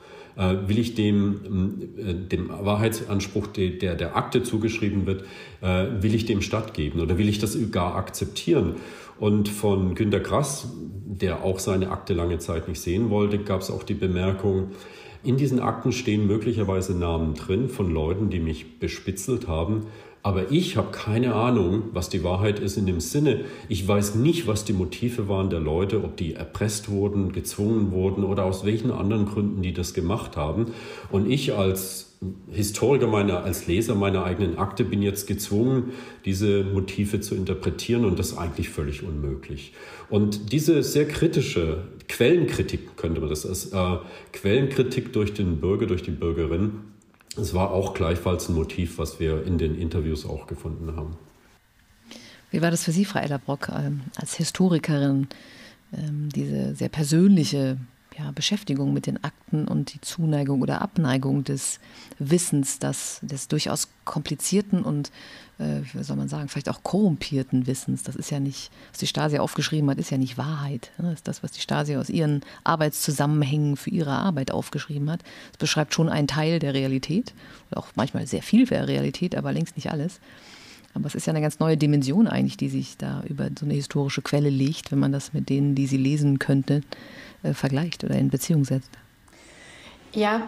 will 0.40 0.78
ich 0.78 0.94
dem, 0.94 1.90
äh, 1.96 2.14
dem 2.14 2.48
Wahrheitsanspruch, 2.48 3.48
der 3.48 3.94
der 3.94 4.16
Akte 4.16 4.42
zugeschrieben 4.42 5.06
wird, 5.06 5.24
äh, 5.60 5.86
will 6.00 6.14
ich 6.14 6.24
dem 6.24 6.42
stattgeben 6.42 7.00
oder 7.00 7.18
will 7.18 7.28
ich 7.28 7.38
das 7.38 7.58
gar 7.70 7.96
akzeptieren? 7.96 8.76
Und 9.18 9.48
von 9.48 9.94
Günter 9.94 10.20
Grass, 10.20 10.68
der 11.04 11.44
auch 11.44 11.58
seine 11.58 11.90
Akte 11.90 12.14
lange 12.14 12.38
Zeit 12.38 12.68
nicht 12.68 12.80
sehen 12.80 13.10
wollte, 13.10 13.38
gab 13.38 13.60
es 13.60 13.70
auch 13.70 13.82
die 13.82 13.94
Bemerkung, 13.94 14.70
in 15.22 15.36
diesen 15.36 15.60
Akten 15.60 15.92
stehen 15.92 16.26
möglicherweise 16.26 16.96
Namen 16.96 17.34
drin 17.34 17.68
von 17.68 17.90
Leuten, 17.90 18.30
die 18.30 18.40
mich 18.40 18.78
bespitzelt 18.78 19.48
haben. 19.48 19.88
Aber 20.22 20.50
ich 20.50 20.76
habe 20.76 20.90
keine 20.90 21.34
Ahnung, 21.34 21.84
was 21.92 22.10
die 22.10 22.22
Wahrheit 22.22 22.58
ist 22.58 22.76
in 22.76 22.86
dem 22.86 23.00
Sinne. 23.00 23.40
Ich 23.68 23.86
weiß 23.86 24.16
nicht, 24.16 24.46
was 24.46 24.64
die 24.64 24.74
Motive 24.74 25.28
waren 25.28 25.48
der 25.48 25.60
Leute, 25.60 26.04
ob 26.04 26.16
die 26.16 26.34
erpresst 26.34 26.90
wurden, 26.90 27.32
gezwungen 27.32 27.90
wurden 27.90 28.24
oder 28.24 28.44
aus 28.44 28.66
welchen 28.66 28.90
anderen 28.90 29.24
Gründen 29.24 29.62
die 29.62 29.72
das 29.72 29.94
gemacht 29.94 30.36
haben. 30.36 30.66
Und 31.10 31.30
ich 31.30 31.54
als 31.54 32.10
Historiker 32.50 33.06
meiner, 33.06 33.44
als 33.44 33.66
Leser 33.66 33.94
meiner 33.94 34.24
eigenen 34.24 34.58
Akte 34.58 34.84
bin 34.84 35.00
jetzt 35.00 35.26
gezwungen, 35.26 35.92
diese 36.26 36.64
Motive 36.64 37.20
zu 37.20 37.34
interpretieren 37.34 38.04
und 38.04 38.18
das 38.18 38.36
eigentlich 38.36 38.68
völlig 38.68 39.02
unmöglich. 39.02 39.72
Und 40.10 40.52
diese 40.52 40.82
sehr 40.82 41.08
kritische 41.08 41.84
Quellenkritik, 42.08 42.98
könnte 42.98 43.20
man 43.20 43.30
das 43.30 43.46
als 43.46 43.72
äh, 43.72 43.96
Quellenkritik 44.32 45.14
durch 45.14 45.32
den 45.32 45.60
Bürger, 45.60 45.86
durch 45.86 46.02
die 46.02 46.10
Bürgerin, 46.10 46.89
es 47.36 47.54
war 47.54 47.70
auch 47.70 47.94
gleichfalls 47.94 48.48
ein 48.48 48.54
Motiv, 48.54 48.98
was 48.98 49.20
wir 49.20 49.44
in 49.44 49.58
den 49.58 49.76
Interviews 49.76 50.26
auch 50.26 50.46
gefunden 50.46 50.96
haben. 50.96 51.16
Wie 52.50 52.62
war 52.62 52.70
das 52.70 52.84
für 52.84 52.92
Sie, 52.92 53.04
Frau 53.04 53.20
Ellerbrock, 53.20 53.68
ähm, 53.68 54.02
als 54.16 54.34
Historikerin, 54.34 55.28
ähm, 55.92 56.28
diese 56.34 56.74
sehr 56.74 56.88
persönliche 56.88 57.78
ja, 58.18 58.32
Beschäftigung 58.32 58.92
mit 58.92 59.06
den 59.06 59.22
Akten 59.22 59.68
und 59.68 59.94
die 59.94 60.00
Zuneigung 60.00 60.62
oder 60.62 60.82
Abneigung 60.82 61.44
des 61.44 61.78
Wissens, 62.18 62.80
das, 62.80 63.20
des 63.22 63.46
durchaus 63.46 63.88
komplizierten 64.04 64.82
und, 64.82 65.12
äh, 65.60 65.82
wie 65.92 66.02
soll 66.02 66.16
man 66.16 66.28
sagen, 66.28 66.48
vielleicht 66.48 66.68
auch 66.68 66.82
korrumpierten 66.82 67.66
Wissens. 67.66 68.02
Das 68.02 68.16
ist 68.16 68.30
ja 68.30 68.40
nicht, 68.40 68.70
was 68.90 68.98
die 68.98 69.06
Stasi 69.06 69.38
aufgeschrieben 69.38 69.90
hat, 69.90 69.98
ist 69.98 70.10
ja 70.10 70.18
nicht 70.18 70.38
Wahrheit. 70.38 70.90
Das 70.96 71.14
ist 71.14 71.28
das, 71.28 71.42
was 71.42 71.52
die 71.52 71.60
Stasi 71.60 71.96
aus 71.96 72.08
ihren 72.08 72.40
Arbeitszusammenhängen 72.64 73.76
für 73.76 73.90
ihre 73.90 74.12
Arbeit 74.12 74.50
aufgeschrieben 74.50 75.10
hat. 75.10 75.22
Es 75.52 75.58
beschreibt 75.58 75.94
schon 75.94 76.08
einen 76.08 76.26
Teil 76.26 76.58
der 76.58 76.74
Realität, 76.74 77.34
auch 77.72 77.88
manchmal 77.94 78.26
sehr 78.26 78.42
viel 78.42 78.66
der 78.66 78.88
Realität, 78.88 79.36
aber 79.36 79.52
längst 79.52 79.76
nicht 79.76 79.90
alles. 79.90 80.20
Aber 80.94 81.06
es 81.06 81.14
ist 81.14 81.26
ja 81.26 81.32
eine 81.32 81.40
ganz 81.40 81.60
neue 81.60 81.76
Dimension 81.76 82.26
eigentlich, 82.26 82.56
die 82.56 82.68
sich 82.68 82.96
da 82.96 83.22
über 83.28 83.48
so 83.56 83.64
eine 83.64 83.74
historische 83.74 84.22
Quelle 84.22 84.50
legt, 84.50 84.90
wenn 84.90 84.98
man 84.98 85.12
das 85.12 85.32
mit 85.32 85.48
denen, 85.48 85.74
die 85.74 85.86
sie 85.86 85.98
lesen 85.98 86.38
könnte, 86.38 86.82
äh, 87.42 87.54
vergleicht 87.54 88.02
oder 88.02 88.16
in 88.16 88.30
Beziehung 88.30 88.64
setzt. 88.64 88.90
Ja, 90.12 90.42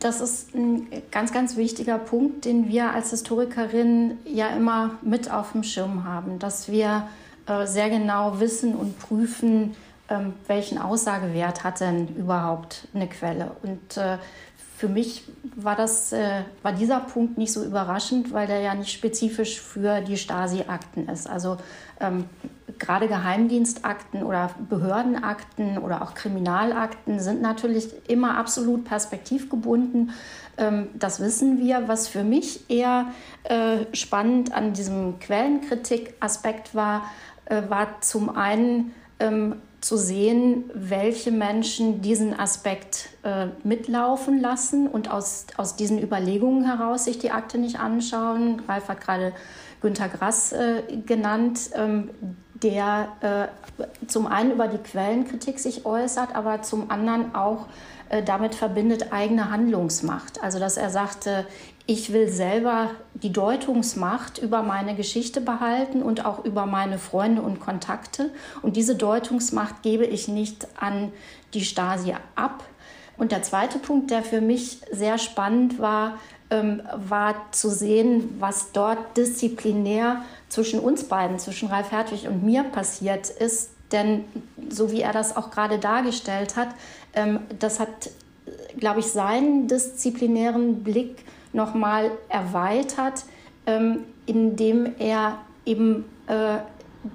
das 0.00 0.20
ist 0.20 0.54
ein 0.54 0.86
ganz, 1.10 1.32
ganz 1.32 1.56
wichtiger 1.56 1.98
Punkt, 1.98 2.44
den 2.44 2.68
wir 2.68 2.92
als 2.92 3.10
Historikerin 3.10 4.18
ja 4.26 4.48
immer 4.48 4.98
mit 5.02 5.30
auf 5.30 5.52
dem 5.52 5.62
Schirm 5.62 6.04
haben, 6.04 6.38
dass 6.38 6.70
wir 6.70 7.08
äh, 7.46 7.66
sehr 7.66 7.88
genau 7.88 8.38
wissen 8.38 8.74
und 8.74 8.98
prüfen, 8.98 9.74
ähm, 10.10 10.34
welchen 10.46 10.78
Aussagewert 10.78 11.64
hat 11.64 11.80
denn 11.80 12.08
überhaupt 12.16 12.88
eine 12.94 13.08
Quelle. 13.08 13.52
Und 13.62 13.96
äh, 13.96 14.18
für 14.78 14.88
mich 14.88 15.24
war, 15.56 15.74
das, 15.74 16.12
äh, 16.12 16.42
war 16.62 16.72
dieser 16.72 17.00
Punkt 17.00 17.36
nicht 17.36 17.52
so 17.52 17.64
überraschend, 17.64 18.32
weil 18.32 18.46
der 18.46 18.60
ja 18.60 18.76
nicht 18.76 18.92
spezifisch 18.92 19.60
für 19.60 20.02
die 20.02 20.16
Stasi-Akten 20.16 21.08
ist. 21.08 21.28
Also 21.28 21.56
ähm, 21.98 22.26
gerade 22.78 23.08
Geheimdienstakten 23.08 24.22
oder 24.22 24.50
Behördenakten 24.70 25.78
oder 25.78 26.02
auch 26.02 26.14
Kriminalakten 26.14 27.18
sind 27.18 27.42
natürlich 27.42 27.88
immer 28.06 28.38
absolut 28.38 28.84
perspektivgebunden. 28.84 30.12
Ähm, 30.56 30.90
das 30.94 31.18
wissen 31.18 31.58
wir. 31.58 31.88
Was 31.88 32.06
für 32.06 32.22
mich 32.22 32.70
eher 32.70 33.06
äh, 33.42 33.78
spannend 33.92 34.54
an 34.54 34.74
diesem 34.74 35.18
Quellenkritik-Aspekt 35.18 36.76
war, 36.76 37.10
äh, 37.46 37.62
war 37.68 38.00
zum 38.00 38.30
einen 38.36 38.94
ähm, 39.18 39.56
zu 39.80 39.96
sehen, 39.96 40.70
welche 40.74 41.30
Menschen 41.30 42.02
diesen 42.02 42.38
Aspekt 42.38 43.10
äh, 43.22 43.46
mitlaufen 43.62 44.40
lassen 44.40 44.88
und 44.88 45.10
aus, 45.10 45.46
aus 45.56 45.76
diesen 45.76 46.02
Überlegungen 46.02 46.64
heraus 46.64 47.04
sich 47.04 47.18
die 47.18 47.30
Akte 47.30 47.58
nicht 47.58 47.78
anschauen. 47.78 48.62
Ralf 48.66 48.88
hat 48.88 49.00
gerade 49.00 49.32
Günter 49.80 50.08
Grass 50.08 50.52
äh, 50.52 50.82
genannt, 51.06 51.70
ähm, 51.74 52.10
der 52.54 53.08
äh, 53.20 54.06
zum 54.08 54.26
einen 54.26 54.50
über 54.50 54.66
die 54.66 54.78
Quellenkritik 54.78 55.60
sich 55.60 55.86
äußert, 55.86 56.34
aber 56.34 56.62
zum 56.62 56.90
anderen 56.90 57.36
auch 57.36 57.66
äh, 58.08 58.22
damit 58.22 58.54
verbindet 58.54 59.12
eigene 59.12 59.50
Handlungsmacht. 59.50 60.42
Also 60.42 60.58
dass 60.58 60.76
er 60.76 60.90
sagte, 60.90 61.46
ich 61.86 62.12
will 62.12 62.28
selber 62.28 62.90
die 63.14 63.32
Deutungsmacht 63.32 64.38
über 64.38 64.62
meine 64.62 64.94
Geschichte 64.94 65.40
behalten 65.40 66.02
und 66.02 66.26
auch 66.26 66.44
über 66.44 66.66
meine 66.66 66.98
Freunde 66.98 67.40
und 67.40 67.60
Kontakte. 67.60 68.30
Und 68.60 68.76
diese 68.76 68.94
Deutungsmacht 68.94 69.82
gebe 69.82 70.04
ich 70.04 70.28
nicht 70.28 70.68
an 70.78 71.12
die 71.54 71.64
Stasi 71.64 72.14
ab. 72.34 72.64
Und 73.16 73.32
der 73.32 73.42
zweite 73.42 73.78
Punkt, 73.78 74.10
der 74.10 74.22
für 74.22 74.40
mich 74.40 74.80
sehr 74.92 75.16
spannend 75.16 75.78
war, 75.78 76.18
ähm, 76.50 76.82
war 76.94 77.34
zu 77.52 77.70
sehen, 77.70 78.36
was 78.38 78.72
dort 78.72 79.16
disziplinär 79.16 80.22
zwischen 80.48 80.80
uns 80.80 81.04
beiden, 81.04 81.38
zwischen 81.38 81.68
Ralf 81.68 81.90
Hertwig 81.90 82.28
und 82.28 82.42
mir 82.44 82.64
passiert 82.64 83.28
ist. 83.30 83.70
Denn 83.92 84.24
so 84.68 84.92
wie 84.92 85.00
er 85.00 85.12
das 85.12 85.36
auch 85.36 85.50
gerade 85.50 85.78
dargestellt 85.78 86.56
hat, 86.56 86.68
das 87.58 87.80
hat, 87.80 88.10
glaube 88.78 89.00
ich, 89.00 89.06
seinen 89.06 89.66
disziplinären 89.66 90.82
Blick 90.84 91.24
nochmal 91.52 92.10
erweitert, 92.28 93.24
ähm, 93.66 94.04
indem 94.26 94.94
er 94.98 95.38
eben 95.64 96.04
äh, 96.26 96.58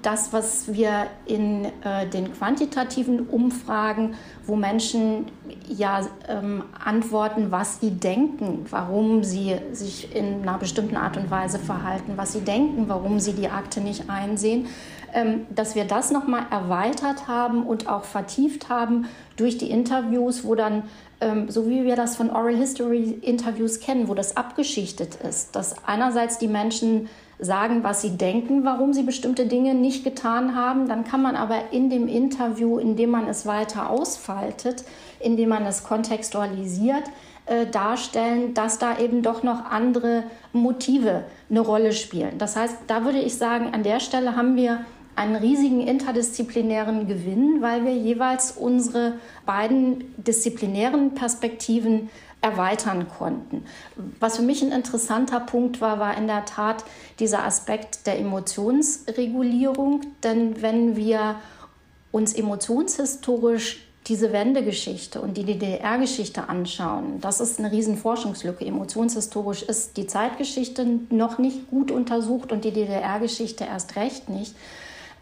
das, 0.02 0.32
was 0.32 0.72
wir 0.72 1.06
in 1.26 1.66
äh, 1.82 2.06
den 2.08 2.32
quantitativen 2.32 3.26
Umfragen, 3.28 4.14
wo 4.46 4.56
Menschen 4.56 5.26
ja 5.68 6.06
ähm, 6.28 6.64
antworten, 6.82 7.50
was 7.50 7.80
sie 7.80 7.90
denken, 7.90 8.64
warum 8.70 9.24
sie 9.24 9.56
sich 9.72 10.14
in 10.14 10.42
einer 10.42 10.58
bestimmten 10.58 10.96
Art 10.96 11.16
und 11.16 11.30
Weise 11.30 11.58
verhalten, 11.58 12.14
was 12.16 12.32
sie 12.32 12.40
denken, 12.40 12.88
warum 12.88 13.20
sie 13.20 13.34
die 13.34 13.48
Akte 13.48 13.80
nicht 13.80 14.08
einsehen, 14.08 14.62
ähm, 14.62 14.68
dass 15.50 15.74
wir 15.74 15.84
das 15.84 16.10
nochmal 16.10 16.46
erweitert 16.50 17.28
haben 17.28 17.64
und 17.64 17.88
auch 17.88 18.04
vertieft 18.04 18.68
haben 18.68 19.06
durch 19.36 19.58
die 19.58 19.70
Interviews, 19.70 20.44
wo 20.44 20.54
dann 20.54 20.84
ähm, 21.20 21.48
so 21.48 21.68
wie 21.68 21.84
wir 21.84 21.96
das 21.96 22.16
von 22.16 22.30
Oral 22.30 22.56
History 22.56 23.18
Interviews 23.22 23.80
kennen, 23.80 24.08
wo 24.08 24.14
das 24.14 24.36
abgeschichtet 24.36 25.16
ist, 25.16 25.56
dass 25.56 25.76
einerseits 25.86 26.38
die 26.38 26.48
Menschen 26.48 27.08
sagen, 27.38 27.82
was 27.82 28.02
sie 28.02 28.16
denken, 28.16 28.64
warum 28.64 28.92
sie 28.92 29.02
bestimmte 29.02 29.46
Dinge 29.46 29.74
nicht 29.74 30.04
getan 30.04 30.54
haben. 30.54 30.88
Dann 30.88 31.04
kann 31.04 31.22
man 31.22 31.36
aber 31.36 31.72
in 31.72 31.90
dem 31.90 32.08
Interview, 32.08 32.78
indem 32.78 33.10
man 33.10 33.26
es 33.26 33.44
weiter 33.46 33.90
ausfaltet, 33.90 34.84
indem 35.20 35.48
man 35.48 35.64
es 35.66 35.82
kontextualisiert, 35.84 37.04
äh, 37.46 37.66
darstellen, 37.66 38.54
dass 38.54 38.78
da 38.78 38.98
eben 38.98 39.22
doch 39.22 39.42
noch 39.42 39.66
andere 39.70 40.24
Motive 40.52 41.24
eine 41.50 41.60
Rolle 41.60 41.92
spielen. 41.92 42.38
Das 42.38 42.56
heißt, 42.56 42.76
da 42.86 43.04
würde 43.04 43.18
ich 43.18 43.36
sagen, 43.36 43.74
an 43.74 43.82
der 43.82 44.00
Stelle 44.00 44.36
haben 44.36 44.56
wir 44.56 44.84
einen 45.16 45.36
riesigen 45.36 45.80
interdisziplinären 45.86 47.06
Gewinn, 47.06 47.62
weil 47.62 47.84
wir 47.84 47.94
jeweils 47.94 48.52
unsere 48.52 49.14
beiden 49.46 50.04
disziplinären 50.16 51.14
Perspektiven 51.14 52.10
erweitern 52.44 53.08
konnten. 53.08 53.64
Was 54.20 54.36
für 54.36 54.42
mich 54.42 54.62
ein 54.62 54.70
interessanter 54.70 55.40
Punkt 55.40 55.80
war, 55.80 55.98
war 55.98 56.16
in 56.16 56.26
der 56.26 56.44
Tat 56.44 56.84
dieser 57.18 57.44
Aspekt 57.44 58.06
der 58.06 58.18
Emotionsregulierung. 58.18 60.02
Denn 60.22 60.60
wenn 60.60 60.94
wir 60.94 61.36
uns 62.12 62.34
emotionshistorisch 62.34 63.86
diese 64.06 64.34
Wendegeschichte 64.34 65.22
und 65.22 65.38
die 65.38 65.44
DDR-Geschichte 65.44 66.50
anschauen, 66.50 67.18
das 67.22 67.40
ist 67.40 67.58
eine 67.58 67.72
riesen 67.72 67.96
Forschungslücke. 67.96 68.66
Emotionshistorisch 68.66 69.62
ist 69.62 69.96
die 69.96 70.06
Zeitgeschichte 70.06 70.86
noch 71.08 71.38
nicht 71.38 71.70
gut 71.70 71.90
untersucht 71.90 72.52
und 72.52 72.66
die 72.66 72.72
DDR-Geschichte 72.72 73.64
erst 73.64 73.96
recht 73.96 74.28
nicht. 74.28 74.54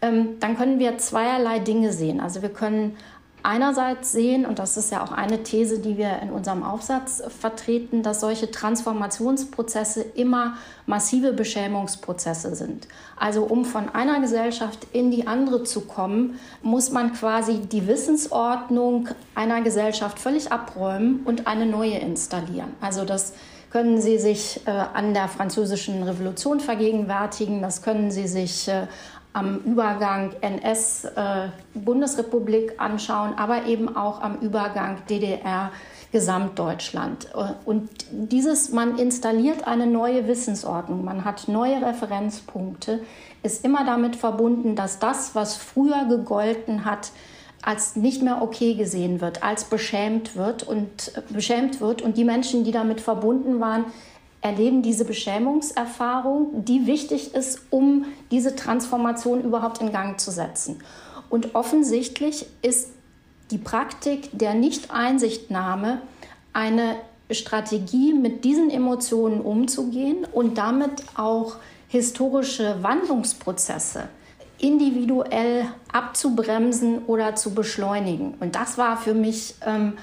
Ähm, 0.03 0.37
dann 0.41 0.57
können 0.57 0.79
wir 0.79 0.97
zweierlei 0.97 1.59
Dinge 1.59 1.93
sehen. 1.93 2.19
Also 2.19 2.41
wir 2.41 2.49
können 2.49 2.97
einerseits 3.41 4.11
sehen, 4.11 4.45
und 4.45 4.59
das 4.59 4.75
ist 4.75 4.91
ja 4.91 5.01
auch 5.03 5.11
eine 5.13 5.43
These, 5.43 5.79
die 5.79 5.97
wir 5.97 6.19
in 6.21 6.29
unserem 6.29 6.63
Aufsatz 6.63 7.23
vertreten, 7.39 8.03
dass 8.03 8.19
solche 8.19 8.51
Transformationsprozesse 8.51 10.01
immer 10.01 10.57
massive 10.87 11.31
Beschämungsprozesse 11.31 12.53
sind. 12.55 12.87
Also 13.17 13.43
um 13.43 13.63
von 13.63 13.89
einer 13.89 14.19
Gesellschaft 14.19 14.87
in 14.91 15.09
die 15.09 15.25
andere 15.25 15.63
zu 15.63 15.81
kommen, 15.81 16.39
muss 16.61 16.91
man 16.91 17.13
quasi 17.13 17.59
die 17.59 17.87
Wissensordnung 17.87 19.09
einer 19.35 19.61
Gesellschaft 19.61 20.19
völlig 20.19 20.51
abräumen 20.51 21.21
und 21.23 21.47
eine 21.47 21.65
neue 21.65 21.97
installieren. 21.97 22.73
Also 22.81 23.05
das 23.05 23.33
können 23.73 23.99
Sie 23.99 24.19
sich 24.19 24.61
äh, 24.67 24.69
an 24.69 25.15
der 25.15 25.27
französischen 25.27 26.03
Revolution 26.03 26.59
vergegenwärtigen, 26.59 27.63
das 27.63 27.81
können 27.81 28.11
Sie 28.11 28.27
sich 28.27 28.67
äh, 28.67 28.85
am 29.33 29.59
Übergang 29.59 30.31
NS-Bundesrepublik 30.41 32.71
äh, 32.71 32.77
anschauen, 32.77 33.33
aber 33.35 33.65
eben 33.65 33.95
auch 33.95 34.21
am 34.21 34.37
Übergang 34.37 34.97
DDR 35.09 35.71
Gesamtdeutschland. 36.11 37.29
Und 37.65 37.89
dieses, 38.11 38.71
man 38.71 38.99
installiert 38.99 39.67
eine 39.67 39.87
neue 39.87 40.27
Wissensordnung, 40.27 41.03
man 41.03 41.25
hat 41.25 41.47
neue 41.47 41.83
Referenzpunkte, 41.83 42.99
ist 43.41 43.65
immer 43.65 43.83
damit 43.83 44.15
verbunden, 44.15 44.75
dass 44.75 44.99
das, 44.99 45.33
was 45.33 45.55
früher 45.55 46.05
gegolten 46.07 46.85
hat, 46.85 47.09
als 47.63 47.95
nicht 47.95 48.21
mehr 48.21 48.43
okay 48.43 48.75
gesehen 48.75 49.21
wird, 49.21 49.41
als 49.41 49.63
beschämt 49.63 50.35
wird 50.35 50.61
und 50.63 51.13
beschämt 51.29 51.81
wird 51.81 52.03
und 52.03 52.17
die 52.17 52.25
Menschen, 52.25 52.63
die 52.63 52.71
damit 52.71 53.01
verbunden 53.01 53.59
waren, 53.59 53.85
erleben 54.43 54.81
diese 54.81 55.05
Beschämungserfahrung, 55.05 56.65
die 56.65 56.85
wichtig 56.85 57.33
ist, 57.33 57.61
um 57.69 58.05
diese 58.29 58.55
Transformation 58.55 59.41
überhaupt 59.41 59.81
in 59.81 59.91
Gang 59.91 60.19
zu 60.19 60.31
setzen. 60.31 60.79
Und 61.29 61.55
offensichtlich 61.55 62.45
ist 62.61 62.89
die 63.51 63.57
Praktik 63.57 64.29
der 64.33 64.53
Nicht-Einsichtnahme 64.53 66.01
eine 66.51 66.95
Strategie, 67.31 68.13
mit 68.13 68.43
diesen 68.43 68.69
Emotionen 68.69 69.41
umzugehen 69.41 70.27
und 70.31 70.57
damit 70.57 70.91
auch 71.15 71.55
historische 71.87 72.83
Wandlungsprozesse 72.83 74.09
individuell 74.59 75.65
abzubremsen 75.91 77.05
oder 77.05 77.35
zu 77.35 77.53
beschleunigen. 77.53 78.35
Und 78.39 78.55
das 78.55 78.77
war 78.77 78.97
für 78.97 79.13
mich 79.13 79.55
ähm, 79.65 79.93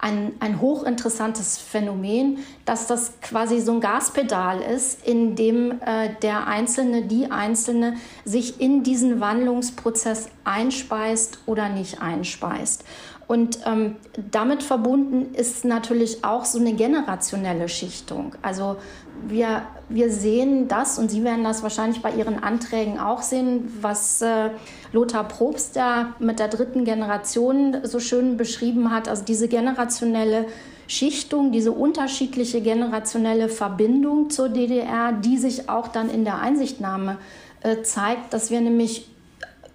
ein, 0.00 0.32
ein 0.40 0.60
hochinteressantes 0.60 1.58
Phänomen, 1.58 2.38
dass 2.64 2.86
das 2.86 3.20
quasi 3.20 3.60
so 3.60 3.72
ein 3.72 3.80
Gaspedal 3.80 4.60
ist, 4.60 5.06
in 5.06 5.36
dem 5.36 5.80
äh, 5.80 6.10
der 6.22 6.46
Einzelne, 6.46 7.02
die 7.02 7.30
Einzelne 7.30 7.96
sich 8.24 8.60
in 8.60 8.82
diesen 8.82 9.20
Wandlungsprozess 9.20 10.28
einspeist 10.44 11.40
oder 11.46 11.68
nicht 11.68 12.00
einspeist. 12.00 12.84
Und 13.26 13.60
ähm, 13.64 13.94
damit 14.32 14.62
verbunden 14.64 15.34
ist 15.34 15.64
natürlich 15.64 16.24
auch 16.24 16.44
so 16.44 16.58
eine 16.58 16.72
generationelle 16.72 17.68
Schichtung. 17.68 18.34
Also 18.42 18.78
wir, 19.26 19.62
wir 19.88 20.10
sehen 20.10 20.68
das 20.68 20.98
und 20.98 21.10
Sie 21.10 21.24
werden 21.24 21.44
das 21.44 21.62
wahrscheinlich 21.62 22.02
bei 22.02 22.12
Ihren 22.12 22.42
Anträgen 22.42 22.98
auch 22.98 23.22
sehen, 23.22 23.72
was 23.80 24.22
äh, 24.22 24.50
Lothar 24.92 25.24
Probst 25.24 25.76
da 25.76 26.14
mit 26.18 26.38
der 26.38 26.48
dritten 26.48 26.84
Generation 26.84 27.78
so 27.84 28.00
schön 28.00 28.36
beschrieben 28.36 28.90
hat. 28.90 29.08
Also 29.08 29.24
diese 29.24 29.48
generationelle 29.48 30.46
Schichtung, 30.86 31.52
diese 31.52 31.72
unterschiedliche 31.72 32.60
generationelle 32.60 33.48
Verbindung 33.48 34.30
zur 34.30 34.48
DDR, 34.48 35.12
die 35.12 35.38
sich 35.38 35.68
auch 35.68 35.88
dann 35.88 36.10
in 36.10 36.24
der 36.24 36.40
Einsichtnahme 36.40 37.18
äh, 37.62 37.82
zeigt, 37.82 38.32
dass 38.34 38.50
wir 38.50 38.60
nämlich 38.60 39.08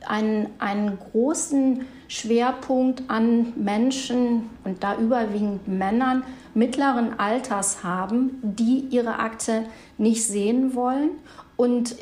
einen, 0.05 0.47
einen 0.59 0.99
großen 0.99 1.85
Schwerpunkt 2.07 3.03
an 3.07 3.53
Menschen 3.55 4.49
und 4.63 4.83
da 4.83 4.97
überwiegend 4.97 5.67
Männern 5.67 6.23
mittleren 6.53 7.19
Alters 7.19 7.83
haben, 7.83 8.39
die 8.41 8.87
ihre 8.89 9.19
Akte 9.19 9.65
nicht 9.97 10.25
sehen 10.25 10.75
wollen. 10.75 11.09
Und 11.57 11.95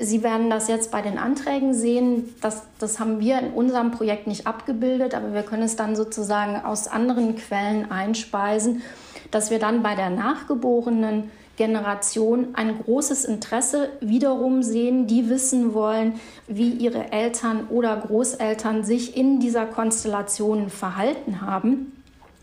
Sie 0.00 0.22
werden 0.22 0.48
das 0.48 0.68
jetzt 0.68 0.92
bei 0.92 1.02
den 1.02 1.18
Anträgen 1.18 1.74
sehen. 1.74 2.32
Das, 2.40 2.62
das 2.78 3.00
haben 3.00 3.18
wir 3.18 3.40
in 3.40 3.50
unserem 3.52 3.90
Projekt 3.90 4.28
nicht 4.28 4.46
abgebildet, 4.46 5.14
aber 5.14 5.34
wir 5.34 5.42
können 5.42 5.64
es 5.64 5.74
dann 5.74 5.96
sozusagen 5.96 6.64
aus 6.64 6.86
anderen 6.86 7.34
Quellen 7.34 7.90
einspeisen, 7.90 8.82
dass 9.30 9.50
wir 9.50 9.58
dann 9.58 9.82
bei 9.82 9.96
der 9.96 10.10
nachgeborenen 10.10 11.30
Generation 11.58 12.54
ein 12.54 12.78
großes 12.78 13.24
Interesse 13.26 13.90
wiederum 14.00 14.62
sehen, 14.62 15.06
die 15.06 15.28
wissen 15.28 15.74
wollen, 15.74 16.20
wie 16.46 16.70
ihre 16.70 17.12
Eltern 17.12 17.66
oder 17.68 17.96
Großeltern 17.96 18.84
sich 18.84 19.16
in 19.16 19.40
dieser 19.40 19.66
Konstellation 19.66 20.70
verhalten 20.70 21.42
haben. 21.42 21.92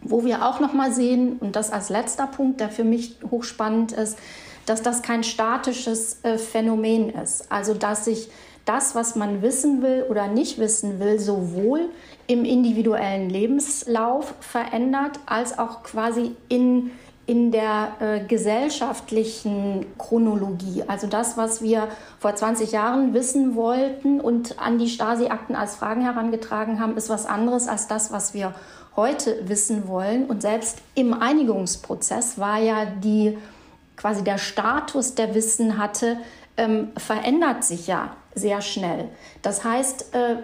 Wo 0.01 0.24
wir 0.24 0.45
auch 0.45 0.59
noch 0.59 0.74
mal 0.74 0.91
sehen 0.91 1.38
und 1.39 1.55
das 1.55 1.72
als 1.72 1.89
letzter 1.89 2.28
Punkt, 2.28 2.59
der 2.59 2.70
für 2.70 2.84
mich 2.84 3.16
hochspannend 3.32 3.93
ist, 3.93 4.20
dass 4.68 4.84
das 4.84 5.01
kein 5.01 5.24
statisches 5.24 6.20
äh, 6.24 6.38
Phänomen 6.38 7.09
ist. 7.09 7.51
Also 7.51 7.74
dass 7.74 8.05
sich 8.05 8.30
das, 8.66 8.95
was 8.95 9.16
man 9.16 9.41
wissen 9.41 9.82
will 9.82 10.05
oder 10.09 10.28
nicht 10.28 10.59
wissen 10.59 10.99
will, 10.99 11.20
sowohl 11.20 11.89
im 12.28 12.43
individuellen 12.43 13.30
Lebenslauf 13.30 14.34
verändert, 14.39 15.20
als 15.26 15.57
auch 15.57 15.84
quasi 15.84 16.36
in 16.49 16.91
in 17.28 17.51
der 17.51 17.93
äh, 17.99 18.19
gesellschaftlichen 18.26 19.86
Chronologie. 19.97 20.84
Also 20.88 21.07
das, 21.07 21.38
was 21.38 21.61
wir 21.61 21.88
vor 22.19 22.36
20 22.36 22.71
Jahren 22.71 23.13
wissen 23.13 23.55
wollten 23.55 24.21
und 24.21 24.59
an 24.59 24.78
die 24.78 24.89
Stasi-Akten 24.89 25.55
als 25.55 25.76
Fragen 25.76 26.01
herangetragen 26.01 26.80
haben, 26.80 26.97
ist 26.97 27.09
was 27.09 27.26
anderes 27.26 27.67
als 27.67 27.88
das, 27.88 28.11
was 28.11 28.34
wir 28.34 28.53
heute 28.95 29.47
wissen 29.47 29.88
wollen. 29.88 30.26
Und 30.26 30.41
selbst 30.41 30.80
im 30.93 31.13
Einigungsprozess 31.13 32.38
war 32.38 32.59
ja 32.59 32.86
die 32.86 33.38
quasi 33.97 34.23
der 34.23 34.38
Status, 34.38 35.15
der 35.15 35.34
Wissen 35.34 35.78
hatte, 35.78 36.17
ähm, 36.57 36.89
verändert 36.95 37.63
sich 37.63 37.88
ja 37.88 38.15
sehr 38.36 38.61
schnell. 38.61 39.09
Das 39.41 39.63
heißt, 39.63 40.13
äh, 40.13 40.36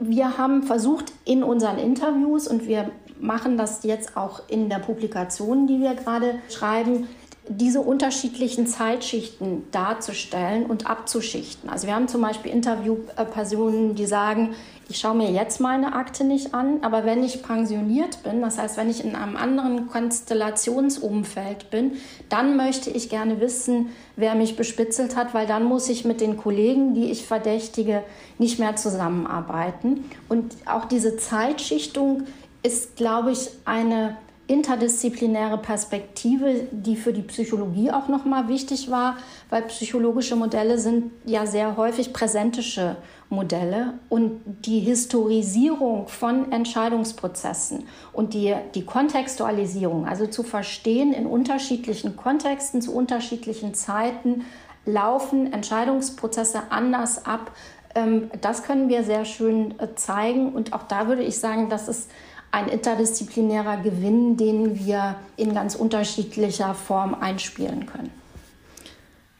wir 0.00 0.36
haben 0.36 0.64
versucht 0.64 1.12
in 1.24 1.42
unseren 1.42 1.78
Interviews 1.78 2.46
und 2.46 2.66
wir 2.66 2.90
machen 3.20 3.56
das 3.56 3.82
jetzt 3.84 4.16
auch 4.16 4.42
in 4.48 4.68
der 4.68 4.78
Publikation, 4.78 5.66
die 5.66 5.80
wir 5.80 5.94
gerade 5.94 6.36
schreiben, 6.50 7.08
diese 7.48 7.80
unterschiedlichen 7.80 8.66
Zeitschichten 8.66 9.64
darzustellen 9.70 10.64
und 10.64 10.88
abzuschichten. 10.88 11.68
Also 11.68 11.86
wir 11.86 11.94
haben 11.94 12.08
zum 12.08 12.22
Beispiel 12.22 12.50
Interviewpersonen, 12.50 13.94
die 13.94 14.06
sagen, 14.06 14.54
ich 14.88 14.98
schaue 14.98 15.14
mir 15.14 15.30
jetzt 15.30 15.60
meine 15.60 15.94
Akte 15.94 16.24
nicht 16.24 16.54
an, 16.54 16.78
aber 16.82 17.04
wenn 17.04 17.22
ich 17.22 17.42
pensioniert 17.42 18.22
bin, 18.22 18.40
das 18.40 18.58
heißt, 18.58 18.76
wenn 18.76 18.90
ich 18.90 19.04
in 19.04 19.14
einem 19.14 19.36
anderen 19.36 19.88
Konstellationsumfeld 19.88 21.70
bin, 21.70 21.92
dann 22.28 22.56
möchte 22.56 22.90
ich 22.90 23.08
gerne 23.08 23.40
wissen, 23.40 23.90
wer 24.16 24.34
mich 24.34 24.56
bespitzelt 24.56 25.16
hat, 25.16 25.34
weil 25.34 25.46
dann 25.46 25.64
muss 25.64 25.88
ich 25.88 26.04
mit 26.04 26.20
den 26.20 26.36
Kollegen, 26.36 26.94
die 26.94 27.10
ich 27.10 27.26
verdächtige, 27.26 28.02
nicht 28.38 28.58
mehr 28.58 28.76
zusammenarbeiten. 28.76 30.10
Und 30.28 30.54
auch 30.66 30.86
diese 30.86 31.16
Zeitschichtung 31.16 32.24
ist, 32.64 32.96
glaube 32.96 33.30
ich, 33.30 33.50
eine 33.64 34.16
interdisziplinäre 34.46 35.56
Perspektive, 35.56 36.66
die 36.70 36.96
für 36.96 37.12
die 37.12 37.22
Psychologie 37.22 37.90
auch 37.90 38.08
nochmal 38.08 38.48
wichtig 38.48 38.90
war, 38.90 39.16
weil 39.48 39.62
psychologische 39.62 40.36
Modelle 40.36 40.78
sind 40.78 41.12
ja 41.24 41.46
sehr 41.46 41.78
häufig 41.78 42.12
präsentische 42.12 42.96
Modelle 43.30 43.94
und 44.10 44.42
die 44.66 44.80
Historisierung 44.80 46.08
von 46.08 46.52
Entscheidungsprozessen 46.52 47.84
und 48.12 48.34
die, 48.34 48.54
die 48.74 48.84
Kontextualisierung, 48.84 50.06
also 50.06 50.26
zu 50.26 50.42
verstehen, 50.42 51.14
in 51.14 51.26
unterschiedlichen 51.26 52.16
Kontexten, 52.16 52.82
zu 52.82 52.94
unterschiedlichen 52.94 53.72
Zeiten 53.72 54.44
laufen 54.84 55.54
Entscheidungsprozesse 55.54 56.64
anders 56.68 57.24
ab. 57.24 57.52
Ähm, 57.94 58.30
das 58.42 58.62
können 58.62 58.90
wir 58.90 59.04
sehr 59.04 59.24
schön 59.24 59.80
äh, 59.80 59.94
zeigen 59.94 60.52
und 60.52 60.74
auch 60.74 60.82
da 60.82 61.08
würde 61.08 61.22
ich 61.22 61.38
sagen, 61.38 61.70
dass 61.70 61.88
es 61.88 62.08
ein 62.54 62.68
interdisziplinärer 62.68 63.78
Gewinn, 63.78 64.36
den 64.36 64.78
wir 64.78 65.16
in 65.36 65.54
ganz 65.54 65.74
unterschiedlicher 65.74 66.74
Form 66.74 67.14
einspielen 67.14 67.86
können. 67.86 68.23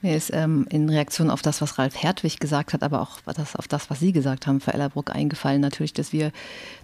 Mir 0.04 0.18
ist 0.18 0.34
ähm, 0.34 0.66
in 0.68 0.90
Reaktion 0.90 1.30
auf 1.30 1.40
das, 1.40 1.62
was 1.62 1.78
Ralf 1.78 2.02
Hertwig 2.02 2.38
gesagt 2.38 2.74
hat, 2.74 2.82
aber 2.82 3.00
auch 3.00 3.20
das, 3.24 3.56
auf 3.56 3.66
das, 3.66 3.88
was 3.88 4.00
Sie 4.00 4.12
gesagt 4.12 4.46
haben, 4.46 4.60
Frau 4.60 4.72
Ellerbruck, 4.72 5.08
eingefallen 5.08 5.62
natürlich, 5.62 5.94
dass 5.94 6.12
wir, 6.12 6.30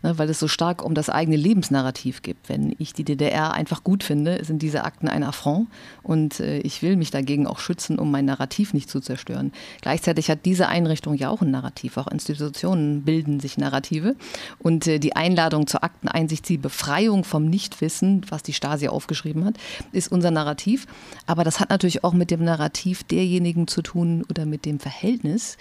ne, 0.02 0.16
weil 0.16 0.30
es 0.30 0.38
so 0.40 0.48
stark 0.48 0.82
um 0.82 0.94
das 0.94 1.10
eigene 1.10 1.36
Lebensnarrativ 1.36 2.22
gibt. 2.22 2.48
Wenn 2.48 2.74
ich 2.78 2.94
die 2.94 3.04
DDR 3.04 3.52
einfach 3.52 3.84
gut 3.84 4.04
finde, 4.04 4.42
sind 4.42 4.62
diese 4.62 4.84
Akten 4.84 5.06
ein 5.06 5.22
Affront 5.22 5.68
und 6.02 6.40
äh, 6.40 6.60
ich 6.60 6.80
will 6.80 6.96
mich 6.96 7.10
dagegen 7.10 7.46
auch 7.46 7.58
schützen, 7.58 7.98
um 7.98 8.10
mein 8.10 8.24
Narrativ 8.24 8.72
nicht 8.72 8.88
zu 8.88 9.00
zerstören. 9.00 9.52
Gleichzeitig 9.82 10.30
hat 10.30 10.46
diese 10.46 10.68
Einrichtung 10.68 11.12
ja 11.12 11.28
auch 11.28 11.42
ein 11.42 11.50
Narrativ. 11.50 11.98
Auch 11.98 12.06
Institutionen 12.06 13.02
bilden 13.02 13.38
sich 13.38 13.58
Narrative 13.58 14.16
und 14.60 14.86
äh, 14.86 14.98
die 14.98 15.14
Einladung 15.14 15.66
zur 15.66 15.84
Akteneinsicht, 15.84 16.48
die 16.48 16.56
Befreiung 16.56 17.24
vom 17.24 17.50
Nichtwissen, 17.50 18.22
was 18.30 18.42
die 18.42 18.54
Stasi 18.54 18.88
aufgeschrieben 18.88 19.44
hat, 19.44 19.56
ist 19.92 20.10
unser 20.10 20.30
Narrativ. 20.30 20.86
Aber 21.26 21.44
das 21.44 21.60
hat 21.60 21.68
natürlich 21.68 22.02
auch 22.02 22.14
mit 22.14 22.30
dem 22.30 22.44
Narrativ 22.44 23.04
derjenigen 23.10 23.66
zu 23.66 23.82
tun 23.82 24.24
oder 24.28 24.46
mit 24.46 24.64
dem 24.64 24.78
Verhältnis 24.78 25.56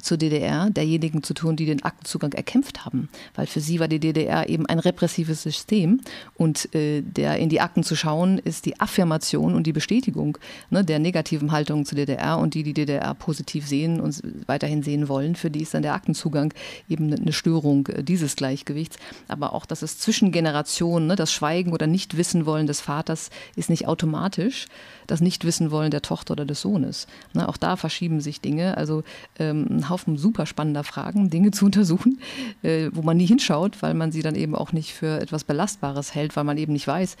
zur 0.00 0.16
DDR 0.16 0.70
derjenigen 0.70 1.22
zu 1.22 1.34
tun, 1.34 1.56
die 1.56 1.66
den 1.66 1.82
Aktenzugang 1.82 2.32
erkämpft 2.32 2.84
haben. 2.84 3.08
Weil 3.34 3.46
für 3.46 3.60
sie 3.60 3.80
war 3.80 3.88
die 3.88 3.98
DDR 3.98 4.48
eben 4.48 4.66
ein 4.66 4.78
repressives 4.78 5.42
System 5.42 6.00
und 6.34 6.74
äh, 6.74 7.02
der 7.02 7.38
in 7.38 7.48
die 7.48 7.60
Akten 7.60 7.82
zu 7.82 7.96
schauen, 7.96 8.38
ist 8.38 8.66
die 8.66 8.80
Affirmation 8.80 9.54
und 9.54 9.66
die 9.66 9.72
Bestätigung 9.72 10.38
ne, 10.70 10.84
der 10.84 10.98
negativen 10.98 11.52
Haltung 11.52 11.84
zur 11.84 11.96
DDR 11.96 12.38
und 12.38 12.54
die 12.54 12.62
die 12.62 12.74
DDR 12.74 13.14
positiv 13.14 13.66
sehen 13.66 14.00
und 14.00 14.22
weiterhin 14.46 14.82
sehen 14.82 15.08
wollen. 15.08 15.34
Für 15.34 15.50
die 15.50 15.62
ist 15.62 15.74
dann 15.74 15.82
der 15.82 15.94
Aktenzugang 15.94 16.52
eben 16.88 17.12
eine 17.12 17.32
Störung 17.32 17.86
äh, 17.88 18.02
dieses 18.02 18.36
Gleichgewichts. 18.36 18.96
Aber 19.28 19.52
auch, 19.52 19.66
dass 19.66 19.82
es 19.82 19.98
zwischen 19.98 20.32
Generationen, 20.32 21.06
ne, 21.06 21.16
das 21.16 21.32
Schweigen 21.32 21.72
oder 21.72 21.86
Nichtwissenwollen 21.86 22.66
des 22.66 22.80
Vaters 22.80 23.30
ist 23.56 23.70
nicht 23.70 23.86
automatisch 23.86 24.66
das 25.08 25.20
Nichtwissenwollen 25.20 25.90
der 25.90 26.02
Tochter 26.02 26.32
oder 26.32 26.44
des 26.44 26.60
Sohnes. 26.60 27.08
Ne, 27.32 27.48
auch 27.48 27.56
da 27.56 27.76
verschieben 27.76 28.20
sich 28.20 28.40
Dinge. 28.40 28.76
Also 28.76 29.02
ähm, 29.38 29.87
Haufen 29.88 30.16
super 30.16 30.46
spannender 30.46 30.84
Fragen, 30.84 31.30
Dinge 31.30 31.50
zu 31.50 31.64
untersuchen, 31.66 32.20
äh, 32.62 32.90
wo 32.92 33.02
man 33.02 33.16
nie 33.16 33.26
hinschaut, 33.26 33.82
weil 33.82 33.94
man 33.94 34.12
sie 34.12 34.22
dann 34.22 34.34
eben 34.34 34.54
auch 34.54 34.72
nicht 34.72 34.92
für 34.94 35.20
etwas 35.20 35.44
Belastbares 35.44 36.14
hält, 36.14 36.36
weil 36.36 36.44
man 36.44 36.58
eben 36.58 36.72
nicht 36.72 36.86
weiß, 36.86 37.16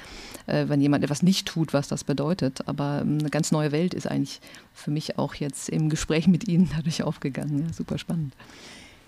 äh, 0.46 0.68
wenn 0.68 0.80
jemand 0.80 1.04
etwas 1.04 1.22
nicht 1.22 1.46
tut, 1.46 1.72
was 1.72 1.88
das 1.88 2.04
bedeutet. 2.04 2.66
Aber 2.66 3.00
ähm, 3.02 3.18
eine 3.20 3.30
ganz 3.30 3.52
neue 3.52 3.72
Welt 3.72 3.94
ist 3.94 4.06
eigentlich 4.06 4.40
für 4.72 4.90
mich 4.90 5.18
auch 5.18 5.34
jetzt 5.34 5.68
im 5.68 5.88
Gespräch 5.88 6.28
mit 6.28 6.48
Ihnen 6.48 6.70
dadurch 6.74 7.02
aufgegangen. 7.02 7.66
Ja, 7.66 7.72
super 7.72 7.98
spannend. 7.98 8.34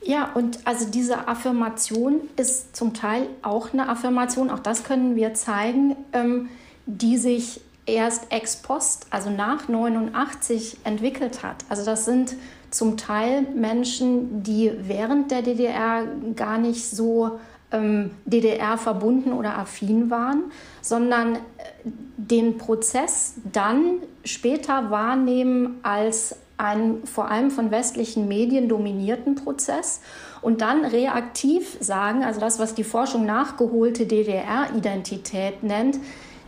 Ja, 0.03 0.33
und 0.33 0.61
also 0.65 0.91
diese 0.91 1.29
Affirmation 1.29 2.21
ist 2.37 2.75
zum 2.75 2.95
Teil 2.95 3.27
auch 3.43 3.73
eine 3.73 3.89
Affirmation, 3.89 4.51
auch 4.51 4.59
das 4.59 4.85
können 4.85 5.15
wir 5.15 5.35
zeigen, 5.35 5.95
ähm, 6.13 6.49
die 6.87 7.19
sich 7.19 7.61
erst 7.87 8.33
ex 8.33 8.57
post, 8.57 9.07
also 9.11 9.31
nach 9.31 9.69
89 9.69 10.79
entwickelt 10.85 11.43
hat. 11.43 11.65
Also 11.69 11.85
das 11.85 12.05
sind 12.05 12.35
zum 12.71 12.97
Teil 12.97 13.43
Menschen, 13.55 14.43
die 14.43 14.73
während 14.87 15.31
der 15.31 15.43
DDR 15.43 16.05
gar 16.37 16.59
nicht 16.59 16.89
so 16.89 17.39
ähm, 17.73 18.11
DDR 18.25 18.79
verbunden 18.79 19.33
oder 19.33 19.59
affin 19.59 20.11
waren, 20.11 20.45
sondern 20.81 21.37
äh, 21.37 21.39
den 22.17 22.59
Prozess 22.59 23.35
dann 23.53 24.01
später 24.25 24.91
wahrnehmen 24.91 25.79
als 25.83 26.37
einen 26.57 27.07
vor 27.07 27.31
allem 27.31 27.51
von 27.51 27.71
westlichen 27.71 28.29
Medien 28.29 28.69
dominierten 28.69 29.35
Prozess 29.35 30.01
und 30.43 30.61
dann 30.61 30.85
reaktiv 30.85 31.79
sagen, 31.81 32.23
also 32.23 32.39
das, 32.39 32.59
was 32.59 32.75
die 32.75 32.85
Forschung 32.85 33.25
nachgeholte 33.25 34.05
DDR-Identität 34.07 35.63
nennt, 35.63 35.99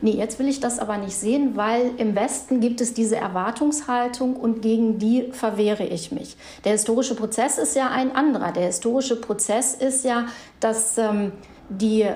nee, 0.03 0.13
jetzt 0.13 0.39
will 0.39 0.49
ich 0.49 0.61
das 0.61 0.79
aber 0.79 0.99
nicht 0.99 1.17
sehen, 1.17 1.57
weil 1.57 1.93
im 1.97 2.15
Westen 2.15 2.61
gibt 2.61 2.81
es 2.81 2.93
diese 2.93 3.17
Erwartungshaltung 3.17 4.37
und 4.37 4.61
gegen 4.61 4.99
die 4.99 5.31
verwehre 5.33 5.85
ich 5.85 6.13
mich. 6.13 6.37
Der 6.65 6.73
historische 6.73 7.15
Prozess 7.15 7.59
ist 7.59 7.75
ja 7.77 7.89
ein 7.91 8.15
anderer. 8.15 8.53
Der 8.53 8.65
historische 8.65 9.17
Prozess 9.21 9.75
ist 9.75 10.05
ja, 10.05 10.27
dass 10.61 10.99
ähm, 10.99 11.33
die, 11.69 12.03
äh, 12.03 12.13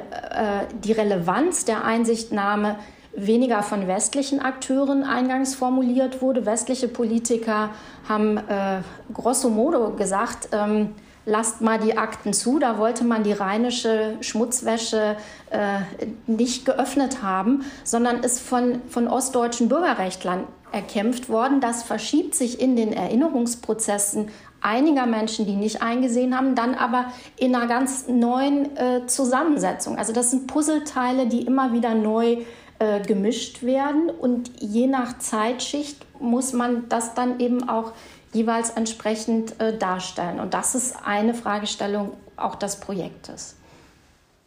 die 0.84 0.92
Relevanz 0.92 1.64
der 1.64 1.84
Einsichtnahme 1.84 2.76
weniger 3.14 3.62
von 3.62 3.88
westlichen 3.88 4.40
Akteuren 4.40 5.02
eingangs 5.02 5.54
formuliert 5.54 6.20
wurde. 6.20 6.44
Westliche 6.44 6.88
Politiker 6.88 7.70
haben 8.08 8.36
äh, 8.36 8.82
grosso 9.12 9.48
modo 9.48 9.92
gesagt, 9.92 10.50
ähm, 10.52 10.94
lasst 11.26 11.60
mal 11.60 11.78
die 11.78 11.98
Akten 11.98 12.32
zu. 12.32 12.58
Da 12.58 12.78
wollte 12.78 13.04
man 13.04 13.22
die 13.22 13.32
rheinische 13.32 14.16
Schmutzwäsche 14.20 15.16
äh, 15.50 15.80
nicht 16.26 16.64
geöffnet 16.64 17.22
haben, 17.22 17.64
sondern 17.84 18.20
ist 18.20 18.40
von, 18.40 18.80
von 18.88 19.08
ostdeutschen 19.08 19.68
Bürgerrechtlern 19.68 20.44
erkämpft 20.72 21.28
worden. 21.28 21.60
Das 21.60 21.82
verschiebt 21.82 22.34
sich 22.34 22.60
in 22.60 22.76
den 22.76 22.92
Erinnerungsprozessen 22.92 24.28
einiger 24.60 25.06
Menschen, 25.06 25.46
die 25.46 25.54
nicht 25.54 25.82
eingesehen 25.82 26.36
haben, 26.36 26.54
dann 26.54 26.74
aber 26.74 27.06
in 27.36 27.54
einer 27.54 27.66
ganz 27.66 28.08
neuen 28.08 28.76
äh, 28.76 29.06
Zusammensetzung. 29.06 29.98
Also 29.98 30.12
das 30.12 30.30
sind 30.30 30.46
Puzzleteile, 30.46 31.26
die 31.26 31.42
immer 31.42 31.72
wieder 31.72 31.94
neu 31.94 32.38
äh, 32.78 33.00
gemischt 33.00 33.62
werden 33.62 34.10
und 34.10 34.50
je 34.60 34.86
nach 34.86 35.18
Zeitschicht 35.18 36.04
muss 36.20 36.52
man 36.52 36.88
das 36.88 37.14
dann 37.14 37.40
eben 37.40 37.68
auch 37.68 37.92
jeweils 38.36 38.70
entsprechend 38.70 39.60
äh, 39.60 39.76
darstellen. 39.76 40.40
Und 40.40 40.54
das 40.54 40.74
ist 40.74 40.96
eine 41.04 41.34
Fragestellung 41.34 42.12
auch 42.36 42.54
des 42.54 42.76
Projektes. 42.76 43.56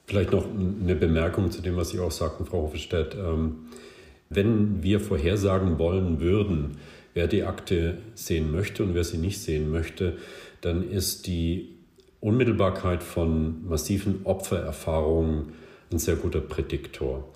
Vielleicht 0.05 0.31
noch 0.31 0.45
eine 0.45 0.95
Bemerkung 0.95 1.51
zu 1.51 1.61
dem, 1.61 1.75
was 1.75 1.89
Sie 1.89 1.99
auch 1.99 2.11
sagten, 2.11 2.45
Frau 2.45 2.63
Hofestedt. 2.63 3.15
Ähm, 3.15 3.67
wenn 4.29 4.83
wir 4.83 4.99
vorhersagen 4.99 5.79
wollen 5.79 6.19
würden, 6.19 6.77
wer 7.13 7.27
die 7.27 7.43
Akte 7.43 7.97
sehen 8.13 8.51
möchte 8.51 8.83
und 8.83 8.93
wer 8.93 9.03
sie 9.03 9.17
nicht 9.17 9.39
sehen 9.41 9.71
möchte, 9.71 10.17
dann 10.61 10.87
ist 10.87 11.25
die 11.25 11.69
Unmittelbarkeit 12.21 13.01
von 13.01 13.67
massiven 13.67 14.21
Opfererfahrungen 14.25 15.53
ein 15.91 15.97
sehr 15.97 16.15
guter 16.15 16.41
Prädiktor. 16.41 17.27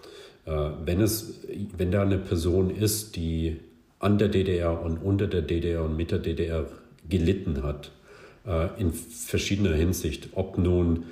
Äh, 0.45 0.69
wenn, 0.85 1.01
es, 1.01 1.41
wenn 1.77 1.91
da 1.91 2.03
eine 2.03 2.19
Person 2.19 2.69
ist, 2.69 3.15
die 3.15 3.59
an 4.03 4.17
der 4.17 4.27
DDR 4.27 4.81
und 4.81 4.97
unter 4.97 5.27
der 5.27 5.41
DDR 5.41 5.83
und 5.83 5.95
mit 5.95 6.11
der 6.11 6.19
DDR 6.19 6.65
gelitten 7.09 7.63
hat, 7.63 7.91
äh, 8.45 8.67
in 8.79 8.91
verschiedener 8.91 9.73
Hinsicht, 9.73 10.29
ob 10.33 10.57
nun 10.57 11.05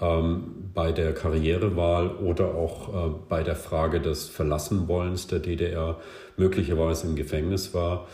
ähm, 0.00 0.70
bei 0.74 0.92
der 0.92 1.14
Karrierewahl 1.14 2.10
oder 2.10 2.54
auch 2.54 2.88
äh, 2.88 3.14
bei 3.28 3.42
der 3.42 3.56
Frage 3.56 4.00
des 4.00 4.28
Verlassenwollens 4.28 5.26
der 5.26 5.38
DDR 5.38 5.98
möglicherweise 6.36 7.06
im 7.06 7.16
Gefängnis 7.16 7.72
war, 7.72 8.08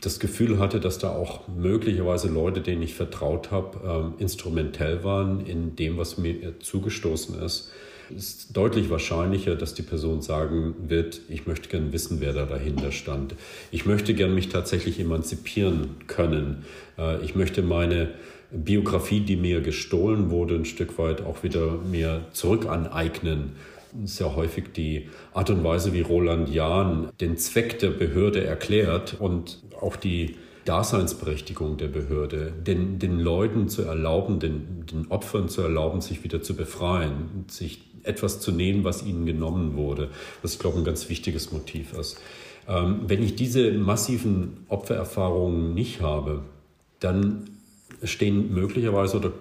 das 0.00 0.18
Gefühl 0.18 0.58
hatte, 0.58 0.80
dass 0.80 0.98
da 0.98 1.10
auch 1.10 1.46
möglicherweise 1.46 2.28
Leute, 2.28 2.62
denen 2.62 2.82
ich 2.82 2.94
vertraut 2.94 3.52
habe, 3.52 4.12
äh, 4.18 4.22
instrumentell 4.22 5.04
waren 5.04 5.44
in 5.46 5.76
dem, 5.76 5.98
was 5.98 6.18
mir 6.18 6.58
zugestoßen 6.58 7.40
ist 7.40 7.70
ist 8.16 8.56
deutlich 8.56 8.90
wahrscheinlicher, 8.90 9.56
dass 9.56 9.74
die 9.74 9.82
Person 9.82 10.22
sagen 10.22 10.74
wird, 10.88 11.20
ich 11.28 11.46
möchte 11.46 11.68
gern 11.68 11.92
wissen, 11.92 12.20
wer 12.20 12.32
da 12.32 12.46
dahinter 12.46 12.92
stand. 12.92 13.34
Ich 13.70 13.86
möchte 13.86 14.14
gern 14.14 14.34
mich 14.34 14.48
tatsächlich 14.48 15.00
emanzipieren 15.00 15.96
können. 16.06 16.64
Äh, 16.98 17.24
ich 17.24 17.34
möchte 17.34 17.62
meine 17.62 18.10
Biografie, 18.50 19.20
die 19.20 19.36
mir 19.36 19.60
gestohlen 19.60 20.30
wurde, 20.30 20.56
ein 20.56 20.64
Stück 20.64 20.98
weit 20.98 21.22
auch 21.22 21.42
wieder 21.42 21.78
mir 21.90 22.26
zurück 22.32 22.66
aneignen. 22.66 23.52
Sehr 24.04 24.36
häufig 24.36 24.72
die 24.74 25.08
Art 25.34 25.50
und 25.50 25.64
Weise, 25.64 25.92
wie 25.92 26.00
Roland 26.00 26.48
Jahn 26.48 27.10
den 27.20 27.36
Zweck 27.36 27.78
der 27.78 27.90
Behörde 27.90 28.44
erklärt 28.44 29.16
und 29.18 29.62
auch 29.80 29.96
die 29.96 30.36
Daseinsberechtigung 30.64 31.76
der 31.76 31.88
Behörde, 31.88 32.52
den, 32.52 32.98
den 32.98 33.18
Leuten 33.18 33.68
zu 33.68 33.82
erlauben, 33.82 34.38
den, 34.38 34.86
den 34.86 35.06
Opfern 35.08 35.48
zu 35.48 35.62
erlauben, 35.62 36.00
sich 36.00 36.22
wieder 36.24 36.42
zu 36.42 36.54
befreien, 36.54 37.44
sich 37.48 37.80
etwas 38.04 38.40
zu 38.40 38.52
nehmen, 38.52 38.84
was 38.84 39.04
ihnen 39.04 39.26
genommen 39.26 39.76
wurde. 39.76 40.10
Glaube 40.58 40.76
ich, 40.76 40.82
ein 40.82 40.84
ganz 40.84 41.08
wichtiges 41.08 41.52
Motiv 41.52 41.92
ist. 41.94 42.20
Ähm, 42.68 43.02
wenn 43.06 43.22
ich 43.22 43.34
diese 43.34 43.72
massiven 43.72 44.64
Opfererfahrungen 44.68 45.74
nicht 45.74 46.00
habe, 46.00 46.42
dann 47.00 47.44
stehen 48.04 48.52
möglicherweise 48.52 49.16
oder 49.16 49.32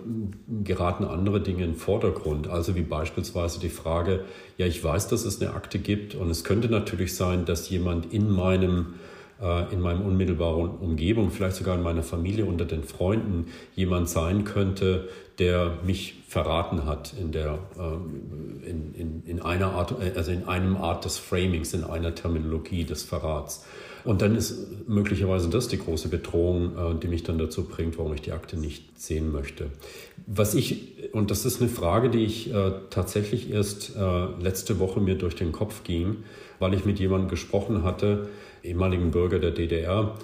geraten 0.64 1.04
andere 1.04 1.42
Dinge 1.42 1.64
in 1.64 1.72
den 1.72 1.80
Vordergrund. 1.80 2.48
Also 2.48 2.76
wie 2.76 2.82
beispielsweise 2.82 3.60
die 3.60 3.70
Frage, 3.70 4.26
ja, 4.58 4.66
ich 4.66 4.84
weiß, 4.84 5.08
dass 5.08 5.26
es 5.26 5.42
eine 5.42 5.54
Akte 5.54 5.80
gibt 5.80 6.16
und 6.16 6.30
es 6.30 6.44
könnte 6.44 6.70
natürlich 6.70 7.16
sein, 7.16 7.46
dass 7.46 7.70
jemand 7.70 8.14
in 8.14 8.30
meinem 8.30 8.94
äh, 9.42 9.74
in 9.74 9.82
meinem 9.82 10.06
unmittelbaren 10.06 10.70
Umgebung, 10.70 11.32
vielleicht 11.32 11.56
sogar 11.56 11.76
in 11.76 11.82
meiner 11.82 12.04
Familie, 12.04 12.46
unter 12.46 12.66
den 12.66 12.84
Freunden 12.84 13.48
jemand 13.76 14.08
sein 14.08 14.44
könnte, 14.44 15.10
der 15.40 15.80
mich 15.84 16.22
verraten 16.28 16.86
hat 16.86 17.16
in 17.20 17.32
der 17.32 17.58
ähm, 17.80 18.62
in, 18.64 18.94
in, 18.94 19.24
in 19.26 19.42
einer 19.42 19.72
Art, 19.72 19.96
äh, 20.00 20.16
also 20.16 20.32
in 20.32 20.48
einem 20.48 20.78
Art 20.78 21.06
des 21.06 21.18
Framings, 21.18 21.74
in 21.74 21.84
einer 21.84 22.14
Terminologie 22.14 22.84
des 22.84 23.02
Verrats. 23.02 23.66
Und 24.04 24.22
dann 24.22 24.36
ist 24.36 24.88
möglicherweise 24.88 25.50
das 25.50 25.68
die 25.68 25.80
große 25.80 26.10
Bedrohung, 26.10 26.78
äh, 26.78 27.00
die 27.00 27.08
mich 27.08 27.24
dann 27.24 27.40
dazu 27.40 27.64
bringt, 27.64 27.98
warum 27.98 28.14
ich 28.14 28.22
die 28.22 28.34
Akte 28.34 28.58
nicht 28.58 29.00
sehen 29.00 29.32
möchte. 29.32 29.72
Was 30.28 30.54
ich, 30.54 31.14
und 31.14 31.32
das 31.32 31.46
ist 31.46 31.62
eine 31.62 31.70
Frage, 31.70 32.12
die 32.12 32.24
ich 32.24 32.52
tatsächlich 32.92 33.50
erst 33.50 33.94
letzte 34.40 34.78
Woche 34.78 35.00
mir 35.02 35.16
durch 35.16 35.36
den 35.36 35.52
Kopf 35.52 35.84
ging, 35.84 36.18
weil 36.60 36.76
ich 36.76 36.86
mit 36.86 37.00
jemandem 37.00 37.28
gesprochen 37.28 37.84
hatte, 37.84 38.30
ehemaligen 38.64 39.12
Bürger 39.12 39.40
der 39.40 39.52
DDR, 39.52 40.16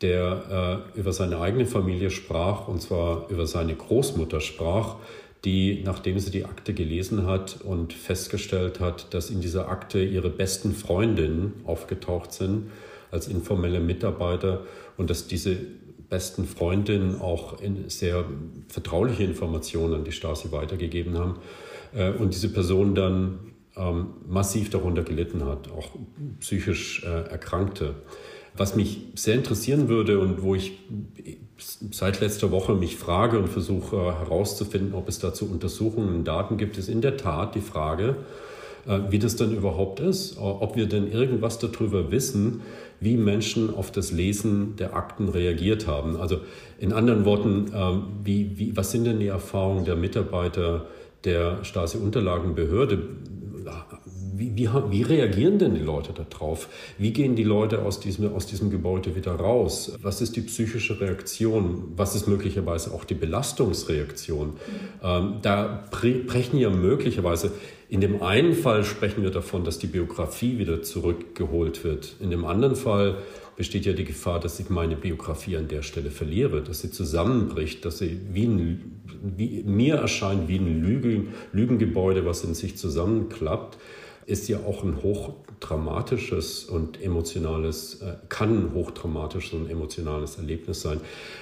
der 0.00 0.84
äh, 0.94 0.98
über 0.98 1.12
seine 1.12 1.38
eigene 1.38 1.66
Familie 1.66 2.10
sprach, 2.10 2.68
und 2.68 2.82
zwar 2.82 3.28
über 3.30 3.46
seine 3.46 3.74
Großmutter 3.74 4.40
sprach, 4.40 4.96
die, 5.44 5.82
nachdem 5.84 6.18
sie 6.18 6.30
die 6.30 6.44
Akte 6.44 6.72
gelesen 6.72 7.26
hat 7.26 7.58
und 7.62 7.92
festgestellt 7.92 8.80
hat, 8.80 9.12
dass 9.12 9.30
in 9.30 9.40
dieser 9.40 9.68
Akte 9.68 10.02
ihre 10.02 10.30
besten 10.30 10.72
Freundinnen 10.72 11.52
aufgetaucht 11.64 12.32
sind 12.32 12.70
als 13.10 13.28
informelle 13.28 13.80
Mitarbeiter 13.80 14.62
und 14.96 15.10
dass 15.10 15.26
diese 15.26 15.56
besten 16.08 16.46
Freundinnen 16.46 17.20
auch 17.20 17.58
sehr 17.88 18.24
vertrauliche 18.68 19.24
Informationen 19.24 19.94
an 19.94 20.04
die 20.04 20.12
Stasi 20.12 20.50
weitergegeben 20.52 21.18
haben 21.18 21.38
äh, 21.94 22.10
und 22.10 22.34
diese 22.34 22.48
Person 22.50 22.94
dann 22.94 23.38
ähm, 23.76 24.06
massiv 24.28 24.70
darunter 24.70 25.02
gelitten 25.02 25.44
hat, 25.44 25.70
auch 25.70 25.90
psychisch 26.40 27.04
äh, 27.04 27.30
Erkrankte. 27.30 27.94
Was 28.56 28.76
mich 28.76 29.00
sehr 29.16 29.34
interessieren 29.34 29.88
würde 29.88 30.20
und 30.20 30.42
wo 30.42 30.54
ich 30.54 30.78
seit 31.90 32.20
letzter 32.20 32.52
Woche 32.52 32.74
mich 32.74 32.96
frage 32.96 33.38
und 33.38 33.48
versuche 33.48 33.96
äh, 33.96 34.12
herauszufinden, 34.12 34.94
ob 34.94 35.08
es 35.08 35.18
dazu 35.18 35.50
Untersuchungen 35.50 36.14
und 36.14 36.24
Daten 36.24 36.56
gibt, 36.56 36.78
ist 36.78 36.88
in 36.88 37.00
der 37.00 37.16
Tat 37.16 37.54
die 37.54 37.60
Frage, 37.60 38.16
äh, 38.86 39.00
wie 39.10 39.18
das 39.18 39.36
denn 39.36 39.52
überhaupt 39.54 40.00
ist, 40.00 40.38
ob 40.38 40.76
wir 40.76 40.86
denn 40.86 41.10
irgendwas 41.10 41.58
darüber 41.58 42.10
wissen, 42.10 42.62
wie 43.00 43.16
Menschen 43.16 43.74
auf 43.74 43.90
das 43.90 44.12
Lesen 44.12 44.76
der 44.76 44.94
Akten 44.94 45.28
reagiert 45.28 45.86
haben. 45.86 46.16
Also 46.16 46.38
in 46.78 46.92
anderen 46.92 47.24
Worten, 47.24 47.72
äh, 47.72 48.24
wie, 48.24 48.58
wie, 48.58 48.76
was 48.76 48.92
sind 48.92 49.04
denn 49.04 49.18
die 49.18 49.28
Erfahrungen 49.28 49.84
der 49.84 49.96
Mitarbeiter 49.96 50.86
der 51.24 51.64
Stasi-Unterlagenbehörde 51.64 53.02
wie, 54.36 54.56
wie, 54.56 54.68
wie, 54.90 55.02
reagieren 55.02 55.58
denn 55.58 55.74
die 55.74 55.80
Leute 55.80 56.12
darauf? 56.12 56.68
Wie 56.98 57.12
gehen 57.12 57.36
die 57.36 57.44
Leute 57.44 57.82
aus 57.82 58.00
diesem, 58.00 58.32
aus 58.34 58.46
diesem 58.46 58.70
Gebäude 58.70 59.14
wieder 59.14 59.32
raus? 59.32 59.96
Was 60.02 60.20
ist 60.20 60.36
die 60.36 60.40
psychische 60.40 61.00
Reaktion? 61.00 61.92
Was 61.96 62.14
ist 62.14 62.26
möglicherweise 62.26 62.92
auch 62.92 63.04
die 63.04 63.14
Belastungsreaktion? 63.14 64.54
Ähm, 65.02 65.36
da 65.42 65.88
brechen 65.90 66.58
ja 66.58 66.70
möglicherweise, 66.70 67.52
in 67.88 68.00
dem 68.00 68.22
einen 68.22 68.54
Fall 68.54 68.84
sprechen 68.84 69.22
wir 69.22 69.30
davon, 69.30 69.64
dass 69.64 69.78
die 69.78 69.86
Biografie 69.86 70.58
wieder 70.58 70.82
zurückgeholt 70.82 71.84
wird. 71.84 72.16
In 72.20 72.30
dem 72.30 72.44
anderen 72.44 72.76
Fall 72.76 73.18
besteht 73.56 73.86
ja 73.86 73.92
die 73.92 74.04
Gefahr, 74.04 74.40
dass 74.40 74.58
ich 74.58 74.68
meine 74.68 74.96
Biografie 74.96 75.56
an 75.56 75.68
der 75.68 75.82
Stelle 75.82 76.10
verliere, 76.10 76.62
dass 76.62 76.80
sie 76.80 76.90
zusammenbricht, 76.90 77.84
dass 77.84 77.98
sie 77.98 78.20
wie 78.32 78.46
ein, 78.46 79.00
wie, 79.22 79.62
mir 79.62 79.96
erscheint 79.96 80.48
wie 80.48 80.56
ein 80.56 80.82
Lügen, 80.82 81.28
Lügengebäude, 81.52 82.26
was 82.26 82.42
in 82.42 82.54
sich 82.54 82.76
zusammenklappt, 82.76 83.78
ist 84.26 84.48
ja 84.48 84.58
auch 84.66 84.82
ein 84.82 85.02
hochdramatisches 85.02 86.64
und 86.64 87.02
emotionales, 87.02 88.02
äh, 88.02 88.14
kann 88.28 88.66
ein 88.66 88.74
hochdramatisches 88.74 89.52
und 89.52 89.70
emotionales 89.70 90.36
Erlebnis 90.36 90.82
sein. 90.82 91.00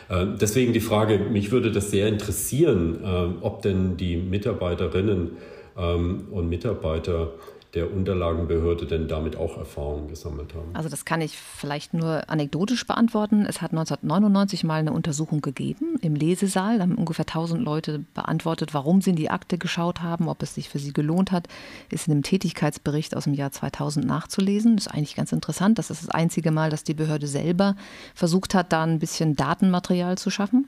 Äh, 0.08 0.26
deswegen 0.40 0.72
die 0.72 0.80
Frage, 0.80 1.18
mich 1.18 1.50
würde 1.50 1.72
das 1.72 1.90
sehr 1.90 2.08
interessieren, 2.08 2.98
äh, 3.02 3.44
ob 3.44 3.62
denn 3.62 3.96
die 3.96 4.16
Mitarbeiterinnen 4.16 5.36
ähm, 5.76 6.28
und 6.30 6.48
Mitarbeiter 6.48 7.32
der 7.74 7.90
Unterlagenbehörde 7.90 8.86
denn 8.86 9.08
damit 9.08 9.36
auch 9.36 9.56
Erfahrungen 9.56 10.08
gesammelt 10.08 10.54
haben? 10.54 10.74
Also 10.74 10.90
das 10.90 11.06
kann 11.06 11.22
ich 11.22 11.38
vielleicht 11.38 11.94
nur 11.94 12.28
anekdotisch 12.28 12.86
beantworten. 12.86 13.46
Es 13.46 13.62
hat 13.62 13.70
1999 13.70 14.64
mal 14.64 14.80
eine 14.80 14.92
Untersuchung 14.92 15.40
gegeben 15.40 15.96
im 16.02 16.14
Lesesaal. 16.14 16.76
Da 16.76 16.82
haben 16.82 16.96
ungefähr 16.96 17.26
1000 17.26 17.62
Leute 17.62 18.04
beantwortet, 18.12 18.74
warum 18.74 19.00
sie 19.00 19.10
in 19.10 19.16
die 19.16 19.30
Akte 19.30 19.56
geschaut 19.56 20.02
haben, 20.02 20.28
ob 20.28 20.42
es 20.42 20.54
sich 20.54 20.68
für 20.68 20.78
sie 20.78 20.92
gelohnt 20.92 21.32
hat. 21.32 21.48
Ist 21.88 22.08
in 22.08 22.12
einem 22.12 22.22
Tätigkeitsbericht 22.22 23.16
aus 23.16 23.24
dem 23.24 23.32
Jahr 23.32 23.52
2000 23.52 24.04
nachzulesen. 24.04 24.76
Ist 24.76 24.88
eigentlich 24.88 25.16
ganz 25.16 25.32
interessant. 25.32 25.78
Das 25.78 25.90
ist 25.90 26.02
das 26.02 26.10
einzige 26.10 26.50
Mal, 26.50 26.68
dass 26.68 26.84
die 26.84 26.94
Behörde 26.94 27.26
selber 27.26 27.74
versucht 28.14 28.54
hat, 28.54 28.70
da 28.74 28.82
ein 28.82 28.98
bisschen 28.98 29.34
Datenmaterial 29.34 30.18
zu 30.18 30.28
schaffen. 30.28 30.66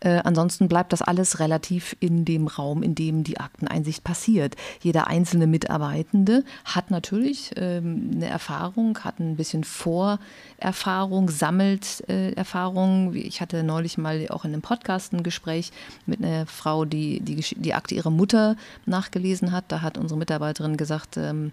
Äh, 0.00 0.20
ansonsten 0.24 0.68
bleibt 0.68 0.92
das 0.92 1.00
alles 1.00 1.40
relativ 1.40 1.96
in 1.98 2.26
dem 2.26 2.46
Raum, 2.46 2.82
in 2.82 2.94
dem 2.94 3.24
die 3.24 3.40
Akteneinsicht 3.40 4.04
passiert. 4.04 4.56
Jeder 4.82 5.06
einzelne 5.06 5.46
Mitarbeitende 5.46 6.41
hat 6.64 6.90
natürlich 6.90 7.52
ähm, 7.56 8.10
eine 8.14 8.26
Erfahrung, 8.26 8.98
hat 8.98 9.18
ein 9.20 9.36
bisschen 9.36 9.64
Vorerfahrung, 9.64 11.30
sammelt 11.30 12.08
äh, 12.08 12.32
Erfahrungen. 12.32 13.14
Ich 13.14 13.40
hatte 13.40 13.62
neulich 13.62 13.98
mal 13.98 14.26
auch 14.30 14.44
in 14.44 14.52
einem 14.52 14.62
Podcast 14.62 15.12
ein 15.12 15.22
Gespräch 15.22 15.70
mit 16.06 16.22
einer 16.22 16.46
Frau, 16.46 16.84
die 16.84 17.20
die, 17.20 17.42
die 17.56 17.74
Akte 17.74 17.94
ihrer 17.94 18.10
Mutter 18.10 18.56
nachgelesen 18.86 19.52
hat. 19.52 19.64
Da 19.68 19.82
hat 19.82 19.98
unsere 19.98 20.18
Mitarbeiterin 20.18 20.76
gesagt, 20.76 21.16
ähm, 21.16 21.52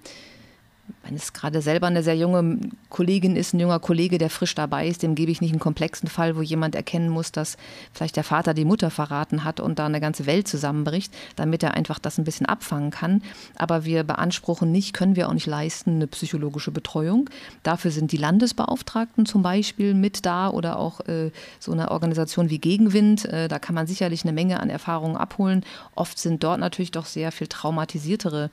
wenn 1.03 1.15
es 1.15 1.33
gerade 1.33 1.61
selber 1.61 1.87
eine 1.87 2.03
sehr 2.03 2.15
junge 2.15 2.59
Kollegin 2.89 3.35
ist, 3.35 3.53
ein 3.53 3.59
junger 3.59 3.79
Kollege, 3.79 4.17
der 4.17 4.29
frisch 4.29 4.55
dabei 4.55 4.87
ist, 4.87 5.03
dem 5.03 5.15
gebe 5.15 5.31
ich 5.31 5.41
nicht 5.41 5.51
einen 5.51 5.59
komplexen 5.59 6.09
Fall, 6.09 6.35
wo 6.35 6.41
jemand 6.41 6.75
erkennen 6.75 7.09
muss, 7.09 7.31
dass 7.31 7.57
vielleicht 7.93 8.15
der 8.15 8.23
Vater 8.23 8.53
die 8.53 8.65
Mutter 8.65 8.89
verraten 8.89 9.43
hat 9.43 9.59
und 9.59 9.79
da 9.79 9.85
eine 9.85 10.01
ganze 10.01 10.25
Welt 10.25 10.47
zusammenbricht, 10.47 11.13
damit 11.35 11.63
er 11.63 11.73
einfach 11.73 11.99
das 11.99 12.17
ein 12.17 12.23
bisschen 12.23 12.45
abfangen 12.45 12.91
kann. 12.91 13.21
Aber 13.55 13.85
wir 13.85 14.03
beanspruchen 14.03 14.71
nicht, 14.71 14.93
können 14.93 15.15
wir 15.15 15.29
auch 15.29 15.33
nicht 15.33 15.47
leisten, 15.47 15.95
eine 15.95 16.07
psychologische 16.07 16.71
Betreuung. 16.71 17.29
Dafür 17.63 17.91
sind 17.91 18.11
die 18.11 18.17
Landesbeauftragten 18.17 19.25
zum 19.25 19.41
Beispiel 19.41 19.93
mit 19.93 20.25
da 20.25 20.49
oder 20.49 20.79
auch 20.79 21.01
äh, 21.07 21.31
so 21.59 21.71
eine 21.71 21.91
Organisation 21.91 22.49
wie 22.49 22.59
Gegenwind. 22.59 23.25
Äh, 23.25 23.47
da 23.47 23.59
kann 23.59 23.75
man 23.75 23.87
sicherlich 23.87 24.23
eine 24.23 24.33
Menge 24.33 24.59
an 24.59 24.69
Erfahrungen 24.69 25.17
abholen. 25.17 25.63
Oft 25.95 26.19
sind 26.19 26.43
dort 26.43 26.59
natürlich 26.59 26.91
doch 26.91 27.05
sehr 27.05 27.31
viel 27.31 27.47
traumatisiertere 27.47 28.49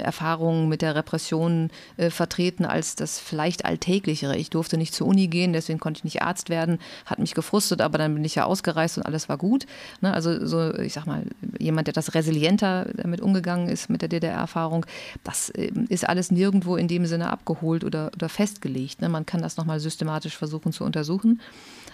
Erfahrungen 0.00 0.68
mit 0.68 0.82
der 0.82 0.94
Repression 0.94 1.70
äh, 1.96 2.10
vertreten 2.10 2.64
als 2.64 2.96
das 2.96 3.18
vielleicht 3.18 3.64
Alltäglichere. 3.64 4.36
Ich 4.36 4.50
durfte 4.50 4.76
nicht 4.76 4.94
zur 4.94 5.06
Uni 5.06 5.28
gehen, 5.28 5.52
deswegen 5.52 5.78
konnte 5.78 5.98
ich 5.98 6.04
nicht 6.04 6.22
Arzt 6.22 6.48
werden, 6.48 6.78
hat 7.06 7.18
mich 7.18 7.34
gefrustet, 7.34 7.80
aber 7.80 7.98
dann 7.98 8.14
bin 8.14 8.24
ich 8.24 8.34
ja 8.34 8.44
ausgereist 8.44 8.98
und 8.98 9.04
alles 9.04 9.28
war 9.28 9.38
gut. 9.38 9.66
Ne? 10.00 10.12
Also 10.12 10.46
so, 10.46 10.74
ich 10.74 10.92
sag 10.92 11.06
mal, 11.06 11.24
jemand, 11.58 11.86
der 11.88 11.94
das 11.94 12.14
resilienter 12.14 12.86
damit 12.94 13.20
umgegangen 13.20 13.68
ist 13.68 13.90
mit 13.90 14.02
der 14.02 14.08
DDR-Erfahrung, 14.08 14.86
das 15.24 15.50
äh, 15.50 15.70
ist 15.88 16.08
alles 16.08 16.30
nirgendwo 16.30 16.76
in 16.76 16.88
dem 16.88 17.06
Sinne 17.06 17.30
abgeholt 17.30 17.84
oder, 17.84 18.10
oder 18.14 18.28
festgelegt. 18.28 19.00
Ne? 19.00 19.08
Man 19.08 19.26
kann 19.26 19.42
das 19.42 19.56
nochmal 19.56 19.80
systematisch 19.80 20.36
versuchen 20.36 20.72
zu 20.72 20.84
untersuchen. 20.84 21.40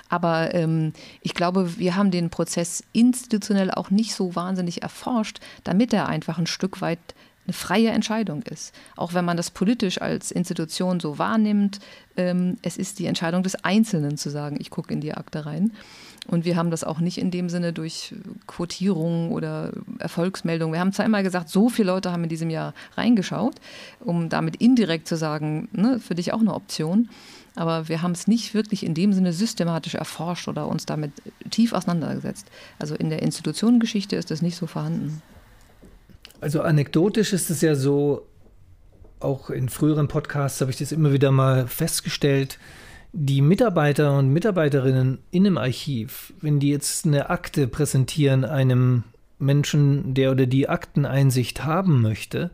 Aber 0.08 0.54
ähm, 0.54 0.92
ich 1.20 1.34
glaube, 1.34 1.78
wir 1.78 1.96
haben 1.96 2.10
den 2.10 2.30
Prozess 2.30 2.82
institutionell 2.92 3.70
auch 3.70 3.90
nicht 3.90 4.14
so 4.14 4.34
wahnsinnig 4.34 4.82
erforscht, 4.82 5.40
damit 5.64 5.92
er 5.92 6.08
einfach 6.08 6.38
ein 6.38 6.46
Stück 6.46 6.80
weit 6.80 6.98
eine 7.48 7.54
freie 7.54 7.88
Entscheidung 7.88 8.42
ist. 8.42 8.74
Auch 8.94 9.14
wenn 9.14 9.24
man 9.24 9.38
das 9.38 9.50
politisch 9.50 10.00
als 10.00 10.30
Institution 10.30 11.00
so 11.00 11.18
wahrnimmt, 11.18 11.80
ähm, 12.16 12.58
es 12.62 12.76
ist 12.76 12.98
die 12.98 13.06
Entscheidung 13.06 13.42
des 13.42 13.64
Einzelnen 13.64 14.18
zu 14.18 14.28
sagen, 14.28 14.58
ich 14.60 14.68
gucke 14.70 14.92
in 14.92 15.00
die 15.00 15.14
Akte 15.14 15.46
rein. 15.46 15.72
Und 16.26 16.44
wir 16.44 16.56
haben 16.56 16.70
das 16.70 16.84
auch 16.84 17.00
nicht 17.00 17.16
in 17.16 17.30
dem 17.30 17.48
Sinne 17.48 17.72
durch 17.72 18.14
Quotierung 18.46 19.32
oder 19.32 19.72
Erfolgsmeldung. 19.98 20.72
Wir 20.72 20.80
haben 20.80 20.92
zwar 20.92 21.06
immer 21.06 21.22
gesagt, 21.22 21.48
so 21.48 21.70
viele 21.70 21.90
Leute 21.90 22.12
haben 22.12 22.24
in 22.24 22.28
diesem 22.28 22.50
Jahr 22.50 22.74
reingeschaut, 22.98 23.54
um 24.00 24.28
damit 24.28 24.56
indirekt 24.56 25.08
zu 25.08 25.16
sagen, 25.16 25.68
ne, 25.72 25.98
für 26.00 26.14
dich 26.14 26.34
auch 26.34 26.40
eine 26.40 26.52
Option. 26.52 27.08
Aber 27.54 27.88
wir 27.88 28.02
haben 28.02 28.12
es 28.12 28.28
nicht 28.28 28.52
wirklich 28.52 28.84
in 28.84 28.92
dem 28.92 29.14
Sinne 29.14 29.32
systematisch 29.32 29.94
erforscht 29.94 30.48
oder 30.48 30.68
uns 30.68 30.84
damit 30.84 31.12
tief 31.50 31.72
auseinandergesetzt. 31.72 32.46
Also 32.78 32.94
in 32.94 33.08
der 33.08 33.22
Institutionengeschichte 33.22 34.14
ist 34.16 34.30
das 34.30 34.42
nicht 34.42 34.56
so 34.56 34.66
vorhanden. 34.66 35.22
Also 36.40 36.62
anekdotisch 36.62 37.32
ist 37.32 37.50
es 37.50 37.60
ja 37.60 37.74
so, 37.74 38.26
auch 39.20 39.50
in 39.50 39.68
früheren 39.68 40.08
Podcasts 40.08 40.60
habe 40.60 40.70
ich 40.70 40.78
das 40.78 40.92
immer 40.92 41.12
wieder 41.12 41.32
mal 41.32 41.66
festgestellt, 41.66 42.58
die 43.12 43.42
Mitarbeiter 43.42 44.16
und 44.16 44.32
Mitarbeiterinnen 44.32 45.18
in 45.30 45.46
einem 45.46 45.58
Archiv, 45.58 46.32
wenn 46.40 46.60
die 46.60 46.70
jetzt 46.70 47.06
eine 47.06 47.30
Akte 47.30 47.66
präsentieren 47.66 48.44
einem 48.44 49.04
Menschen, 49.38 50.14
der 50.14 50.30
oder 50.30 50.46
die 50.46 50.68
Akteneinsicht 50.68 51.64
haben 51.64 52.02
möchte, 52.02 52.50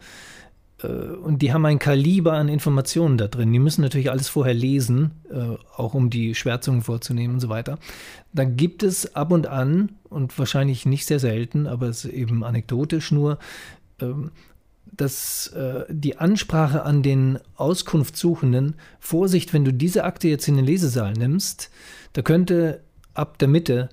und 0.87 1.43
die 1.43 1.53
haben 1.53 1.65
ein 1.67 1.79
Kaliber 1.79 2.35
an 2.35 2.49
Informationen 2.49 3.19
da 3.19 3.29
drin. 3.29 3.53
Die 3.53 3.59
müssen 3.59 3.83
natürlich 3.83 4.11
alles 4.11 4.29
vorher 4.29 4.55
lesen, 4.55 5.13
äh, 5.31 5.57
auch 5.77 5.95
um 5.95 6.11
die 6.11 6.35
Schwärzungen 6.35 6.83
vorzunehmen 6.83 7.35
und 7.35 7.41
so 7.41 7.49
weiter. 7.49 7.79
Da 8.33 8.45
gibt 8.45 8.83
es 8.83 9.15
ab 9.15 9.33
und 9.33 9.47
an, 9.47 9.91
und 10.11 10.39
wahrscheinlich 10.39 10.87
nicht 10.87 11.07
sehr 11.07 11.19
selten, 11.19 11.67
aber 11.67 11.89
es 11.89 12.05
ist 12.05 12.13
eben 12.13 12.45
anekdotisch 12.45 13.11
nur, 13.11 13.39
ähm, 14.01 14.31
dass 14.97 15.49
äh, 15.49 15.85
die 15.89 16.19
Ansprache 16.19 16.85
an 16.85 17.03
den 17.03 17.39
Auskunftssuchenden, 17.57 18.77
Vorsicht, 19.01 19.53
wenn 19.53 19.65
du 19.65 19.73
diese 19.73 20.05
Akte 20.05 20.29
jetzt 20.29 20.47
in 20.47 20.57
den 20.57 20.65
Lesesaal 20.65 21.15
nimmst, 21.15 21.71
da 22.13 22.23
könnte 22.23 22.81
ab 23.13 23.39
der 23.39 23.49
Mitte 23.49 23.89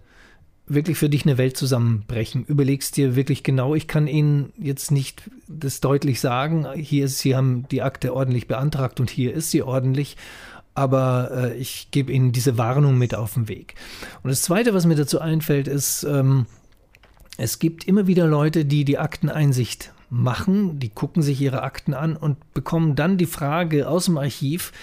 wirklich 0.74 0.98
für 0.98 1.10
dich 1.10 1.26
eine 1.26 1.38
Welt 1.38 1.58
zusammenbrechen. 1.58 2.46
Überlegst 2.46 2.98
dir 2.98 3.16
wirklich 3.16 3.44
genau, 3.44 3.76
ich 3.76 3.88
kann 3.88 4.08
Ihnen 4.08 4.54
jetzt 4.58 4.92
nicht 4.92 5.30
das 5.48 5.82
deutlich 5.82 6.20
sagen, 6.20 6.68
hier 6.76 7.06
ist, 7.06 7.20
Sie 7.20 7.36
haben 7.36 7.68
die 7.70 7.82
Akte 7.82 8.16
ordentlich 8.16 8.48
beantragt 8.48 9.00
und 9.00 9.10
hier 9.10 9.34
ist 9.34 9.52
sie 9.52 9.64
ordentlich, 9.64 10.18
aber 10.74 11.32
äh, 11.34 11.58
ich 11.58 11.90
gebe 11.92 12.12
Ihnen 12.12 12.32
diese 12.32 12.58
Warnung 12.58 12.98
mit 12.98 13.16
auf 13.16 13.34
den 13.34 13.48
Weg. 13.48 13.76
Und 14.24 14.30
das 14.30 14.42
Zweite, 14.42 14.74
was 14.74 14.86
mir 14.86 14.96
dazu 14.96 15.20
einfällt, 15.20 15.68
ist, 15.68 16.04
ähm, 16.04 16.46
es 17.38 17.60
gibt 17.60 17.88
immer 17.88 18.08
wieder 18.08 18.28
Leute, 18.28 18.66
die 18.66 18.86
die 18.86 18.98
Akteneinsicht 18.98 19.92
machen, 20.10 20.80
die 20.80 20.90
gucken 20.90 21.24
sich 21.24 21.42
ihre 21.42 21.64
Akten 21.64 21.94
an 21.94 22.16
und 22.16 22.54
bekommen 22.54 22.96
dann 22.96 23.18
die 23.18 23.26
Frage 23.26 23.88
aus 23.88 24.06
dem 24.06 24.18
Archiv, 24.18 24.74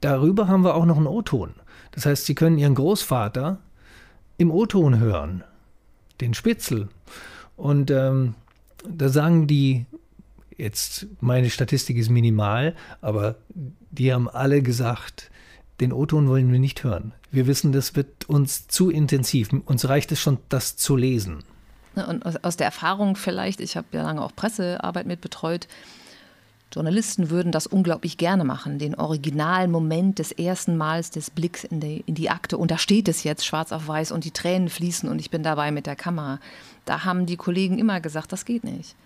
darüber 0.00 0.46
haben 0.46 0.64
wir 0.64 0.74
auch 0.74 0.84
noch 0.84 0.98
einen 0.98 1.06
O-Ton. 1.06 1.54
Das 1.92 2.06
heißt, 2.06 2.26
sie 2.26 2.34
können 2.34 2.58
ihren 2.58 2.74
Großvater 2.74 3.58
im 4.36 4.50
O-Ton 4.50 4.98
hören, 4.98 5.44
den 6.20 6.34
Spitzel. 6.34 6.88
Und 7.56 7.90
ähm, 7.90 8.34
da 8.88 9.08
sagen 9.08 9.46
die, 9.46 9.86
jetzt 10.56 11.06
meine 11.20 11.50
Statistik 11.50 11.96
ist 11.96 12.10
minimal, 12.10 12.74
aber 13.00 13.36
die 13.90 14.12
haben 14.12 14.28
alle 14.28 14.62
gesagt, 14.62 15.30
den 15.80 15.92
O-Ton 15.92 16.28
wollen 16.28 16.52
wir 16.52 16.58
nicht 16.58 16.84
hören. 16.84 17.12
Wir 17.30 17.46
wissen, 17.46 17.72
das 17.72 17.96
wird 17.96 18.28
uns 18.28 18.68
zu 18.68 18.90
intensiv. 18.90 19.50
Uns 19.64 19.88
reicht 19.88 20.12
es 20.12 20.20
schon, 20.20 20.38
das 20.48 20.76
zu 20.76 20.96
lesen. 20.96 21.42
Und 21.94 22.44
aus 22.44 22.56
der 22.56 22.66
Erfahrung 22.66 23.16
vielleicht, 23.16 23.60
ich 23.60 23.76
habe 23.76 23.86
ja 23.92 24.02
lange 24.02 24.22
auch 24.22 24.34
Pressearbeit 24.34 25.06
mit 25.06 25.20
betreut, 25.20 25.68
Journalisten 26.74 27.30
würden 27.30 27.52
das 27.52 27.68
unglaublich 27.68 28.16
gerne 28.16 28.42
machen, 28.42 28.80
den 28.80 28.96
originalen 28.96 29.70
Moment 29.70 30.18
des 30.18 30.32
ersten 30.32 30.76
Mals 30.76 31.10
des 31.10 31.30
Blicks 31.30 31.62
in 31.62 31.78
die, 31.78 32.02
in 32.06 32.16
die 32.16 32.30
Akte. 32.30 32.58
Und 32.58 32.72
da 32.72 32.78
steht 32.78 33.06
es 33.06 33.22
jetzt 33.22 33.46
schwarz 33.46 33.70
auf 33.70 33.86
weiß 33.86 34.10
und 34.10 34.24
die 34.24 34.32
Tränen 34.32 34.68
fließen 34.68 35.08
und 35.08 35.20
ich 35.20 35.30
bin 35.30 35.44
dabei 35.44 35.70
mit 35.70 35.86
der 35.86 35.94
Kamera. 35.94 36.40
Da 36.84 37.04
haben 37.04 37.26
die 37.26 37.36
Kollegen 37.36 37.78
immer 37.78 38.00
gesagt, 38.00 38.32
das 38.32 38.44
geht 38.44 38.64
nicht. 38.64 38.96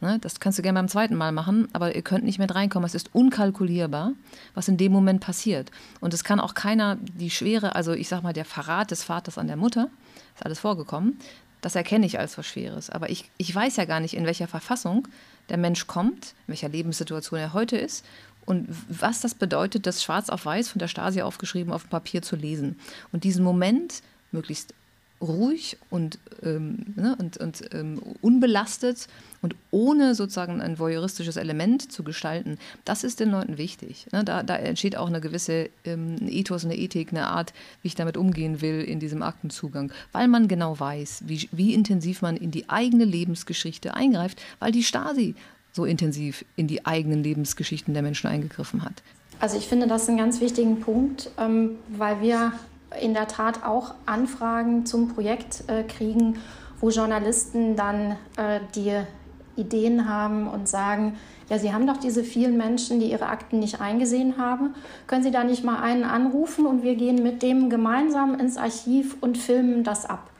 Ne, 0.00 0.18
das 0.20 0.38
kannst 0.38 0.58
du 0.58 0.62
gerne 0.62 0.78
beim 0.78 0.88
zweiten 0.88 1.16
Mal 1.16 1.32
machen, 1.32 1.66
aber 1.72 1.96
ihr 1.96 2.02
könnt 2.02 2.24
nicht 2.24 2.38
mit 2.38 2.54
reinkommen. 2.54 2.86
Es 2.86 2.94
ist 2.94 3.10
unkalkulierbar, 3.14 4.12
was 4.54 4.68
in 4.68 4.76
dem 4.76 4.92
Moment 4.92 5.20
passiert. 5.20 5.72
Und 6.00 6.14
es 6.14 6.22
kann 6.22 6.38
auch 6.38 6.54
keiner 6.54 6.96
die 6.96 7.30
Schwere, 7.30 7.74
also 7.74 7.92
ich 7.92 8.08
sag 8.08 8.22
mal, 8.22 8.32
der 8.32 8.44
Verrat 8.44 8.92
des 8.92 9.02
Vaters 9.02 9.38
an 9.38 9.48
der 9.48 9.56
Mutter, 9.56 9.88
ist 10.36 10.46
alles 10.46 10.60
vorgekommen, 10.60 11.18
das 11.60 11.74
erkenne 11.74 12.06
ich 12.06 12.20
als 12.20 12.38
was 12.38 12.46
Schweres. 12.46 12.90
Aber 12.90 13.10
ich, 13.10 13.28
ich 13.38 13.52
weiß 13.52 13.76
ja 13.76 13.86
gar 13.86 13.98
nicht, 13.98 14.14
in 14.14 14.24
welcher 14.24 14.46
Verfassung 14.46 15.08
der 15.48 15.58
Mensch 15.58 15.86
kommt, 15.86 16.34
in 16.46 16.52
welcher 16.52 16.68
Lebenssituation 16.68 17.38
er 17.38 17.52
heute 17.52 17.76
ist 17.76 18.04
und 18.48 18.66
was 18.88 19.20
das 19.20 19.34
bedeutet, 19.34 19.86
das 19.86 20.02
schwarz 20.02 20.30
auf 20.30 20.46
weiß 20.46 20.70
von 20.70 20.78
der 20.78 20.88
Stasi 20.88 21.20
aufgeschrieben 21.20 21.70
auf 21.70 21.82
dem 21.82 21.90
Papier 21.90 22.22
zu 22.22 22.34
lesen. 22.34 22.78
Und 23.12 23.24
diesen 23.24 23.44
Moment 23.44 24.02
möglichst 24.32 24.72
ruhig 25.20 25.76
und, 25.90 26.18
ähm, 26.42 26.94
ne, 26.96 27.16
und, 27.18 27.36
und 27.38 27.74
ähm, 27.74 28.00
unbelastet 28.20 29.08
und 29.42 29.54
ohne 29.70 30.14
sozusagen 30.14 30.60
ein 30.60 30.78
voyeuristisches 30.78 31.36
Element 31.36 31.90
zu 31.90 32.02
gestalten, 32.02 32.58
das 32.84 33.04
ist 33.04 33.20
den 33.20 33.30
Leuten 33.30 33.58
wichtig. 33.58 34.06
Ne? 34.12 34.24
Da, 34.24 34.42
da, 34.42 34.56
entsteht 34.56 34.96
auch 34.96 35.08
eine 35.08 35.20
gewisse 35.20 35.70
ähm, 35.84 36.16
Ethos, 36.28 36.64
eine 36.64 36.76
Ethik, 36.76 37.10
eine 37.10 37.26
Art, 37.26 37.52
wie 37.82 37.88
ich 37.88 37.94
damit 37.94 38.16
umgehen 38.16 38.60
will 38.60 38.80
in 38.80 39.00
diesem 39.00 39.22
Aktenzugang, 39.22 39.92
weil 40.12 40.28
man 40.28 40.48
genau 40.48 40.78
weiß, 40.78 41.24
wie, 41.26 41.48
wie 41.52 41.74
intensiv 41.74 42.22
man 42.22 42.36
in 42.36 42.50
die 42.50 42.68
eigene 42.68 43.04
Lebensgeschichte 43.04 43.94
eingreift, 43.94 44.40
weil 44.60 44.72
die 44.72 44.82
Stasi 44.82 45.34
so 45.72 45.84
intensiv 45.84 46.44
in 46.56 46.66
die 46.66 46.86
eigenen 46.86 47.22
Lebensgeschichten 47.22 47.94
der 47.94 48.02
Menschen 48.02 48.28
eingegriffen 48.28 48.84
hat. 48.84 49.02
Also 49.40 49.56
ich 49.56 49.68
finde 49.68 49.86
das 49.86 50.08
einen 50.08 50.18
ganz 50.18 50.40
wichtigen 50.40 50.80
Punkt, 50.80 51.30
ähm, 51.38 51.76
weil 51.96 52.20
wir 52.20 52.52
in 53.00 53.14
der 53.14 53.28
Tat 53.28 53.64
auch 53.64 53.94
Anfragen 54.06 54.86
zum 54.86 55.14
Projekt 55.14 55.64
äh, 55.68 55.82
kriegen, 55.82 56.38
wo 56.80 56.90
Journalisten 56.90 57.76
dann 57.76 58.16
äh, 58.36 58.60
die 58.74 58.92
Ideen 59.56 60.08
haben 60.08 60.48
und 60.48 60.68
sagen, 60.68 61.18
ja, 61.50 61.58
Sie 61.58 61.72
haben 61.72 61.86
doch 61.86 61.96
diese 61.96 62.24
vielen 62.24 62.56
Menschen, 62.56 63.00
die 63.00 63.10
ihre 63.10 63.26
Akten 63.26 63.58
nicht 63.58 63.80
eingesehen 63.80 64.36
haben. 64.38 64.74
Können 65.06 65.22
Sie 65.22 65.30
da 65.30 65.44
nicht 65.44 65.64
mal 65.64 65.80
einen 65.82 66.04
anrufen 66.04 66.66
und 66.66 66.82
wir 66.82 66.94
gehen 66.94 67.22
mit 67.22 67.42
dem 67.42 67.70
gemeinsam 67.70 68.38
ins 68.38 68.56
Archiv 68.56 69.16
und 69.20 69.38
filmen 69.38 69.82
das 69.82 70.06
ab? 70.06 70.30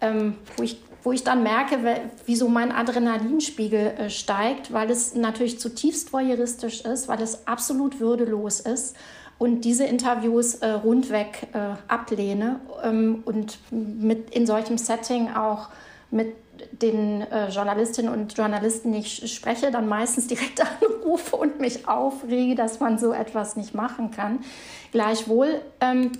Ähm, 0.00 0.34
wo, 0.56 0.62
ich, 0.62 0.82
wo 1.02 1.12
ich 1.12 1.24
dann 1.24 1.42
merke, 1.42 1.78
wieso 2.26 2.48
mein 2.48 2.72
Adrenalinspiegel 2.72 3.80
äh, 3.80 4.10
steigt, 4.10 4.72
weil 4.72 4.90
es 4.90 5.14
natürlich 5.14 5.58
zutiefst 5.58 6.12
voyeuristisch 6.12 6.82
ist, 6.82 7.08
weil 7.08 7.22
es 7.22 7.46
absolut 7.46 8.00
würdelos 8.00 8.60
ist 8.60 8.96
und 9.38 9.64
diese 9.64 9.84
Interviews 9.84 10.56
äh, 10.56 10.70
rundweg 10.70 11.48
äh, 11.52 11.76
ablehne 11.86 12.60
ähm, 12.82 13.22
und 13.24 13.58
mit 13.70 14.30
in 14.30 14.46
solchem 14.46 14.78
Setting 14.78 15.34
auch 15.34 15.68
mit 16.10 16.34
den 16.72 17.22
äh, 17.22 17.48
Journalistinnen 17.48 18.12
und 18.12 18.36
Journalisten 18.36 18.90
nicht 18.90 19.28
spreche, 19.28 19.70
dann 19.70 19.88
meistens 19.88 20.26
direkt 20.26 20.60
anrufe 20.82 21.36
und 21.36 21.60
mich 21.60 21.88
aufrege, 21.88 22.54
dass 22.54 22.80
man 22.80 22.98
so 22.98 23.12
etwas 23.12 23.56
nicht 23.56 23.74
machen 23.74 24.10
kann. 24.10 24.40
Gleichwohl 24.90 25.60
ähm, 25.80 26.12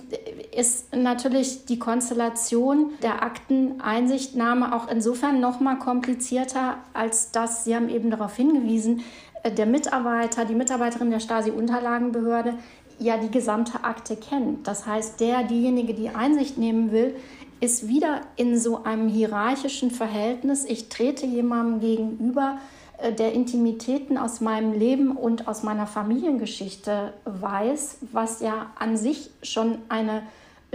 ist 0.55 0.95
natürlich 0.95 1.65
die 1.65 1.79
Konstellation 1.79 2.91
der 3.01 3.23
Akteneinsichtnahme 3.23 4.75
auch 4.75 4.87
insofern 4.89 5.39
noch 5.39 5.59
mal 5.59 5.79
komplizierter, 5.79 6.77
als 6.93 7.31
dass 7.31 7.65
Sie 7.65 7.75
haben 7.75 7.89
eben 7.89 8.11
darauf 8.11 8.35
hingewiesen, 8.35 9.03
äh, 9.43 9.51
der 9.51 9.65
Mitarbeiter, 9.65 10.45
die 10.45 10.55
Mitarbeiterin 10.55 11.09
der 11.09 11.19
Stasi-Unterlagenbehörde 11.19 12.55
ja 12.99 13.17
die 13.17 13.31
gesamte 13.31 13.83
Akte 13.83 14.15
kennt. 14.15 14.67
Das 14.67 14.85
heißt, 14.85 15.19
der, 15.19 15.43
diejenige, 15.43 15.93
die 15.93 16.09
Einsicht 16.09 16.57
nehmen 16.57 16.91
will, 16.91 17.15
ist 17.59 17.87
wieder 17.87 18.21
in 18.35 18.57
so 18.57 18.83
einem 18.83 19.09
hierarchischen 19.09 19.91
Verhältnis. 19.91 20.65
Ich 20.65 20.89
trete 20.89 21.25
jemandem 21.25 21.79
gegenüber, 21.79 22.57
äh, 22.99 23.13
der 23.13 23.33
Intimitäten 23.33 24.17
aus 24.17 24.41
meinem 24.41 24.73
Leben 24.73 25.11
und 25.11 25.47
aus 25.47 25.63
meiner 25.63 25.87
Familiengeschichte 25.87 27.13
weiß, 27.25 27.97
was 28.11 28.41
ja 28.41 28.67
an 28.77 28.97
sich 28.97 29.31
schon 29.43 29.79
eine 29.89 30.23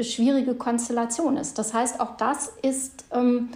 schwierige 0.00 0.54
Konstellation 0.54 1.36
ist. 1.36 1.58
Das 1.58 1.72
heißt, 1.72 2.00
auch 2.00 2.16
das 2.16 2.52
ist 2.62 3.04
ähm, 3.12 3.50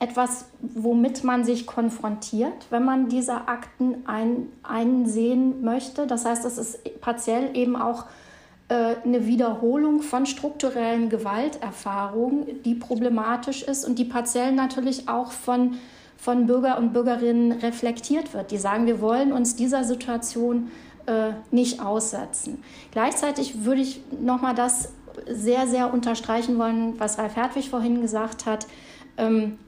etwas, 0.00 0.46
womit 0.60 1.24
man 1.24 1.44
sich 1.44 1.66
konfrontiert, 1.66 2.66
wenn 2.70 2.84
man 2.84 3.08
diese 3.08 3.48
Akten 3.48 4.06
ein, 4.06 4.48
einsehen 4.62 5.62
möchte. 5.62 6.06
Das 6.06 6.24
heißt, 6.24 6.44
es 6.44 6.56
ist 6.56 7.00
partiell 7.00 7.56
eben 7.56 7.74
auch 7.74 8.04
äh, 8.68 8.94
eine 9.04 9.26
Wiederholung 9.26 10.02
von 10.02 10.24
strukturellen 10.24 11.08
Gewalterfahrungen, 11.08 12.62
die 12.62 12.76
problematisch 12.76 13.62
ist 13.62 13.84
und 13.84 13.98
die 13.98 14.04
partiell 14.04 14.52
natürlich 14.52 15.08
auch 15.08 15.32
von, 15.32 15.78
von 16.16 16.46
Bürger 16.46 16.78
und 16.78 16.92
Bürgerinnen 16.92 17.52
reflektiert 17.52 18.34
wird. 18.34 18.52
Die 18.52 18.58
sagen, 18.58 18.86
wir 18.86 19.00
wollen 19.00 19.32
uns 19.32 19.56
dieser 19.56 19.82
Situation 19.82 20.70
äh, 21.06 21.30
nicht 21.50 21.80
aussetzen. 21.80 22.62
Gleichzeitig 22.92 23.64
würde 23.64 23.80
ich 23.80 24.00
nochmal 24.20 24.54
das 24.54 24.92
sehr, 25.28 25.66
sehr 25.66 25.92
unterstreichen 25.92 26.56
wollen, 26.56 27.00
was 27.00 27.18
Ralf 27.18 27.34
Hertwig 27.34 27.68
vorhin 27.68 28.00
gesagt 28.00 28.46
hat 28.46 28.68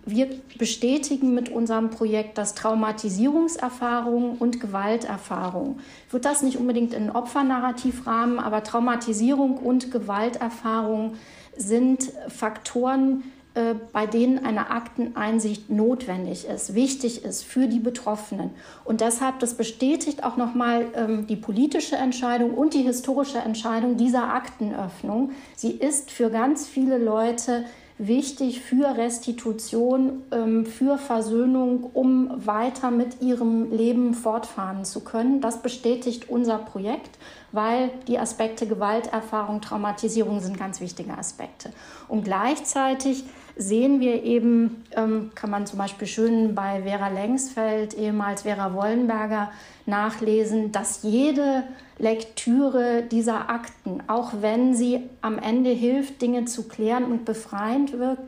wir 0.07 0.28
bestätigen 0.59 1.34
mit 1.34 1.48
unserem 1.48 1.90
Projekt, 1.90 2.38
dass 2.38 2.55
Traumatisierungserfahrungen 2.55 4.38
und 4.38 4.61
Gewalterfahrungen, 4.61 5.80
ich 6.07 6.12
würde 6.12 6.28
das 6.28 6.42
nicht 6.42 6.59
unbedingt 6.59 6.94
in 6.94 7.11
Opfernarrativ 7.11 8.07
rahmen, 8.07 8.38
aber 8.38 8.62
Traumatisierung 8.62 9.57
und 9.57 9.90
Gewalterfahrung 9.90 11.16
sind 11.57 12.12
Faktoren, 12.28 13.24
äh, 13.55 13.74
bei 13.92 14.07
denen 14.07 14.44
eine 14.44 14.70
Akteneinsicht 14.70 15.70
notwendig 15.70 16.46
ist, 16.46 16.76
wichtig 16.76 17.24
ist 17.24 17.42
für 17.42 17.66
die 17.66 17.80
Betroffenen. 17.80 18.51
Und 18.84 19.01
deshalb, 19.01 19.40
das 19.40 19.55
bestätigt 19.55 20.22
auch 20.22 20.36
nochmal 20.36 20.86
ähm, 20.94 21.26
die 21.26 21.34
politische 21.34 21.96
Entscheidung 21.96 22.55
und 22.55 22.74
die 22.74 22.82
historische 22.82 23.38
Entscheidung 23.38 23.96
dieser 23.96 24.32
Aktenöffnung. 24.32 25.32
Sie 25.57 25.72
ist 25.72 26.12
für 26.12 26.30
ganz 26.30 26.68
viele 26.68 26.98
Leute 26.98 27.64
wichtig 28.01 28.61
für 28.61 28.96
Restitution, 28.96 30.22
ähm, 30.32 30.64
für 30.64 30.96
Versöhnung, 30.96 31.90
um 31.92 32.46
weiter 32.46 32.90
mit 32.90 33.20
ihrem 33.20 33.70
Leben 33.70 34.14
fortfahren 34.14 34.84
zu 34.86 35.01
können. 35.01 35.42
Das 35.42 35.61
bestätigt 35.61 36.30
unser 36.30 36.59
Projekt, 36.59 37.18
weil 37.53 37.90
die 38.09 38.18
Aspekte 38.18 38.66
Gewalterfahrung, 38.66 39.61
Traumatisierung 39.61 40.40
sind 40.40 40.59
ganz 40.59 40.80
wichtige 40.80 41.16
Aspekte. 41.16 41.72
Und 42.09 42.24
gleichzeitig 42.24 43.24
sehen 43.57 44.01
wir 44.01 44.24
eben, 44.24 44.84
ähm, 44.96 45.30
kann 45.34 45.51
man 45.51 45.66
zum 45.66 45.78
Beispiel 45.78 46.09
schön 46.09 46.55
bei 46.55 46.82
Vera 46.82 47.09
Lengsfeld, 47.09 47.92
ehemals 47.92 48.42
Vera 48.42 48.72
Wollenberger, 48.72 49.51
nachlesen, 49.84 50.72
dass 50.72 51.03
jede 51.03 51.64
Lektüre 52.01 53.03
dieser 53.03 53.51
Akten, 53.51 54.03
auch 54.07 54.32
wenn 54.40 54.74
sie 54.74 55.03
am 55.20 55.38
Ende 55.38 55.70
hilft, 55.70 56.22
Dinge 56.22 56.46
zu 56.46 56.66
klären 56.66 57.05
und 57.05 57.24
befreiend 57.24 57.98
wirkt, 57.98 58.22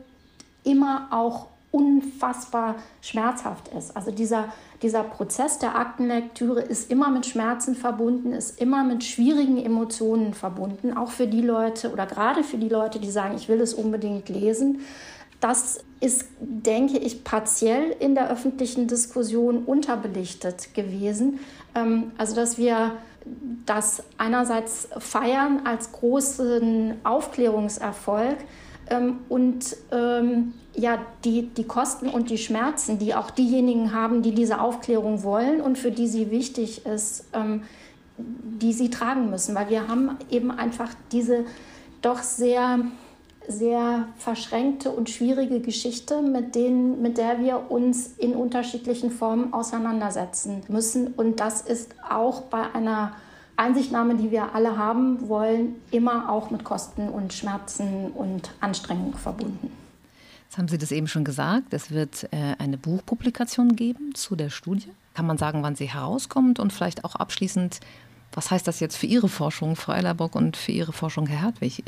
immer 0.63 1.07
auch 1.11 1.47
unfassbar 1.71 2.75
schmerzhaft 3.01 3.69
ist. 3.69 3.97
Also 3.97 4.11
dieser, 4.11 4.53
dieser 4.83 5.03
Prozess 5.03 5.57
der 5.57 5.75
Aktenlektüre 5.75 6.61
ist 6.61 6.91
immer 6.91 7.09
mit 7.09 7.25
Schmerzen 7.25 7.75
verbunden, 7.75 8.31
ist 8.31 8.61
immer 8.61 8.83
mit 8.83 9.03
schwierigen 9.03 9.57
Emotionen 9.57 10.35
verbunden, 10.35 10.95
auch 10.95 11.09
für 11.09 11.25
die 11.25 11.41
Leute 11.41 11.91
oder 11.91 12.05
gerade 12.05 12.43
für 12.43 12.57
die 12.57 12.69
Leute, 12.69 12.99
die 12.99 13.09
sagen, 13.09 13.35
ich 13.35 13.49
will 13.49 13.59
es 13.59 13.73
unbedingt 13.73 14.29
lesen. 14.29 14.81
Das 15.39 15.83
ist, 15.99 16.25
denke 16.39 16.99
ich, 16.99 17.23
partiell 17.23 17.95
in 17.99 18.13
der 18.13 18.29
öffentlichen 18.29 18.87
Diskussion 18.87 19.63
unterbelichtet 19.63 20.75
gewesen. 20.75 21.39
Ähm, 21.75 22.11
also, 22.17 22.35
dass 22.35 22.57
wir 22.57 22.91
das 23.65 24.03
einerseits 24.17 24.89
feiern 24.97 25.61
als 25.65 25.91
großen 25.91 26.95
Aufklärungserfolg 27.03 28.37
ähm, 28.89 29.19
und 29.29 29.75
ähm, 29.91 30.53
ja, 30.75 30.99
die, 31.23 31.47
die 31.47 31.65
Kosten 31.65 32.09
und 32.09 32.29
die 32.29 32.37
Schmerzen, 32.37 32.99
die 32.99 33.13
auch 33.15 33.29
diejenigen 33.29 33.93
haben, 33.93 34.21
die 34.21 34.33
diese 34.33 34.59
Aufklärung 34.59 35.23
wollen 35.23 35.61
und 35.61 35.77
für 35.77 35.91
die 35.91 36.07
sie 36.07 36.31
wichtig 36.31 36.85
ist, 36.87 37.25
die 38.17 38.73
sie 38.73 38.89
tragen 38.89 39.29
müssen. 39.29 39.53
Weil 39.53 39.69
wir 39.69 39.87
haben 39.87 40.17
eben 40.31 40.49
einfach 40.49 40.89
diese 41.11 41.45
doch 42.01 42.23
sehr 42.23 42.79
sehr 43.47 44.07
verschränkte 44.17 44.89
und 44.89 45.09
schwierige 45.09 45.59
Geschichte, 45.59 46.21
mit, 46.21 46.55
denen, 46.55 47.01
mit 47.01 47.17
der 47.17 47.39
wir 47.39 47.71
uns 47.71 48.13
in 48.17 48.35
unterschiedlichen 48.35 49.11
Formen 49.11 49.53
auseinandersetzen 49.53 50.61
müssen. 50.67 51.07
Und 51.07 51.39
das 51.39 51.61
ist 51.61 51.95
auch 52.07 52.41
bei 52.43 52.73
einer 52.73 53.13
Einsichtnahme, 53.55 54.15
die 54.15 54.31
wir 54.31 54.55
alle 54.55 54.77
haben 54.77 55.27
wollen, 55.27 55.75
immer 55.91 56.29
auch 56.29 56.49
mit 56.49 56.63
Kosten 56.63 57.09
und 57.09 57.33
Schmerzen 57.33 58.11
und 58.11 58.51
Anstrengungen 58.61 59.13
verbunden. 59.13 59.71
Jetzt 60.45 60.57
haben 60.57 60.67
Sie 60.67 60.77
das 60.77 60.91
eben 60.91 61.07
schon 61.07 61.23
gesagt. 61.23 61.73
Es 61.73 61.91
wird 61.91 62.25
äh, 62.31 62.55
eine 62.59 62.77
Buchpublikation 62.77 63.75
geben 63.75 64.13
zu 64.13 64.35
der 64.35 64.49
Studie. 64.49 64.91
Kann 65.13 65.25
man 65.25 65.37
sagen, 65.37 65.63
wann 65.63 65.75
sie 65.75 65.85
herauskommt 65.85 66.59
und 66.59 66.73
vielleicht 66.73 67.05
auch 67.05 67.15
abschließend, 67.15 67.79
was 68.33 68.51
heißt 68.51 68.67
das 68.67 68.79
jetzt 68.79 68.95
für 68.95 69.05
Ihre 69.05 69.29
Forschung, 69.29 69.75
Frau 69.75 69.93
Ellerbock, 69.93 70.35
und 70.35 70.57
für 70.57 70.71
Ihre 70.71 70.93
Forschung, 70.93 71.27
Herr 71.27 71.41
Hertwig? 71.41 71.83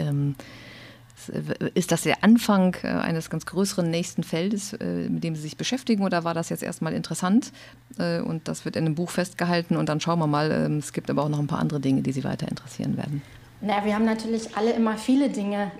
Ist 1.73 1.91
das 1.91 2.01
der 2.01 2.23
Anfang 2.23 2.75
äh, 2.83 2.87
eines 2.87 3.29
ganz 3.29 3.45
größeren 3.45 3.89
nächsten 3.89 4.23
Feldes, 4.23 4.73
äh, 4.73 5.09
mit 5.09 5.23
dem 5.23 5.35
Sie 5.35 5.41
sich 5.41 5.57
beschäftigen, 5.57 6.03
oder 6.03 6.23
war 6.23 6.33
das 6.33 6.49
jetzt 6.49 6.61
erstmal 6.61 6.93
interessant 6.93 7.51
äh, 7.97 8.19
und 8.19 8.47
das 8.47 8.65
wird 8.65 8.75
in 8.75 8.85
einem 8.85 8.95
Buch 8.95 9.09
festgehalten 9.09 9.77
und 9.77 9.87
dann 9.87 10.01
schauen 10.01 10.19
wir 10.19 10.27
mal. 10.27 10.51
Ähm, 10.51 10.77
es 10.79 10.91
gibt 10.91 11.09
aber 11.09 11.23
auch 11.23 11.29
noch 11.29 11.39
ein 11.39 11.47
paar 11.47 11.59
andere 11.59 11.79
Dinge, 11.79 12.01
die 12.01 12.11
Sie 12.11 12.23
weiter 12.23 12.47
interessieren 12.47 12.97
werden. 12.97 13.21
Na, 13.61 13.85
wir 13.85 13.95
haben 13.95 14.05
natürlich 14.05 14.57
alle 14.57 14.73
immer 14.73 14.97
viele 14.97 15.29
Dinge, 15.29 15.71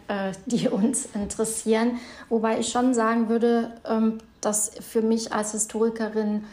die 0.45 0.69
uns 0.69 1.07
interessieren, 1.13 1.99
wobei 2.29 2.59
ich 2.59 2.69
schon 2.69 2.93
sagen 2.93 3.27
würde, 3.27 3.71
ähm, 3.87 4.19
dass 4.41 4.71
für 4.79 5.01
mich 5.01 5.33
als 5.33 5.51
Historikerin 5.51 6.43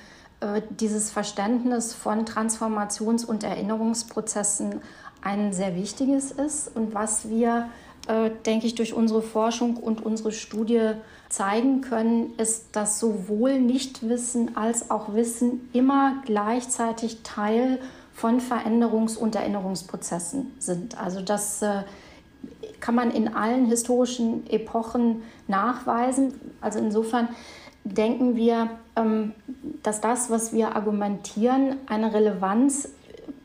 dieses 0.80 1.12
Verständnis 1.12 1.94
von 1.94 2.24
Transformations- 2.24 3.24
und 3.24 3.44
Erinnerungsprozessen 3.44 4.80
ein 5.22 5.52
sehr 5.52 5.76
wichtiges 5.76 6.32
ist 6.32 6.74
und 6.74 6.94
was 6.94 7.28
wir, 7.28 7.68
äh, 8.08 8.30
denke 8.46 8.66
ich, 8.66 8.74
durch 8.74 8.94
unsere 8.94 9.22
Forschung 9.22 9.76
und 9.76 10.04
unsere 10.04 10.32
Studie 10.32 10.92
zeigen 11.28 11.80
können, 11.80 12.34
ist, 12.36 12.76
dass 12.76 12.98
sowohl 12.98 13.58
Nichtwissen 13.58 14.56
als 14.56 14.90
auch 14.90 15.14
Wissen 15.14 15.68
immer 15.72 16.22
gleichzeitig 16.26 17.22
Teil 17.22 17.78
von 18.12 18.40
Veränderungs- 18.40 19.16
und 19.16 19.34
Erinnerungsprozessen 19.34 20.52
sind. 20.58 21.00
Also 21.00 21.22
das 21.22 21.62
äh, 21.62 21.82
kann 22.80 22.94
man 22.94 23.10
in 23.10 23.34
allen 23.34 23.66
historischen 23.66 24.46
Epochen 24.50 25.22
nachweisen. 25.48 26.34
Also 26.60 26.78
insofern 26.78 27.28
denken 27.84 28.36
wir, 28.36 28.70
ähm, 28.96 29.32
dass 29.82 30.00
das, 30.00 30.30
was 30.30 30.52
wir 30.52 30.76
argumentieren, 30.76 31.76
eine 31.86 32.12
Relevanz 32.12 32.90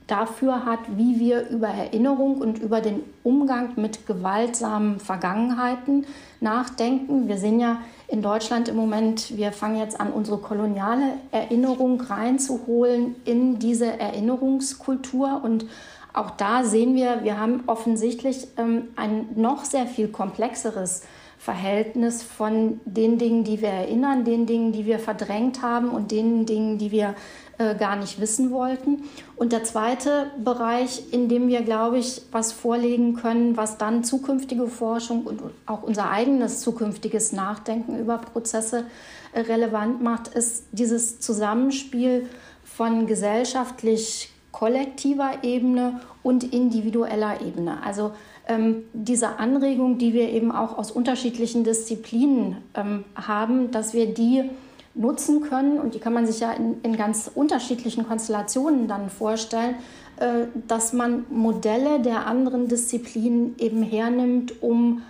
dafür 0.08 0.66
hat, 0.66 0.80
wie 0.96 1.20
wir 1.20 1.50
über 1.50 1.68
Erinnerung 1.68 2.38
und 2.38 2.60
über 2.60 2.82
den 2.82 3.02
Umgang 3.24 3.74
mit 3.76 4.08
gewaltsamen 4.08 5.00
Vergangenheiten 5.00 6.06
nachdenken. 6.40 7.28
Wir 7.28 7.38
sehen 7.38 7.60
ja 7.60 7.82
in 8.08 8.22
Deutschland 8.22 8.70
im 8.70 8.78
Moment, 8.78 9.36
wir 9.36 9.52
fangen 9.52 9.78
jetzt 9.78 10.00
an, 10.00 10.14
unsere 10.14 10.38
koloniale 10.38 11.14
Erinnerung 11.32 12.00
reinzuholen 12.00 13.16
in 13.26 13.60
diese 13.60 14.00
Erinnerungskultur. 14.00 15.42
Und 15.44 15.66
auch 16.14 16.32
da 16.32 16.64
sehen 16.64 16.96
wir, 16.96 17.24
wir 17.24 17.38
haben 17.38 17.64
offensichtlich 17.68 18.48
ähm, 18.58 18.88
ein 18.96 19.28
noch 19.36 19.66
sehr 19.66 19.88
viel 19.88 20.08
komplexeres 20.08 21.04
Verhältnis 21.38 22.24
von 22.24 22.80
den 22.86 23.18
Dingen, 23.18 23.44
die 23.44 23.62
wir 23.62 23.70
erinnern, 23.70 24.26
den 24.26 24.46
Dingen, 24.48 24.72
die 24.72 24.86
wir 24.86 25.00
verdrängt 25.00 25.62
haben 25.62 25.90
und 25.90 26.12
den 26.12 26.46
Dingen, 26.46 26.78
die 26.78 26.92
wir 26.92 27.14
äh, 27.58 27.76
gar 27.76 27.96
nicht 27.96 28.22
wissen 28.22 28.52
wollten. 28.52 29.04
Und 29.36 29.52
der 29.52 29.64
zweite 29.64 30.28
Bereich, 30.44 31.12
in 31.12 31.28
dem 31.28 31.48
wir, 31.48 31.62
glaube 31.62 31.98
ich, 31.98 32.22
was 32.32 32.52
vorlegen 32.52 33.16
können, 33.16 33.58
was 33.58 33.78
dann 33.78 34.04
zukünftige 34.04 34.68
Forschung 34.68 35.24
und 35.24 35.42
auch 35.66 35.84
unser 35.84 36.12
eigenes 36.12 36.62
zukünftiges 36.62 37.32
Nachdenken 37.32 37.98
über 38.00 38.20
Prozesse 38.20 38.86
äh, 39.34 39.42
relevant 39.42 40.02
macht, 40.02 40.28
ist 40.28 40.66
dieses 40.72 41.20
Zusammenspiel 41.20 42.30
von 42.64 43.08
gesellschaftlich 43.08 44.32
kollektiver 44.52 45.44
Ebene 45.44 46.00
und 46.24 46.54
individueller 46.54 47.42
Ebene. 47.42 47.84
Also 47.84 48.12
ähm, 48.48 48.84
diese 48.94 49.40
Anregung, 49.40 49.98
die 49.98 50.14
wir 50.14 50.30
eben 50.30 50.52
auch 50.52 50.78
aus 50.78 50.92
unterschiedlichen 50.92 51.64
Disziplinen 51.64 52.58
ähm, 52.76 53.04
haben, 53.16 53.72
dass 53.72 53.94
wir 53.94 54.14
die 54.14 54.50
nutzen 54.98 55.42
können. 55.42 55.80
Und 55.80 55.94
die 55.94 56.00
kann 56.00 56.14
man 56.14 56.26
sich 56.26 56.40
ja 56.40 56.52
in, 56.52 56.82
in 56.82 56.98
ganz 56.98 57.30
unterschiedlichen 57.34 58.08
Konstellationen 58.08 58.88
dann 58.88 59.10
vorstellen, 59.10 59.76
äh, 60.18 60.48
dass 60.68 60.94
man 60.94 61.26
Modelle 61.30 62.02
der 62.02 62.26
anderen 62.26 62.68
Disziplinen 62.68 63.56
eben 63.60 63.84
hernimmt, 63.84 64.62
um 64.62 65.04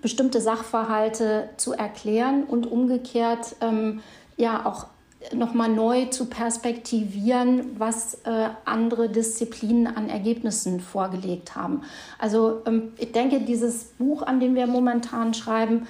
bestimmte 0.00 0.40
Sachverhalte 0.40 1.50
zu 1.56 1.72
erklären 1.72 2.44
und 2.44 2.70
umgekehrt 2.70 3.56
ähm, 3.60 4.00
ja 4.36 4.64
auch 4.64 4.86
nochmal 5.34 5.68
neu 5.68 6.06
zu 6.06 6.26
perspektivieren, 6.26 7.78
was 7.78 8.14
äh, 8.24 8.48
andere 8.64 9.10
Disziplinen 9.10 9.86
an 9.86 10.08
Ergebnissen 10.08 10.80
vorgelegt 10.80 11.54
haben. 11.56 11.82
Also 12.18 12.62
ähm, 12.66 12.92
ich 12.96 13.12
denke, 13.12 13.40
dieses 13.40 13.84
Buch, 13.98 14.22
an 14.22 14.40
dem 14.40 14.54
wir 14.54 14.66
momentan 14.66 15.34
schreiben, 15.34 15.86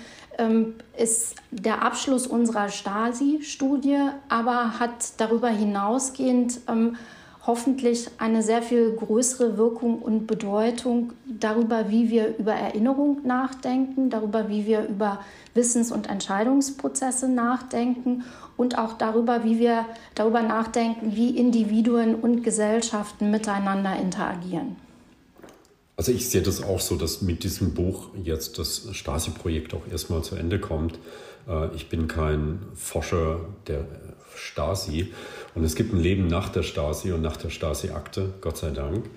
ist 0.96 1.34
der 1.50 1.82
Abschluss 1.82 2.26
unserer 2.26 2.68
Stasi-Studie, 2.68 3.98
aber 4.28 4.78
hat 4.80 5.18
darüber 5.18 5.48
hinausgehend 5.48 6.60
ähm, 6.66 6.96
hoffentlich 7.46 8.08
eine 8.18 8.42
sehr 8.42 8.62
viel 8.62 8.92
größere 8.92 9.56
Wirkung 9.56 10.00
und 10.00 10.26
Bedeutung 10.26 11.12
darüber, 11.26 11.90
wie 11.90 12.10
wir 12.10 12.36
über 12.38 12.52
Erinnerung 12.52 13.26
nachdenken, 13.26 14.10
darüber, 14.10 14.48
wie 14.48 14.66
wir 14.66 14.86
über 14.86 15.20
Wissens- 15.54 15.90
und 15.90 16.08
Entscheidungsprozesse 16.08 17.28
nachdenken 17.28 18.24
und 18.56 18.78
auch 18.78 18.92
darüber, 18.94 19.42
wie 19.42 19.58
wir 19.58 19.86
darüber 20.14 20.42
nachdenken, 20.42 21.16
wie 21.16 21.36
Individuen 21.36 22.14
und 22.14 22.44
Gesellschaften 22.44 23.30
miteinander 23.30 23.96
interagieren. 23.96 24.76
Also 26.00 26.12
ich 26.12 26.30
sehe 26.30 26.40
das 26.40 26.62
auch 26.62 26.80
so, 26.80 26.96
dass 26.96 27.20
mit 27.20 27.44
diesem 27.44 27.74
Buch 27.74 28.08
jetzt 28.24 28.58
das 28.58 28.88
Stasi-Projekt 28.90 29.74
auch 29.74 29.82
erstmal 29.92 30.24
zu 30.24 30.34
Ende 30.34 30.58
kommt. 30.58 30.98
Äh, 31.46 31.76
ich 31.76 31.90
bin 31.90 32.08
kein 32.08 32.60
Forscher 32.74 33.40
der 33.66 33.84
Stasi 34.34 35.12
und 35.54 35.62
es 35.62 35.74
gibt 35.74 35.92
ein 35.92 36.00
Leben 36.00 36.26
nach 36.26 36.48
der 36.48 36.62
Stasi 36.62 37.12
und 37.12 37.20
nach 37.20 37.36
der 37.36 37.50
Stasi-Akte, 37.50 38.32
Gott 38.40 38.56
sei 38.56 38.70
Dank. 38.70 39.10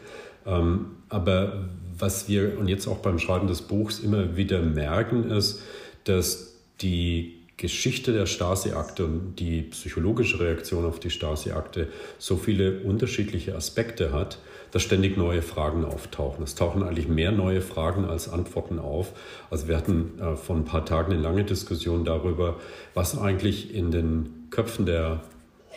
Ähm, 0.46 0.88
aber 1.08 1.70
was 1.98 2.28
wir 2.28 2.60
und 2.60 2.68
jetzt 2.68 2.88
auch 2.88 2.98
beim 2.98 3.18
Schreiben 3.18 3.48
des 3.48 3.62
Buchs 3.62 4.00
immer 4.00 4.36
wieder 4.36 4.62
merken, 4.62 5.32
ist, 5.32 5.62
dass 6.04 6.56
die 6.82 7.44
Geschichte 7.56 8.12
der 8.12 8.26
Stasi-Akte 8.26 9.06
und 9.06 9.36
die 9.40 9.62
psychologische 9.62 10.42
Reaktion 10.42 10.84
auf 10.84 11.00
die 11.00 11.12
Stasi-Akte 11.12 11.88
so 12.18 12.36
viele 12.36 12.82
unterschiedliche 12.82 13.56
Aspekte 13.56 14.12
hat, 14.12 14.38
dass 14.74 14.82
ständig 14.82 15.18
neue 15.18 15.44
Fragen 15.44 15.86
auftauchen. 15.86 16.44
Es 16.44 16.56
tauchen 16.56 16.82
eigentlich 16.82 17.08
mehr 17.08 17.32
neue 17.32 17.62
Fragen 17.62 18.06
als 18.06 18.28
Antworten 18.28 18.80
auf. 18.80 19.14
Also 19.52 19.68
wir 19.68 19.78
hatten 19.78 20.20
äh, 20.20 20.36
vor 20.36 20.56
ein 20.56 20.66
paar 20.66 20.84
Tagen 20.84 21.14
eine 21.14 21.22
lange 21.22 21.44
Diskussion 21.44 22.04
darüber, 22.04 22.56
was 22.96 23.18
eigentlich 23.18 23.74
in 23.74 23.92
den 23.92 24.48
Köpfen 24.50 24.88
der 24.88 25.22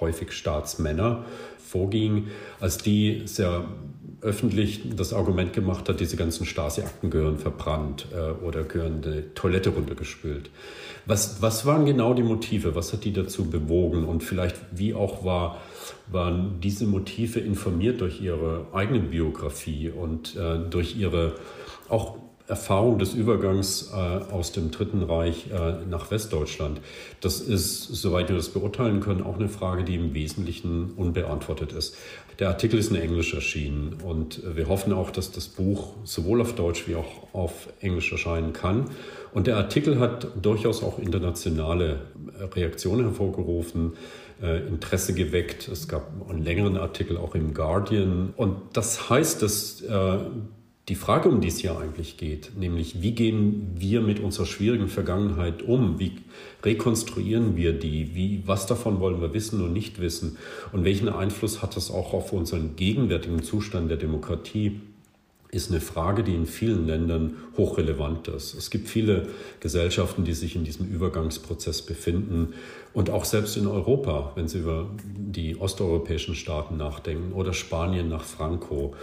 häufig 0.01 0.33
Staatsmänner 0.33 1.27
vorging, 1.59 2.29
als 2.59 2.79
die 2.79 3.23
sehr 3.27 3.67
öffentlich 4.23 4.81
das 4.97 5.13
Argument 5.13 5.53
gemacht 5.53 5.91
hat, 5.91 6.01
diese 6.01 6.17
ganzen 6.17 6.47
Stasi-Akten 6.47 7.11
gehören 7.11 7.39
verbrannt 7.39 8.07
äh, 8.15 8.43
oder 8.43 8.65
gehören 8.65 9.03
eine 9.05 9.35
Toilette 9.35 9.71
runtergespült. 9.71 10.49
Was, 11.05 11.43
was 11.43 11.67
waren 11.67 11.85
genau 11.85 12.15
die 12.15 12.23
Motive? 12.23 12.75
Was 12.75 12.95
hat 12.95 13.05
die 13.05 13.13
dazu 13.13 13.51
bewogen? 13.51 14.07
Und 14.07 14.23
vielleicht, 14.23 14.57
wie 14.73 14.95
auch 14.95 15.23
war, 15.23 15.61
waren 16.09 16.61
diese 16.61 16.87
Motive 16.87 17.41
informiert 17.41 18.01
durch 18.01 18.21
ihre 18.21 18.67
eigene 18.73 19.01
Biografie 19.01 19.91
und 19.91 20.37
äh, 20.37 20.59
durch 20.71 20.97
ihre 20.97 21.35
auch 21.89 22.19
Erfahrung 22.49 22.99
des 22.99 23.15
Übergangs 23.15 23.91
äh, 23.93 23.97
aus 23.97 24.53
dem 24.53 24.71
Dritten 24.71 25.03
Reich 25.03 25.51
äh, 25.51 25.85
nach 25.89 26.11
Westdeutschland. 26.11 26.81
Das 27.21 27.41
ist, 27.41 27.83
soweit 27.83 28.29
wir 28.29 28.37
das 28.37 28.51
beurteilen 28.51 29.01
können, 29.01 29.23
auch 29.23 29.37
eine 29.37 29.49
Frage, 29.49 29.83
die 29.83 29.97
im 29.97 30.15
Wesentlichen 30.15 30.93
unbeantwortet 30.93 31.73
ist. 31.73 31.97
Der 32.39 32.49
Artikel 32.49 32.79
ist 32.79 32.91
in 32.91 32.97
Englisch 32.97 33.33
erschienen 33.33 33.97
und 34.05 34.43
wir 34.57 34.69
hoffen 34.69 34.93
auch, 34.93 35.11
dass 35.11 35.33
das 35.33 35.49
Buch 35.49 35.95
sowohl 36.05 36.43
auf 36.43 36.55
Deutsch 36.55 36.87
wie 36.87 36.95
auch 36.95 37.33
auf 37.33 37.69
Englisch 37.81 38.13
erscheinen 38.13 38.53
kann. 38.53 38.91
Und 39.33 39.47
der 39.47 39.57
Artikel 39.57 39.99
hat 39.99 40.29
durchaus 40.41 40.83
auch 40.83 40.99
internationale 40.99 42.01
Reaktionen 42.55 43.05
hervorgerufen. 43.05 43.93
Äh, 44.43 44.67
Interesse 44.67 45.15
geweckt. 45.15 45.67
Es 45.67 45.89
gab 45.89 46.11
einen 46.29 46.45
längeren 46.45 46.77
Artikel 46.77 47.17
auch 47.17 47.35
im 47.35 47.55
Guardian. 47.55 48.35
Und 48.37 48.57
das 48.75 49.09
heißt, 49.09 49.41
dass 49.41 49.81
äh, 49.81 50.19
die 50.89 50.95
Frage, 50.95 51.29
um 51.29 51.41
die 51.41 51.49
es 51.49 51.59
hier 51.59 51.77
eigentlich 51.77 52.17
geht, 52.17 52.53
nämlich 52.57 53.03
wie 53.03 53.13
gehen 53.13 53.73
wir 53.77 54.01
mit 54.01 54.21
unserer 54.21 54.47
schwierigen 54.47 54.89
Vergangenheit 54.89 55.63
um? 55.63 55.99
Wie 55.99 56.13
rekonstruieren 56.63 57.57
wir 57.57 57.73
die? 57.73 58.15
Wie, 58.15 58.43
was 58.47 58.67
davon 58.67 59.01
wollen 59.01 59.21
wir 59.21 59.35
wissen 59.35 59.61
und 59.63 59.73
nicht 59.73 60.01
wissen? 60.01 60.37
Und 60.71 60.85
welchen 60.85 61.09
Einfluss 61.09 61.61
hat 61.61 61.77
das 61.77 61.91
auch 61.91 62.13
auf 62.13 62.33
unseren 62.33 62.77
gegenwärtigen 62.77 63.43
Zustand 63.43 63.91
der 63.91 63.97
Demokratie? 63.97 64.81
ist 65.57 65.71
eine 65.71 65.81
Frage, 65.81 66.23
die 66.23 66.35
in 66.35 66.47
vielen 66.47 66.87
Ländern 66.87 67.37
hochrelevant 67.57 68.29
ist. 68.29 68.55
Es 68.55 68.71
gibt 68.71 68.89
viele 68.89 69.29
Gesellschaften, 69.61 70.25
die 70.25 70.35
sich 70.35 70.57
in 70.57 70.65
diesem 70.65 70.87
Übergangsprozess 70.87 71.83
befinden 71.83 72.55
und 72.97 73.11
auch 73.11 73.27
selbst 73.27 73.59
in 73.59 73.67
Europa, 73.67 74.33
wenn 74.37 74.49
Sie 74.49 74.61
über 74.61 74.87
die 75.05 75.61
osteuropäischen 75.61 76.35
Staaten 76.35 76.79
nachdenken 76.79 77.35
oder 77.35 77.53
Spanien 77.53 78.09
nach 78.09 78.25
Franco 78.25 78.95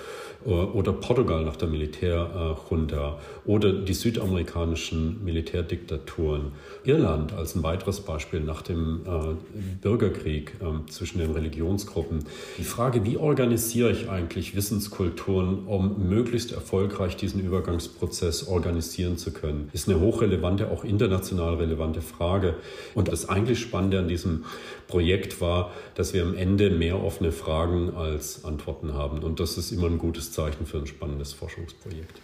äh, 0.48 0.50
oder 0.50 0.91
Portugal 0.94 1.46
nach 1.46 1.58
der 1.58 1.68
Militärjunta 1.68 3.20
oder 3.46 3.72
die 3.72 3.94
südamerikanischen 3.94 5.24
Militärdiktaturen. 5.24 6.54
Irland 6.84 7.34
als 7.34 7.54
ein 7.54 7.62
weiteres 7.62 8.02
Beispiel 8.02 8.39
nach 8.39 8.64
dem 8.64 9.02
äh, 9.06 9.36
Bürgerkrieg 9.84 10.56
äh, 10.60 10.89
zwischen 10.89 11.20
den 11.20 11.30
Religionsgruppen. 11.30 12.26
Die 12.58 12.64
Frage, 12.64 13.06
wie 13.06 13.18
organisiere 13.18 13.91
ich 13.91 14.10
eigentlich 14.10 14.56
Wissenskulturen, 14.56 15.68
um 15.68 16.10
möglichst 16.10 16.52
erfolgreich 16.52 17.16
diesen 17.16 17.41
Übergangsprozess 17.41 18.48
organisieren 18.48 19.18
zu 19.18 19.32
können, 19.32 19.70
ist 19.72 19.88
eine 19.88 20.00
hochrelevante, 20.00 20.72
auch 20.72 20.84
international 20.84 21.56
relevante 21.56 22.02
Frage. 22.02 22.56
Und 22.96 23.10
das 23.10 23.30
eigentlich 23.30 23.60
Spannende 23.60 23.83
an 24.00 24.08
diesem 24.08 24.46
Projekt 24.88 25.42
war, 25.42 25.72
dass 25.96 26.14
wir 26.14 26.24
am 26.24 26.36
Ende 26.36 26.70
mehr 26.70 27.02
offene 27.04 27.32
Fragen 27.32 27.96
als 27.96 28.46
Antworten 28.46 28.94
haben. 28.94 29.20
Und 29.20 29.40
das 29.40 29.58
ist 29.58 29.72
immer 29.72 29.88
ein 29.88 29.98
gutes 29.98 30.32
Zeichen 30.32 30.66
für 30.66 30.78
ein 30.78 30.88
spannendes 30.88 31.34
Forschungsprojekt. 31.34 32.20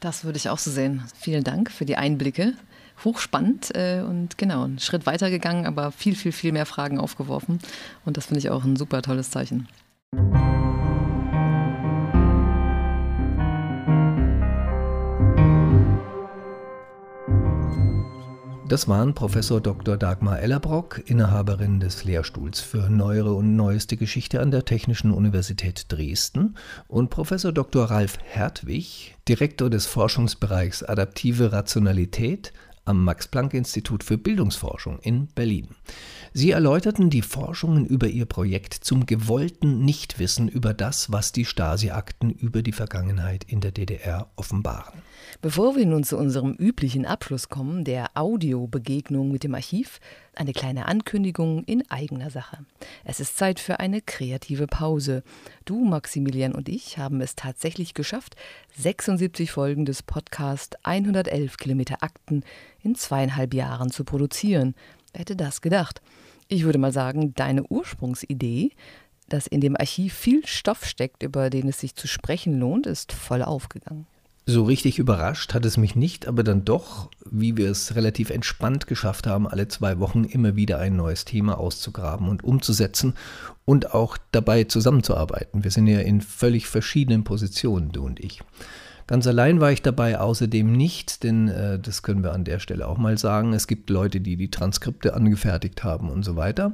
Das 0.00 0.24
würde 0.24 0.38
ich 0.38 0.48
auch 0.48 0.58
so 0.58 0.70
sehen. 0.70 1.04
Vielen 1.18 1.44
Dank 1.44 1.70
für 1.70 1.84
die 1.84 1.96
Einblicke. 1.96 2.54
Hochspannend 3.04 3.74
äh, 3.74 4.02
und 4.02 4.38
genau, 4.38 4.64
einen 4.64 4.80
Schritt 4.80 5.06
weiter 5.06 5.30
gegangen, 5.30 5.66
aber 5.66 5.92
viel, 5.92 6.16
viel, 6.16 6.32
viel 6.32 6.52
mehr 6.52 6.66
Fragen 6.66 6.98
aufgeworfen. 6.98 7.60
Und 8.04 8.16
das 8.16 8.26
finde 8.26 8.40
ich 8.40 8.50
auch 8.50 8.64
ein 8.64 8.76
super 8.76 9.02
tolles 9.02 9.30
Zeichen. 9.30 9.68
Das 18.68 18.86
waren 18.86 19.14
Professor 19.14 19.62
Dr. 19.62 19.96
Dagmar 19.96 20.40
Ellerbrock, 20.40 21.02
Inhaberin 21.06 21.80
des 21.80 22.04
Lehrstuhls 22.04 22.60
für 22.60 22.90
Neuere 22.90 23.32
und 23.32 23.56
Neueste 23.56 23.96
Geschichte 23.96 24.42
an 24.42 24.50
der 24.50 24.66
Technischen 24.66 25.10
Universität 25.10 25.90
Dresden, 25.90 26.54
und 26.86 27.08
Professor 27.08 27.50
Dr. 27.50 27.86
Ralf 27.86 28.18
Hertwig, 28.22 29.16
Direktor 29.26 29.70
des 29.70 29.86
Forschungsbereichs 29.86 30.82
Adaptive 30.82 31.50
Rationalität 31.50 32.52
am 32.84 33.04
Max-Planck-Institut 33.04 34.04
für 34.04 34.18
Bildungsforschung 34.18 34.98
in 34.98 35.28
Berlin. 35.28 35.68
Sie 36.34 36.50
erläuterten 36.50 37.08
die 37.08 37.22
Forschungen 37.22 37.86
über 37.86 38.08
ihr 38.08 38.26
Projekt 38.26 38.74
zum 38.74 39.06
gewollten 39.06 39.82
Nichtwissen 39.86 40.46
über 40.46 40.74
das, 40.74 41.10
was 41.10 41.32
die 41.32 41.46
Stasi-Akten 41.46 42.30
über 42.30 42.60
die 42.60 42.72
Vergangenheit 42.72 43.44
in 43.44 43.62
der 43.62 43.72
DDR 43.72 44.30
offenbaren. 44.36 45.07
Bevor 45.40 45.76
wir 45.76 45.86
nun 45.86 46.02
zu 46.02 46.18
unserem 46.18 46.54
üblichen 46.54 47.06
Abschluss 47.06 47.48
kommen, 47.48 47.84
der 47.84 48.10
Audiobegegnung 48.14 49.30
mit 49.30 49.44
dem 49.44 49.54
Archiv, 49.54 50.00
eine 50.34 50.52
kleine 50.52 50.86
Ankündigung 50.86 51.62
in 51.62 51.88
eigener 51.88 52.28
Sache. 52.28 52.64
Es 53.04 53.20
ist 53.20 53.36
Zeit 53.36 53.60
für 53.60 53.78
eine 53.78 54.00
kreative 54.00 54.66
Pause. 54.66 55.22
Du, 55.64 55.84
Maximilian 55.84 56.56
und 56.56 56.68
ich 56.68 56.98
haben 56.98 57.20
es 57.20 57.36
tatsächlich 57.36 57.94
geschafft, 57.94 58.34
76 58.78 59.52
Folgen 59.52 59.84
des 59.84 60.02
Podcasts 60.02 60.76
111 60.82 61.56
Kilometer 61.56 62.02
Akten 62.02 62.42
in 62.82 62.96
zweieinhalb 62.96 63.54
Jahren 63.54 63.92
zu 63.92 64.02
produzieren. 64.02 64.74
Wer 65.12 65.20
hätte 65.20 65.36
das 65.36 65.60
gedacht? 65.60 66.02
Ich 66.48 66.64
würde 66.64 66.78
mal 66.78 66.92
sagen, 66.92 67.32
deine 67.34 67.62
Ursprungsidee, 67.62 68.72
dass 69.28 69.46
in 69.46 69.60
dem 69.60 69.76
Archiv 69.76 70.14
viel 70.14 70.44
Stoff 70.44 70.84
steckt, 70.84 71.22
über 71.22 71.48
den 71.48 71.68
es 71.68 71.78
sich 71.78 71.94
zu 71.94 72.08
sprechen 72.08 72.58
lohnt, 72.58 72.88
ist 72.88 73.12
voll 73.12 73.44
aufgegangen. 73.44 74.08
So 74.50 74.64
richtig 74.64 74.98
überrascht 74.98 75.52
hat 75.52 75.66
es 75.66 75.76
mich 75.76 75.94
nicht, 75.94 76.26
aber 76.26 76.42
dann 76.42 76.64
doch, 76.64 77.10
wie 77.30 77.58
wir 77.58 77.70
es 77.70 77.94
relativ 77.96 78.30
entspannt 78.30 78.86
geschafft 78.86 79.26
haben, 79.26 79.46
alle 79.46 79.68
zwei 79.68 79.98
Wochen 79.98 80.24
immer 80.24 80.56
wieder 80.56 80.78
ein 80.78 80.96
neues 80.96 81.26
Thema 81.26 81.58
auszugraben 81.58 82.30
und 82.30 82.44
umzusetzen 82.44 83.12
und 83.66 83.92
auch 83.92 84.16
dabei 84.32 84.64
zusammenzuarbeiten. 84.64 85.64
Wir 85.64 85.70
sind 85.70 85.86
ja 85.86 86.00
in 86.00 86.22
völlig 86.22 86.66
verschiedenen 86.66 87.24
Positionen, 87.24 87.92
du 87.92 88.02
und 88.06 88.20
ich. 88.20 88.40
Ganz 89.06 89.26
allein 89.26 89.60
war 89.60 89.70
ich 89.70 89.82
dabei 89.82 90.18
außerdem 90.18 90.72
nicht, 90.72 91.24
denn 91.24 91.48
äh, 91.48 91.78
das 91.78 92.02
können 92.02 92.22
wir 92.22 92.32
an 92.32 92.44
der 92.44 92.58
Stelle 92.58 92.88
auch 92.88 92.96
mal 92.96 93.18
sagen. 93.18 93.52
Es 93.52 93.66
gibt 93.66 93.90
Leute, 93.90 94.22
die 94.22 94.38
die 94.38 94.50
Transkripte 94.50 95.12
angefertigt 95.12 95.84
haben 95.84 96.08
und 96.08 96.24
so 96.24 96.36
weiter. 96.36 96.72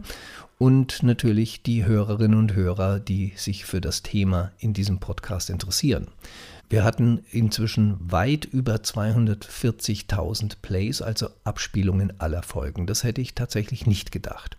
Und 0.58 1.02
natürlich 1.02 1.64
die 1.64 1.84
Hörerinnen 1.84 2.38
und 2.38 2.54
Hörer, 2.54 3.00
die 3.00 3.32
sich 3.34 3.64
für 3.64 3.80
das 3.80 4.04
Thema 4.04 4.52
in 4.58 4.74
diesem 4.74 5.00
Podcast 5.00 5.50
interessieren. 5.50 6.06
Wir 6.74 6.82
hatten 6.82 7.20
inzwischen 7.30 7.98
weit 8.00 8.46
über 8.46 8.74
240.000 8.74 10.56
Plays, 10.60 11.02
also 11.02 11.28
Abspielungen 11.44 12.18
aller 12.18 12.42
Folgen. 12.42 12.88
Das 12.88 13.04
hätte 13.04 13.20
ich 13.20 13.36
tatsächlich 13.36 13.86
nicht 13.86 14.10
gedacht. 14.10 14.56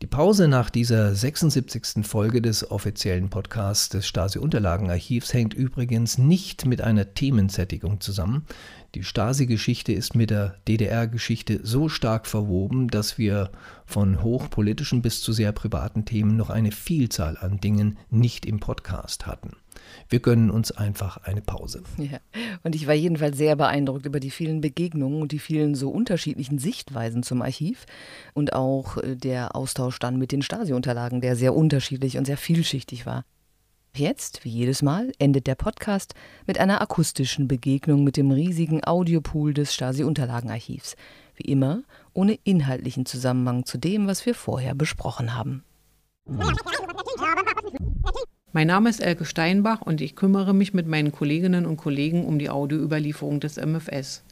Die 0.00 0.06
Pause 0.06 0.46
nach 0.46 0.70
dieser 0.70 1.12
76. 1.12 2.06
Folge 2.06 2.40
des 2.40 2.70
offiziellen 2.70 3.30
Podcasts 3.30 3.88
des 3.88 4.06
Stasi-Unterlagenarchivs 4.06 5.34
hängt 5.34 5.54
übrigens 5.54 6.18
nicht 6.18 6.66
mit 6.66 6.80
einer 6.82 7.14
Themensättigung 7.14 8.00
zusammen. 8.00 8.44
Die 8.94 9.02
Stasi-Geschichte 9.02 9.92
ist 9.92 10.14
mit 10.14 10.30
der 10.30 10.58
DDR-Geschichte 10.68 11.58
so 11.64 11.88
stark 11.88 12.28
verwoben, 12.28 12.86
dass 12.86 13.18
wir 13.18 13.50
von 13.86 14.22
hochpolitischen 14.22 15.02
bis 15.02 15.20
zu 15.20 15.32
sehr 15.32 15.50
privaten 15.50 16.04
Themen 16.04 16.36
noch 16.36 16.50
eine 16.50 16.70
Vielzahl 16.70 17.36
an 17.36 17.58
Dingen 17.58 17.98
nicht 18.08 18.46
im 18.46 18.60
Podcast 18.60 19.26
hatten. 19.26 19.56
Wir 20.14 20.20
gönnen 20.20 20.48
uns 20.48 20.70
einfach 20.70 21.16
eine 21.24 21.42
Pause. 21.42 21.82
Ja. 21.98 22.20
Und 22.62 22.76
ich 22.76 22.86
war 22.86 22.94
jedenfalls 22.94 23.36
sehr 23.36 23.56
beeindruckt 23.56 24.06
über 24.06 24.20
die 24.20 24.30
vielen 24.30 24.60
Begegnungen 24.60 25.20
und 25.20 25.32
die 25.32 25.40
vielen 25.40 25.74
so 25.74 25.90
unterschiedlichen 25.90 26.60
Sichtweisen 26.60 27.24
zum 27.24 27.42
Archiv 27.42 27.84
und 28.32 28.52
auch 28.52 28.96
äh, 28.98 29.16
der 29.16 29.56
Austausch 29.56 29.98
dann 29.98 30.16
mit 30.16 30.30
den 30.30 30.42
Stasi-Unterlagen, 30.42 31.20
der 31.20 31.34
sehr 31.34 31.52
unterschiedlich 31.52 32.16
und 32.16 32.26
sehr 32.26 32.36
vielschichtig 32.36 33.06
war. 33.06 33.24
Jetzt, 33.96 34.44
wie 34.44 34.50
jedes 34.50 34.82
Mal, 34.82 35.10
endet 35.18 35.48
der 35.48 35.56
Podcast 35.56 36.14
mit 36.46 36.60
einer 36.60 36.80
akustischen 36.80 37.48
Begegnung 37.48 38.04
mit 38.04 38.16
dem 38.16 38.30
riesigen 38.30 38.84
Audiopool 38.84 39.52
des 39.52 39.74
Stasi-Unterlagenarchivs. 39.74 40.94
Wie 41.34 41.50
immer, 41.50 41.82
ohne 42.12 42.38
inhaltlichen 42.44 43.04
Zusammenhang 43.04 43.64
zu 43.64 43.78
dem, 43.78 44.06
was 44.06 44.24
wir 44.26 44.36
vorher 44.36 44.76
besprochen 44.76 45.34
haben. 45.34 45.64
Mein 48.56 48.68
Name 48.68 48.88
ist 48.88 49.00
Elke 49.00 49.24
Steinbach 49.24 49.82
und 49.82 50.00
ich 50.00 50.14
kümmere 50.14 50.54
mich 50.54 50.74
mit 50.74 50.86
meinen 50.86 51.10
Kolleginnen 51.10 51.66
und 51.66 51.76
Kollegen 51.76 52.24
um 52.24 52.38
die 52.38 52.50
Audioüberlieferung 52.50 53.40
des 53.40 53.56
MFS. 53.56 54.22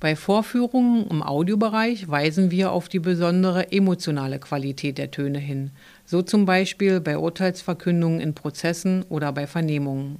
Bei 0.00 0.16
Vorführungen 0.16 1.06
im 1.06 1.22
Audiobereich 1.22 2.06
weisen 2.06 2.50
wir 2.50 2.72
auf 2.72 2.90
die 2.90 2.98
besondere 2.98 3.72
emotionale 3.72 4.38
Qualität 4.38 4.98
der 4.98 5.10
Töne 5.10 5.38
hin, 5.38 5.70
so 6.04 6.20
zum 6.20 6.44
Beispiel 6.44 7.00
bei 7.00 7.16
Urteilsverkündungen 7.16 8.20
in 8.20 8.34
Prozessen 8.34 9.02
oder 9.08 9.32
bei 9.32 9.46
Vernehmungen. 9.46 10.18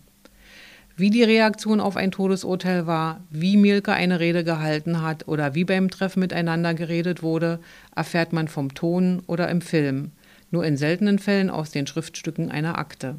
Wie 0.97 1.11
die 1.11 1.25
Reaktion 1.25 1.81
auf 1.81 1.99
ein 1.99 2.13
Todesurteil 2.13 2.87
war, 2.87 3.21
wie 3.29 3.59
Mielke 3.59 3.93
eine 3.93 4.21
Rede 4.21 4.43
gehalten 4.43 5.03
hat 5.03 5.29
oder 5.29 5.55
wie 5.55 5.65
beim 5.67 5.91
Treffen 5.91 6.21
miteinander 6.21 6.73
geredet 6.73 7.23
wurde, 7.23 7.61
erfährt 7.95 8.33
man 8.33 8.49
vom 8.49 8.73
Ton 8.73 9.21
oder 9.27 9.51
im 9.51 9.61
Film, 9.61 10.13
nur 10.51 10.65
in 10.65 10.79
seltenen 10.79 11.19
Fällen 11.19 11.51
aus 11.51 11.71
den 11.71 11.87
Schriftstücken 11.87 12.51
einer 12.51 12.79
Akte. 12.79 13.17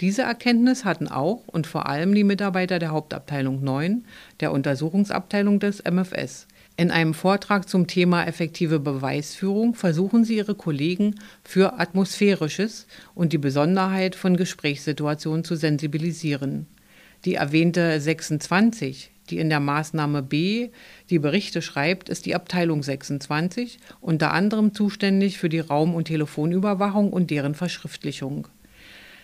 Diese 0.00 0.22
Erkenntnis 0.22 0.84
hatten 0.84 1.08
auch 1.08 1.42
und 1.46 1.66
vor 1.66 1.88
allem 1.88 2.14
die 2.14 2.22
Mitarbeiter 2.22 2.78
der 2.78 2.90
Hauptabteilung 2.92 3.64
9, 3.64 4.04
der 4.38 4.52
Untersuchungsabteilung 4.52 5.58
des 5.58 5.82
MFS. 5.82 6.46
In 6.76 6.92
einem 6.92 7.14
Vortrag 7.14 7.68
zum 7.68 7.88
Thema 7.88 8.24
effektive 8.24 8.78
Beweisführung 8.78 9.74
versuchen 9.74 10.24
sie 10.24 10.36
ihre 10.36 10.54
Kollegen 10.54 11.16
für 11.42 11.80
Atmosphärisches 11.80 12.86
und 13.16 13.32
die 13.32 13.38
Besonderheit 13.38 14.14
von 14.14 14.36
Gesprächssituationen 14.36 15.42
zu 15.42 15.56
sensibilisieren. 15.56 16.68
Die 17.24 17.34
erwähnte 17.34 18.00
26, 18.00 19.10
die 19.30 19.38
in 19.38 19.48
der 19.48 19.58
Maßnahme 19.58 20.22
B 20.22 20.70
die 21.10 21.18
Berichte 21.18 21.60
schreibt, 21.60 22.08
ist 22.08 22.26
die 22.26 22.36
Abteilung 22.36 22.84
26, 22.84 23.80
unter 24.00 24.30
anderem 24.30 24.72
zuständig 24.72 25.38
für 25.38 25.48
die 25.48 25.58
Raum- 25.58 25.96
und 25.96 26.04
Telefonüberwachung 26.04 27.12
und 27.12 27.32
deren 27.32 27.56
Verschriftlichung. 27.56 28.46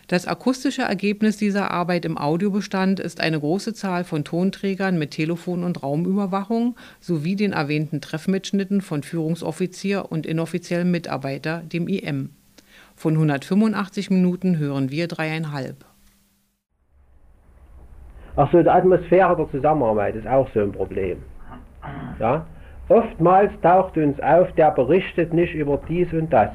Das 0.09 0.26
akustische 0.26 0.82
Ergebnis 0.82 1.38
dieser 1.38 1.70
Arbeit 1.70 2.05
im 2.05 2.18
Audiobestand 2.18 3.00
ist 3.00 3.20
eine 3.20 3.40
große 3.40 3.72
Zahl 3.72 4.05
von 4.05 4.24
Tonträgern 4.24 4.98
mit 4.98 5.12
Telefon- 5.12 5.64
und 5.64 5.82
Raumüberwachung 5.82 6.76
sowie 7.00 7.36
den 7.36 7.52
erwähnten 7.52 8.00
Treffmitschnitten 8.02 8.82
von 8.82 9.02
Führungsoffizier 9.02 10.11
und 10.11 10.26
inoffiziellem 10.26 10.90
Mitarbeiter, 10.90 11.62
dem 11.72 11.88
IM. 11.88 12.30
Von 12.96 13.14
185 13.14 14.11
Minuten 14.11 14.59
hören 14.59 14.90
wir 14.90 15.09
dreieinhalb. 15.09 15.84
Ach 18.36 18.50
so, 18.52 18.62
die 18.62 18.68
Atmosphäre 18.68 19.36
der 19.36 19.50
Zusammenarbeit 19.50 20.16
ist 20.16 20.26
auch 20.26 20.48
so 20.52 20.61
ein 20.61 20.72
Problem. 20.72 21.18
Ja? 22.18 22.46
Oftmals 22.88 23.50
taucht 23.62 23.96
uns 23.96 24.20
auf, 24.20 24.52
der 24.52 24.70
berichtet 24.72 25.32
nicht 25.32 25.55
über 25.55 25.80
dies 25.88 26.12
und 26.12 26.30
das 26.30 26.50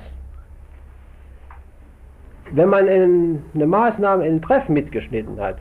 wenn 2.52 2.70
man 2.70 2.88
in, 2.88 3.44
eine 3.54 3.68
Maßnahme, 3.68 4.24
einen 4.24 4.42
Treff 4.42 4.68
mitgeschnitten 4.70 5.40
hat, 5.40 5.58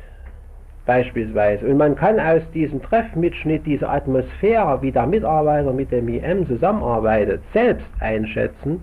beispielsweise, 0.87 1.67
und 1.67 1.77
man 1.77 1.95
kann 1.95 2.19
aus 2.19 2.43
diesem 2.55 2.83
Treffmitschnitt 2.83 3.67
diese 3.67 3.89
Atmosphäre, 3.89 4.81
wie 4.81 4.91
der 4.93 5.07
Mitarbeiter 5.07 5.73
mit 5.73 5.93
dem 5.93 6.09
IM 6.09 6.47
zusammenarbeitet, 6.47 7.43
selbst 7.53 7.87
einschätzen, 8.01 8.83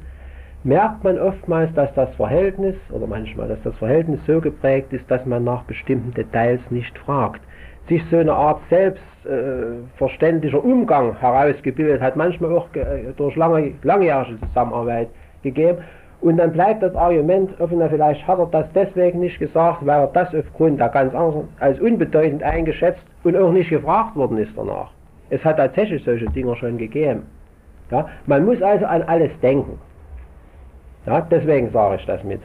merkt 0.64 1.04
man 1.04 1.20
oftmals, 1.20 1.74
dass 1.74 1.94
das 1.96 2.14
Verhältnis, 2.16 2.76
oder 2.92 3.08
manchmal, 3.08 3.48
dass 3.48 3.62
das 3.64 3.76
Verhältnis 3.78 4.20
so 4.28 4.40
geprägt 4.40 4.94
ist, 4.94 5.10
dass 5.10 5.26
man 5.26 5.44
nach 5.44 5.64
bestimmten 5.64 6.14
Details 6.14 6.62
nicht 6.70 6.98
fragt. 7.00 7.42
Sich 7.88 8.04
so 8.10 8.18
eine 8.18 8.34
Art 8.34 8.62
selbstverständlicher 8.70 10.58
äh, 10.58 10.62
Umgang 10.62 11.20
herausgebildet 11.20 12.02
hat, 12.02 12.16
manchmal 12.16 12.52
auch 12.52 12.68
äh, 12.76 13.14
durch 13.16 13.36
lange, 13.36 13.74
langjährige 13.84 14.40
Zusammenarbeit 14.42 15.10
gegeben 15.44 15.78
Und 16.26 16.38
dann 16.38 16.54
bleibt 16.54 16.82
das 16.82 16.96
Argument 16.96 17.52
offen, 17.62 17.80
vielleicht 17.88 18.28
hat 18.28 18.40
er 18.40 18.48
das 18.48 18.66
deswegen 18.74 19.20
nicht 19.20 19.38
gesagt, 19.38 19.86
weil 19.86 20.00
er 20.00 20.08
das 20.08 20.34
aufgrund 20.34 20.80
der 20.80 20.90
ganz 20.90 21.14
anderen 21.14 21.48
als 21.60 21.80
unbedeutend 21.80 22.42
eingeschätzt 22.42 23.06
und 23.24 23.38
auch 23.38 23.52
nicht 23.52 23.70
gefragt 23.70 24.16
worden 24.16 24.40
ist 24.40 24.52
danach. 24.56 24.90
Es 25.30 25.46
hat 25.46 25.58
tatsächlich 25.58 26.04
solche 26.04 26.26
Dinge 26.32 26.56
schon 26.56 26.80
gegeben. 26.80 27.28
Ja, 27.92 28.10
man 28.26 28.44
muss 28.44 28.60
also 28.64 28.88
an 28.88 29.04
alles 29.04 29.30
denken. 29.44 29.78
Ja, 31.06 31.22
deswegen 31.22 31.70
sage 31.70 31.98
ich 31.98 32.06
das 32.08 32.24
mit. 32.24 32.42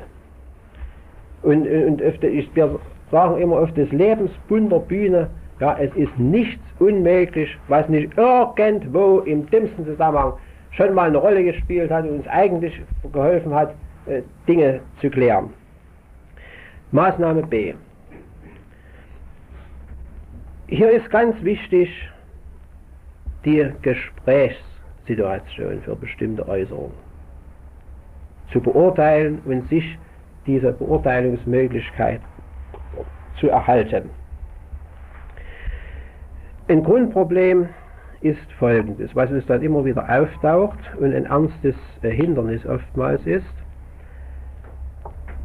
Und, 1.42 1.66
und 1.66 2.02
die, 2.22 2.26
ich, 2.26 2.54
wir 2.54 2.78
sagen 3.10 3.40
immer 3.40 3.60
auf 3.60 3.72
des 3.72 3.90
Lebens 3.92 4.30
bunter 4.46 4.80
Bühne, 4.80 5.30
ja, 5.58 5.78
es 5.80 5.94
ist 5.96 6.18
nichts 6.18 6.62
unmöglich, 6.80 7.48
was 7.68 7.88
nicht 7.88 8.12
irgendwo 8.18 9.20
im 9.20 9.48
dümmsten 9.48 9.86
Zusammenhang 9.86 10.34
schon 10.72 10.94
mal 10.94 11.08
eine 11.08 11.18
Rolle 11.18 11.44
gespielt 11.44 11.90
hat 11.90 12.04
und 12.04 12.18
uns 12.18 12.28
eigentlich 12.28 12.80
geholfen 13.12 13.54
hat, 13.54 13.74
äh, 14.06 14.22
Dinge 14.46 14.80
zu 15.00 15.10
klären. 15.10 15.50
Maßnahme 16.92 17.42
B. 17.42 17.74
Hier 20.68 20.90
ist 20.90 21.10
ganz 21.10 21.42
wichtig 21.42 21.90
die 23.44 23.70
Gesprächssituation 23.82 25.82
für 25.82 25.96
bestimmte 25.96 26.46
Äußerungen 26.48 27.10
zu 28.52 28.60
beurteilen 28.60 29.40
und 29.44 29.68
sich 29.68 29.98
diese 30.46 30.72
Beurteilungsmöglichkeit 30.72 32.20
zu 33.38 33.48
erhalten. 33.48 34.10
Ein 36.68 36.82
Grundproblem 36.82 37.68
ist 38.20 38.52
folgendes, 38.58 39.14
was 39.16 39.30
uns 39.30 39.46
dann 39.46 39.62
immer 39.62 39.84
wieder 39.84 40.06
auftaucht 40.08 40.78
und 40.98 41.14
ein 41.14 41.26
ernstes 41.26 41.74
Hindernis 42.02 42.64
oftmals 42.66 43.26
ist. 43.26 43.54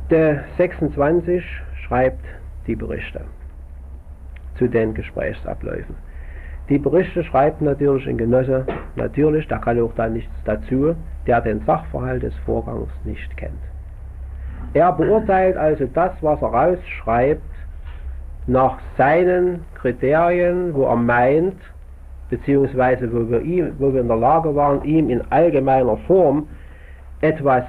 Der 0.10 0.43
26 0.57 1.43
schreibt 1.85 2.26
die 2.68 2.76
Berichte 2.76 3.22
zu 4.56 4.68
den 4.68 4.93
Gesprächsabläufen. 4.93 5.95
Die 6.69 6.80
Berichte 6.80 7.23
schreibt 7.23 7.61
natürlich 7.61 8.07
ein 8.07 8.18
Genosse, 8.18 8.65
natürlich, 8.95 9.47
da 9.47 9.60
kann 9.60 9.80
auch 9.81 9.93
da 9.95 10.10
nichts 10.10 10.34
dazu, 10.45 10.95
der 11.27 11.41
den 11.41 11.61
Sachverhalt 11.61 12.23
des 12.23 12.35
Vorgangs 12.45 12.89
nicht 13.03 13.38
kennt. 13.38 13.53
Er 14.73 14.91
beurteilt 14.91 15.57
also 15.57 15.85
das, 15.93 16.11
was 16.22 16.41
er 16.41 16.47
rausschreibt, 16.47 17.41
nach 18.47 18.80
seinen 18.97 19.64
Kriterien, 19.76 20.73
wo 20.73 20.85
er 20.85 20.95
meint, 20.95 21.60
beziehungsweise 22.30 23.11
wo 23.11 23.30
wir, 23.30 23.41
ihm, 23.41 23.73
wo 23.77 23.93
wir 23.93 24.02
in 24.02 24.07
der 24.07 24.18
Lage 24.18 24.56
waren, 24.56 24.84
ihm 24.84 25.10
in 25.10 25.22
allgemeiner 25.30 25.97
Form 25.97 26.47
etwas 27.22 27.65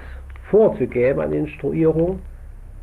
vorzugeben 0.50 1.20
an 1.20 1.32
Instruierung 1.32 2.20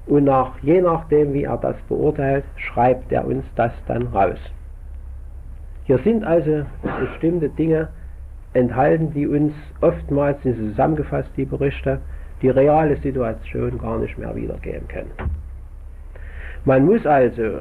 und 0.06 0.26
nach, 0.26 0.58
je 0.62 0.82
nachdem, 0.82 1.34
wie 1.34 1.44
er 1.44 1.58
das 1.58 1.76
beurteilt, 1.88 2.44
schreibt 2.58 3.12
er 3.12 3.26
uns 3.26 3.46
das 3.56 3.72
dann 3.88 4.08
raus. 4.08 4.40
Hier 5.86 5.98
sind 6.00 6.24
also 6.24 6.66
bestimmte 7.00 7.50
Dinge 7.50 7.90
enthalten, 8.54 9.12
die 9.14 9.28
uns 9.28 9.54
oftmals, 9.82 10.42
sind 10.44 10.58
zusammengefasst, 10.58 11.30
die 11.36 11.46
Berichte, 11.46 12.00
die 12.42 12.50
reale 12.50 12.96
Situation 12.98 13.78
gar 13.80 13.98
nicht 13.98 14.18
mehr 14.18 14.36
wiedergeben 14.36 14.88
können. 14.88 15.12
Man 16.66 16.86
muss 16.86 17.06
also, 17.06 17.60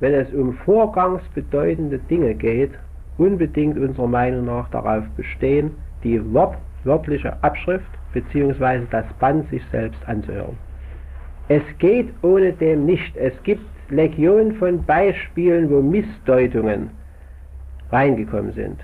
wenn 0.00 0.14
es 0.14 0.32
um 0.32 0.54
vorgangsbedeutende 0.64 1.98
Dinge 1.98 2.34
geht, 2.34 2.72
unbedingt 3.18 3.78
unserer 3.78 4.06
Meinung 4.06 4.46
nach 4.46 4.68
darauf 4.70 5.04
bestehen, 5.16 5.72
die 6.02 6.20
wortwörtliche 6.32 7.36
Abschrift 7.42 7.86
bzw. 8.12 8.82
das 8.90 9.06
Band 9.20 9.48
sich 9.50 9.62
selbst 9.70 10.00
anzuhören. 10.06 10.56
Es 11.48 11.62
geht 11.78 12.12
ohne 12.22 12.52
dem 12.52 12.86
nicht. 12.86 13.16
Es 13.16 13.34
gibt 13.42 13.64
Legionen 13.90 14.54
von 14.56 14.82
Beispielen, 14.84 15.70
wo 15.70 15.82
Missdeutungen 15.82 16.90
reingekommen 17.90 18.52
sind. 18.52 18.80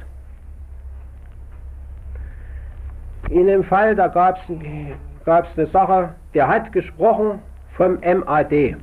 In 3.31 3.47
dem 3.47 3.65
Fall, 3.65 3.95
da 3.95 4.09
gab 4.09 4.39
es 4.47 5.59
eine 5.59 5.67
Sache, 5.69 6.15
der 6.35 6.49
hat 6.49 6.73
gesprochen 6.73 7.39
vom 7.77 7.99
MAD. 8.01 8.77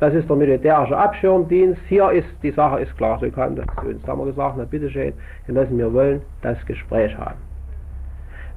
Das 0.00 0.14
ist 0.14 0.28
der 0.28 0.36
militärische 0.36 0.96
Abschirmdienst. 0.96 1.80
Hier 1.88 2.10
ist 2.12 2.28
die 2.42 2.52
Sache 2.52 2.80
ist 2.80 2.96
klar 2.96 3.18
bekannt. 3.18 3.60
Uns 3.84 4.06
haben 4.06 4.20
wir 4.20 4.26
gesagt, 4.26 4.54
na 4.56 4.64
bitteschön, 4.64 5.12
lassen 5.48 5.76
wir 5.76 5.92
wollen 5.92 6.22
das 6.42 6.64
Gespräch 6.66 7.16
haben. 7.16 7.38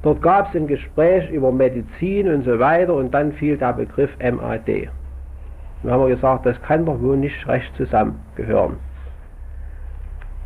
Dort 0.03 0.21
gab 0.21 0.49
es 0.49 0.55
ein 0.55 0.67
Gespräch 0.67 1.29
über 1.31 1.51
Medizin 1.51 2.31
und 2.31 2.43
so 2.43 2.59
weiter 2.59 2.93
und 2.93 3.11
dann 3.13 3.31
fiel 3.33 3.57
der 3.57 3.73
Begriff 3.73 4.11
MAD. 4.19 4.89
Dann 5.83 5.91
haben 5.91 6.07
wir 6.07 6.15
gesagt, 6.15 6.45
das 6.45 6.61
kann 6.61 6.85
doch 6.85 6.99
wohl 7.01 7.17
nicht 7.17 7.47
recht 7.47 7.71
zusammengehören. 7.75 8.77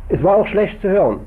Es 0.08 0.22
war 0.22 0.36
auch 0.36 0.46
schlecht 0.46 0.80
zu 0.80 0.88
hören 0.88 1.20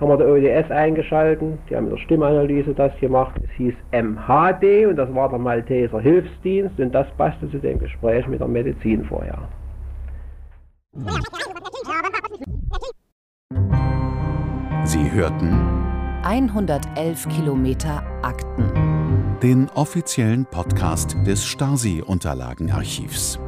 haben 0.00 0.08
wir 0.08 0.16
der 0.18 0.28
ODS 0.28 0.70
eingeschalten, 0.70 1.58
die 1.68 1.76
haben 1.76 1.84
mit 1.84 1.94
der 1.94 2.02
Stimmanalyse 2.02 2.74
das 2.74 2.92
gemacht. 3.00 3.34
Es 3.42 3.50
hieß 3.56 3.74
MHD 3.92 4.86
und 4.86 4.96
das 4.96 5.12
war 5.14 5.28
der 5.28 5.38
Malteser 5.38 6.00
Hilfsdienst 6.00 6.78
und 6.78 6.92
das 6.94 7.06
passte 7.16 7.50
zu 7.50 7.58
dem 7.58 7.78
Gespräch 7.78 8.26
mit 8.26 8.40
der 8.40 8.48
Medizin 8.48 9.04
vorher. 9.04 9.38
Sie 14.84 15.10
hörten 15.10 15.76
111 16.22 17.28
Kilometer 17.28 18.02
Akten. 18.22 19.38
Den 19.42 19.68
offiziellen 19.74 20.46
Podcast 20.46 21.16
des 21.26 21.44
Stasi-Unterlagenarchivs. 21.44 23.38